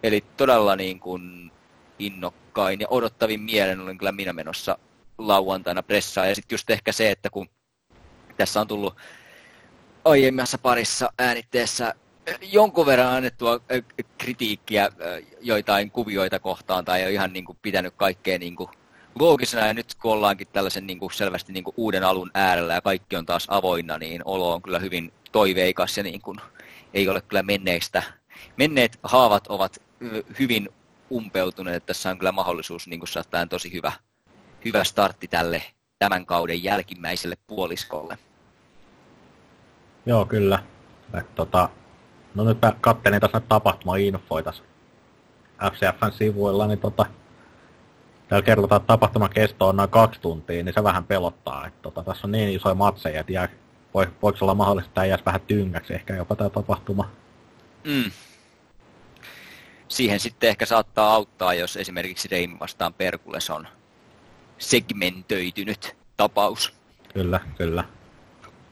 Eli 0.03 0.23
todella 0.37 0.75
niin 0.75 0.99
kun 0.99 1.51
innokkain 1.99 2.79
ja 2.79 2.87
odottavin 2.89 3.41
mielen 3.41 3.79
olin 3.79 3.97
kyllä 3.97 4.11
minä 4.11 4.33
menossa 4.33 4.77
lauantaina 5.17 5.83
pressaan. 5.83 6.29
Ja 6.29 6.35
sitten 6.35 6.53
just 6.53 6.69
ehkä 6.69 6.91
se, 6.91 7.11
että 7.11 7.29
kun 7.29 7.49
tässä 8.37 8.61
on 8.61 8.67
tullut 8.67 8.95
aiemmassa 10.05 10.57
parissa 10.57 11.09
äänitteessä 11.19 11.95
jonkun 12.41 12.85
verran 12.85 13.13
annettua 13.13 13.59
kritiikkiä 14.17 14.89
joitain 15.41 15.91
kuvioita 15.91 16.39
kohtaan 16.39 16.85
tai 16.85 17.05
on 17.05 17.11
ihan 17.11 17.33
niin 17.33 17.45
kuin 17.45 17.57
pitänyt 17.61 17.93
kaikkea 17.97 18.39
niin 18.39 18.55
kuin 18.55 18.69
loogisena 19.19 19.67
ja 19.67 19.73
nyt 19.73 19.95
kun 19.95 20.11
ollaankin 20.11 20.47
tällaisen 20.53 20.87
niin 20.87 20.99
kuin 20.99 21.13
selvästi 21.13 21.53
niin 21.53 21.63
kuin 21.63 21.73
uuden 21.77 22.03
alun 22.03 22.31
äärellä 22.33 22.73
ja 22.73 22.81
kaikki 22.81 23.15
on 23.15 23.25
taas 23.25 23.45
avoinna, 23.49 23.97
niin 23.97 24.21
olo 24.25 24.53
on 24.53 24.61
kyllä 24.61 24.79
hyvin 24.79 25.13
toiveikas 25.31 25.97
ja 25.97 26.03
niin 26.03 26.21
kuin 26.21 26.37
ei 26.93 27.09
ole 27.09 27.21
kyllä 27.21 27.43
menneistä. 27.43 28.03
Menneet 28.57 28.99
haavat 29.03 29.47
ovat 29.47 29.81
hyvin 30.39 30.69
umpeutuneet. 31.11 31.85
Tässä 31.85 32.09
on 32.09 32.17
kyllä 32.17 32.31
mahdollisuus 32.31 32.87
niin 32.87 32.99
kuin 32.99 33.07
saattaa 33.07 33.45
tosi 33.45 33.73
hyvä, 33.73 33.91
hyvä 34.65 34.83
startti 34.83 35.27
tälle 35.27 35.63
tämän 35.99 36.25
kauden 36.25 36.63
jälkimmäiselle 36.63 37.35
puoliskolle. 37.47 38.17
Joo, 40.05 40.25
kyllä. 40.25 40.63
Et, 41.19 41.35
tota, 41.35 41.69
no 42.35 42.43
nyt 42.43 42.57
katselin 42.81 43.21
tässä 43.21 43.39
tapahtuma-infoita 43.39 44.53
FCFn 45.71 46.11
sivuilla, 46.11 46.67
niin 46.67 46.79
tota, 46.79 47.05
täällä 48.27 48.45
kerrotaan, 48.45 48.81
että 48.81 48.87
tapahtuman 48.87 49.29
kesto 49.29 49.67
on 49.67 49.75
noin 49.75 49.89
kaksi 49.89 50.21
tuntia, 50.21 50.63
niin 50.63 50.73
se 50.73 50.83
vähän 50.83 51.03
pelottaa. 51.03 51.67
Että 51.67 51.81
tota, 51.81 52.03
tässä 52.03 52.27
on 52.27 52.31
niin 52.31 52.49
isoja 52.49 52.75
matseja, 52.75 53.19
että 53.19 53.31
jää, 53.31 53.49
voi, 53.93 54.07
voiko 54.21 54.37
olla 54.41 54.55
mahdollista, 54.55 54.89
että 54.89 55.05
jäisi 55.05 55.25
vähän 55.25 55.41
tyngäksi 55.41 55.93
ehkä 55.93 56.15
jopa 56.15 56.35
tämä 56.35 56.49
tapahtuma. 56.49 57.11
Mm. 57.83 58.11
Siihen 59.87 60.19
sitten 60.19 60.49
ehkä 60.49 60.65
saattaa 60.65 61.13
auttaa, 61.13 61.53
jos 61.53 61.77
esimerkiksi 61.77 62.27
Reim 62.27 62.57
vastaan 62.59 62.93
Perkules 62.93 63.49
on 63.49 63.67
segmentöitynyt 64.57 65.95
tapaus. 66.17 66.73
Kyllä, 67.13 67.39
kyllä. 67.57 67.83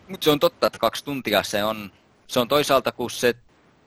Mutta 0.08 0.24
se 0.24 0.32
on 0.32 0.40
totta, 0.40 0.68
että 0.68 0.80
kaksi 0.80 1.06
tuntia 1.06 1.44
se 1.44 1.64
on, 1.64 1.92
se 2.28 2.40
on 2.40 2.48
toisaalta, 2.48 2.92
kun 2.92 3.12
se 3.12 3.36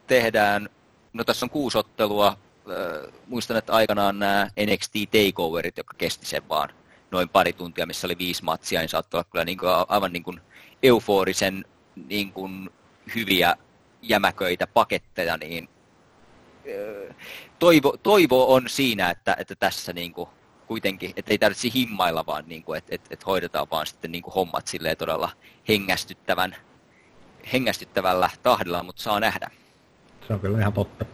tehdään, 0.07 0.69
no 1.13 1.23
tässä 1.23 1.45
on 1.45 1.49
kuusi 1.49 1.77
ottelua, 1.77 2.27
äh, 2.27 3.13
muistan, 3.27 3.57
että 3.57 3.73
aikanaan 3.73 4.19
nämä 4.19 4.47
NXT 4.65 4.93
Takeoverit, 5.11 5.77
jotka 5.77 5.93
kesti 5.97 6.25
sen 6.25 6.49
vaan 6.49 6.69
noin 7.11 7.29
pari 7.29 7.53
tuntia, 7.53 7.85
missä 7.85 8.07
oli 8.07 8.17
viisi 8.17 8.43
matsia, 8.43 8.79
niin 8.79 8.89
saattoi 8.89 9.17
olla 9.17 9.29
kyllä 9.31 9.45
niin 9.45 9.57
kuin, 9.57 9.71
aivan 9.87 10.13
niin 10.13 10.23
kuin 10.23 10.41
euforisen 10.83 11.65
niin 12.07 12.33
kuin 12.33 12.69
hyviä 13.15 13.55
jämäköitä 14.01 14.67
paketteja, 14.67 15.37
niin 15.37 15.69
äh, 17.09 17.15
toivo, 17.59 17.97
toivo 18.03 18.53
on 18.53 18.69
siinä, 18.69 19.09
että, 19.09 19.35
että 19.39 19.55
tässä 19.55 19.93
niin 19.93 20.13
kuin 20.13 20.29
kuitenkin, 20.67 21.13
että 21.15 21.31
ei 21.31 21.37
tarvitse 21.37 21.69
himmailla, 21.73 22.25
vaan 22.25 22.43
niin 22.47 22.63
kuin, 22.63 22.77
että, 22.77 22.95
että, 22.95 23.07
että 23.11 23.25
hoidetaan 23.25 23.67
vaan 23.71 23.87
sitten 23.87 24.11
niin 24.11 24.21
kuin 24.21 24.33
hommat 24.33 24.65
todella 24.97 25.31
hengästyttävän, 25.67 26.55
hengästyttävällä 27.53 28.29
tahdilla, 28.43 28.83
mutta 28.83 29.01
saa 29.01 29.19
nähdä. 29.19 29.49
Se 30.27 30.33
on 30.33 30.39
kyllä 30.39 30.59
ihan 30.59 30.73
totta. 30.73 31.05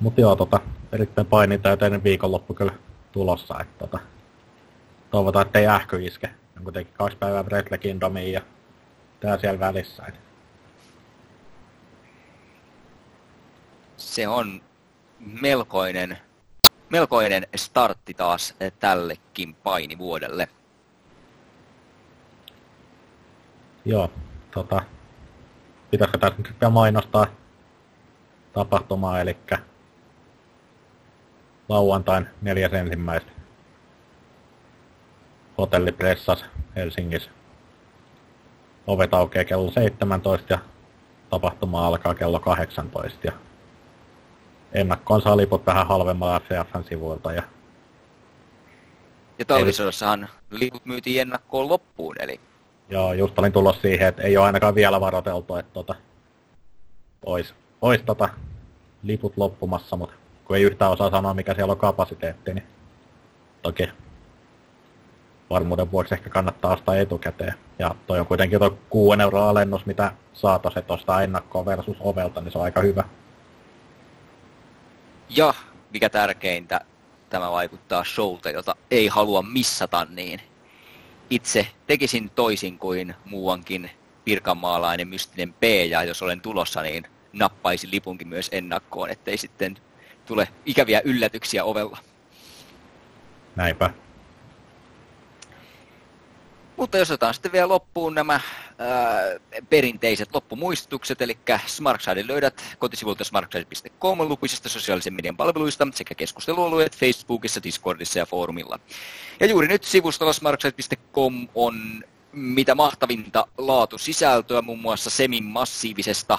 Mutta 0.00 0.20
joo, 0.20 0.36
tota, 0.36 0.60
erittäin 0.92 1.26
painitäyteinen 1.26 2.04
viikonloppu 2.04 2.54
kyllä 2.54 2.72
tulossa, 3.12 3.60
että 3.60 3.78
tota, 3.78 3.98
toivotaan, 5.10 5.46
ettei 5.46 5.66
ähky 5.66 6.06
iske. 6.06 6.30
On 6.56 6.64
kuitenkin 6.64 6.94
kaksi 6.94 7.16
päivää 7.16 7.44
Brettle 7.44 7.78
Kingdomiin 7.78 8.32
ja 8.32 8.40
tää 9.20 9.38
siellä 9.38 9.60
välissä. 9.60 10.02
Et. 10.08 10.14
Se 13.96 14.28
on 14.28 14.60
melkoinen 15.40 16.18
melkoinen 16.90 17.46
startti 17.56 18.14
taas 18.14 18.54
tällekin 18.80 19.54
painivuodelle. 19.54 20.48
Joo, 23.84 24.10
tota, 24.50 24.82
pitäisikö 25.90 26.18
tässä 26.18 26.38
nyt 26.38 26.60
vielä 26.60 26.72
mainostaa 26.72 27.26
tapahtumaa, 28.52 29.20
eli 29.20 29.36
lauantain 31.68 32.26
neljäs 32.42 32.72
ensimmäistä 32.72 33.30
hotellipressas 35.58 36.44
Helsingissä. 36.76 37.30
Ovet 38.86 39.14
aukeaa 39.14 39.44
kello 39.44 39.70
17 39.70 40.52
ja 40.52 40.58
tapahtuma 41.30 41.86
alkaa 41.86 42.14
kello 42.14 42.40
18. 42.40 43.26
Ja 43.26 43.32
ennakkoon 44.72 45.22
saa 45.22 45.36
liput 45.36 45.66
vähän 45.66 45.86
halvemmalla 45.86 46.40
FCFn 46.40 46.84
sivuilta. 46.88 47.32
Ja, 47.32 47.42
ja 49.38 49.44
talvisodassahan 49.44 50.28
liput 50.50 50.86
myytiin 50.86 51.20
ennakkoon 51.20 51.68
loppuun, 51.68 52.16
eli... 52.20 52.40
Joo, 52.88 53.12
just 53.12 53.38
olin 53.38 53.52
tullut 53.52 53.76
siihen, 53.82 54.08
että 54.08 54.22
ei 54.22 54.36
ole 54.36 54.46
ainakaan 54.46 54.74
vielä 54.74 55.00
varoiteltu, 55.00 55.56
että 55.56 55.72
tota, 55.72 55.94
olisi 57.26 57.54
ois 57.82 58.02
tota, 58.02 58.28
liput 59.02 59.32
loppumassa, 59.36 59.96
mutta 59.96 60.14
kun 60.44 60.56
ei 60.56 60.62
yhtään 60.62 60.90
osaa 60.90 61.10
sanoa, 61.10 61.34
mikä 61.34 61.54
siellä 61.54 61.72
on 61.72 61.78
kapasiteetti, 61.78 62.54
niin 62.54 62.66
toki 63.62 63.88
varmuuden 65.50 65.90
vuoksi 65.90 66.14
ehkä 66.14 66.30
kannattaa 66.30 66.72
ostaa 66.72 66.96
etukäteen. 66.96 67.54
Ja 67.78 67.94
toi 68.06 68.20
on 68.20 68.26
kuitenkin 68.26 68.58
tuo 68.58 68.78
6 68.90 69.22
euroa 69.22 69.50
alennus, 69.50 69.86
mitä 69.86 70.12
saataisiin 70.32 70.84
ostaa 70.88 71.22
ennakkoon 71.22 71.66
versus 71.66 71.96
ovelta, 72.00 72.40
niin 72.40 72.52
se 72.52 72.58
on 72.58 72.64
aika 72.64 72.80
hyvä. 72.80 73.04
Ja 75.28 75.54
mikä 75.92 76.10
tärkeintä, 76.10 76.80
tämä 77.30 77.50
vaikuttaa 77.50 78.04
showlta, 78.04 78.50
jota 78.50 78.76
ei 78.90 79.06
halua 79.06 79.42
missata, 79.42 80.06
niin 80.10 80.40
itse 81.30 81.66
tekisin 81.86 82.30
toisin 82.30 82.78
kuin 82.78 83.14
muuankin 83.24 83.90
pirkanmaalainen 84.24 85.08
mystinen 85.08 85.52
P, 85.52 85.62
ja 85.90 86.04
jos 86.04 86.22
olen 86.22 86.40
tulossa, 86.40 86.82
niin 86.82 87.04
nappaisin 87.38 87.90
lipunkin 87.90 88.28
myös 88.28 88.48
ennakkoon, 88.52 89.10
ettei 89.10 89.36
sitten 89.36 89.78
tule 90.26 90.48
ikäviä 90.66 91.02
yllätyksiä 91.04 91.64
ovella. 91.64 91.98
Näinpä. 93.56 93.90
Mutta 96.76 96.98
jos 96.98 97.10
otetaan 97.10 97.34
sitten 97.34 97.52
vielä 97.52 97.68
loppuun 97.68 98.14
nämä 98.14 98.40
ää, 98.78 99.20
perinteiset 99.70 100.34
loppumuistutukset, 100.34 101.22
eli 101.22 101.38
Smarkside 101.66 102.26
löydät 102.26 102.76
kotisivulta 102.78 103.24
smarkside.com 103.24 104.18
lukuisista 104.20 104.68
sosiaalisen 104.68 105.14
median 105.14 105.36
palveluista 105.36 105.88
sekä 105.94 106.14
keskustelualueet 106.14 106.96
Facebookissa, 106.96 107.62
Discordissa 107.62 108.18
ja 108.18 108.26
foorumilla. 108.26 108.78
Ja 109.40 109.46
juuri 109.46 109.68
nyt 109.68 109.84
sivustolla 109.84 110.32
smarkside.com 110.32 111.48
on 111.54 112.04
mitä 112.32 112.74
mahtavinta 112.74 113.46
laatusisältöä, 113.58 114.62
muun 114.62 114.78
muassa 114.78 115.10
semin 115.10 115.44
massiivisesta 115.44 116.38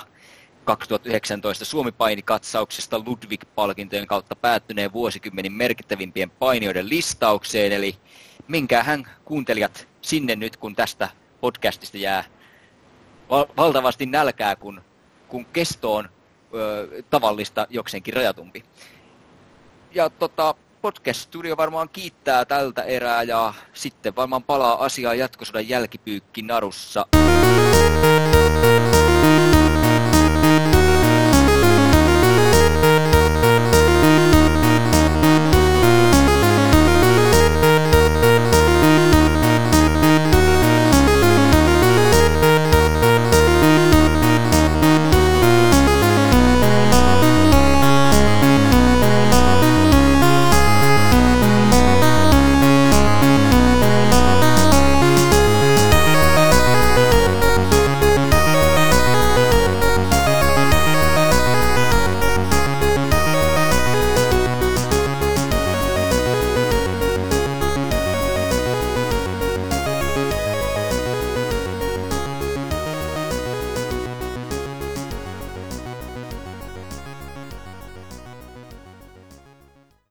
2019 0.69 1.65
Suomi-painikatsauksesta 1.65 2.99
Ludwig-palkintojen 2.99 4.07
kautta 4.07 4.35
päättyneen 4.35 4.93
vuosikymmenin 4.93 5.51
merkittävimpien 5.51 6.29
painijoiden 6.29 6.89
listaukseen, 6.89 7.71
eli 7.71 7.95
hän 8.83 9.07
kuuntelijat 9.25 9.87
sinne 10.01 10.35
nyt, 10.35 10.57
kun 10.57 10.75
tästä 10.75 11.09
podcastista 11.41 11.97
jää 11.97 12.23
valtavasti 13.57 14.05
nälkää, 14.05 14.55
kun, 14.55 14.81
kun 15.27 15.45
kesto 15.45 15.95
on 15.95 16.09
ö, 16.53 17.03
tavallista 17.09 17.67
jokseenkin 17.69 18.13
rajatumpi. 18.13 18.63
Ja 19.91 20.09
tota, 20.09 20.55
podcast-studio 20.81 21.57
varmaan 21.57 21.89
kiittää 21.89 22.45
tältä 22.45 22.83
erää 22.83 23.23
ja 23.23 23.53
sitten 23.73 24.15
varmaan 24.15 24.43
palaa 24.43 24.85
asiaa 24.85 25.13
jatkosodan 25.13 25.69
jälkipyykki 25.69 26.41
narussa. 26.41 27.05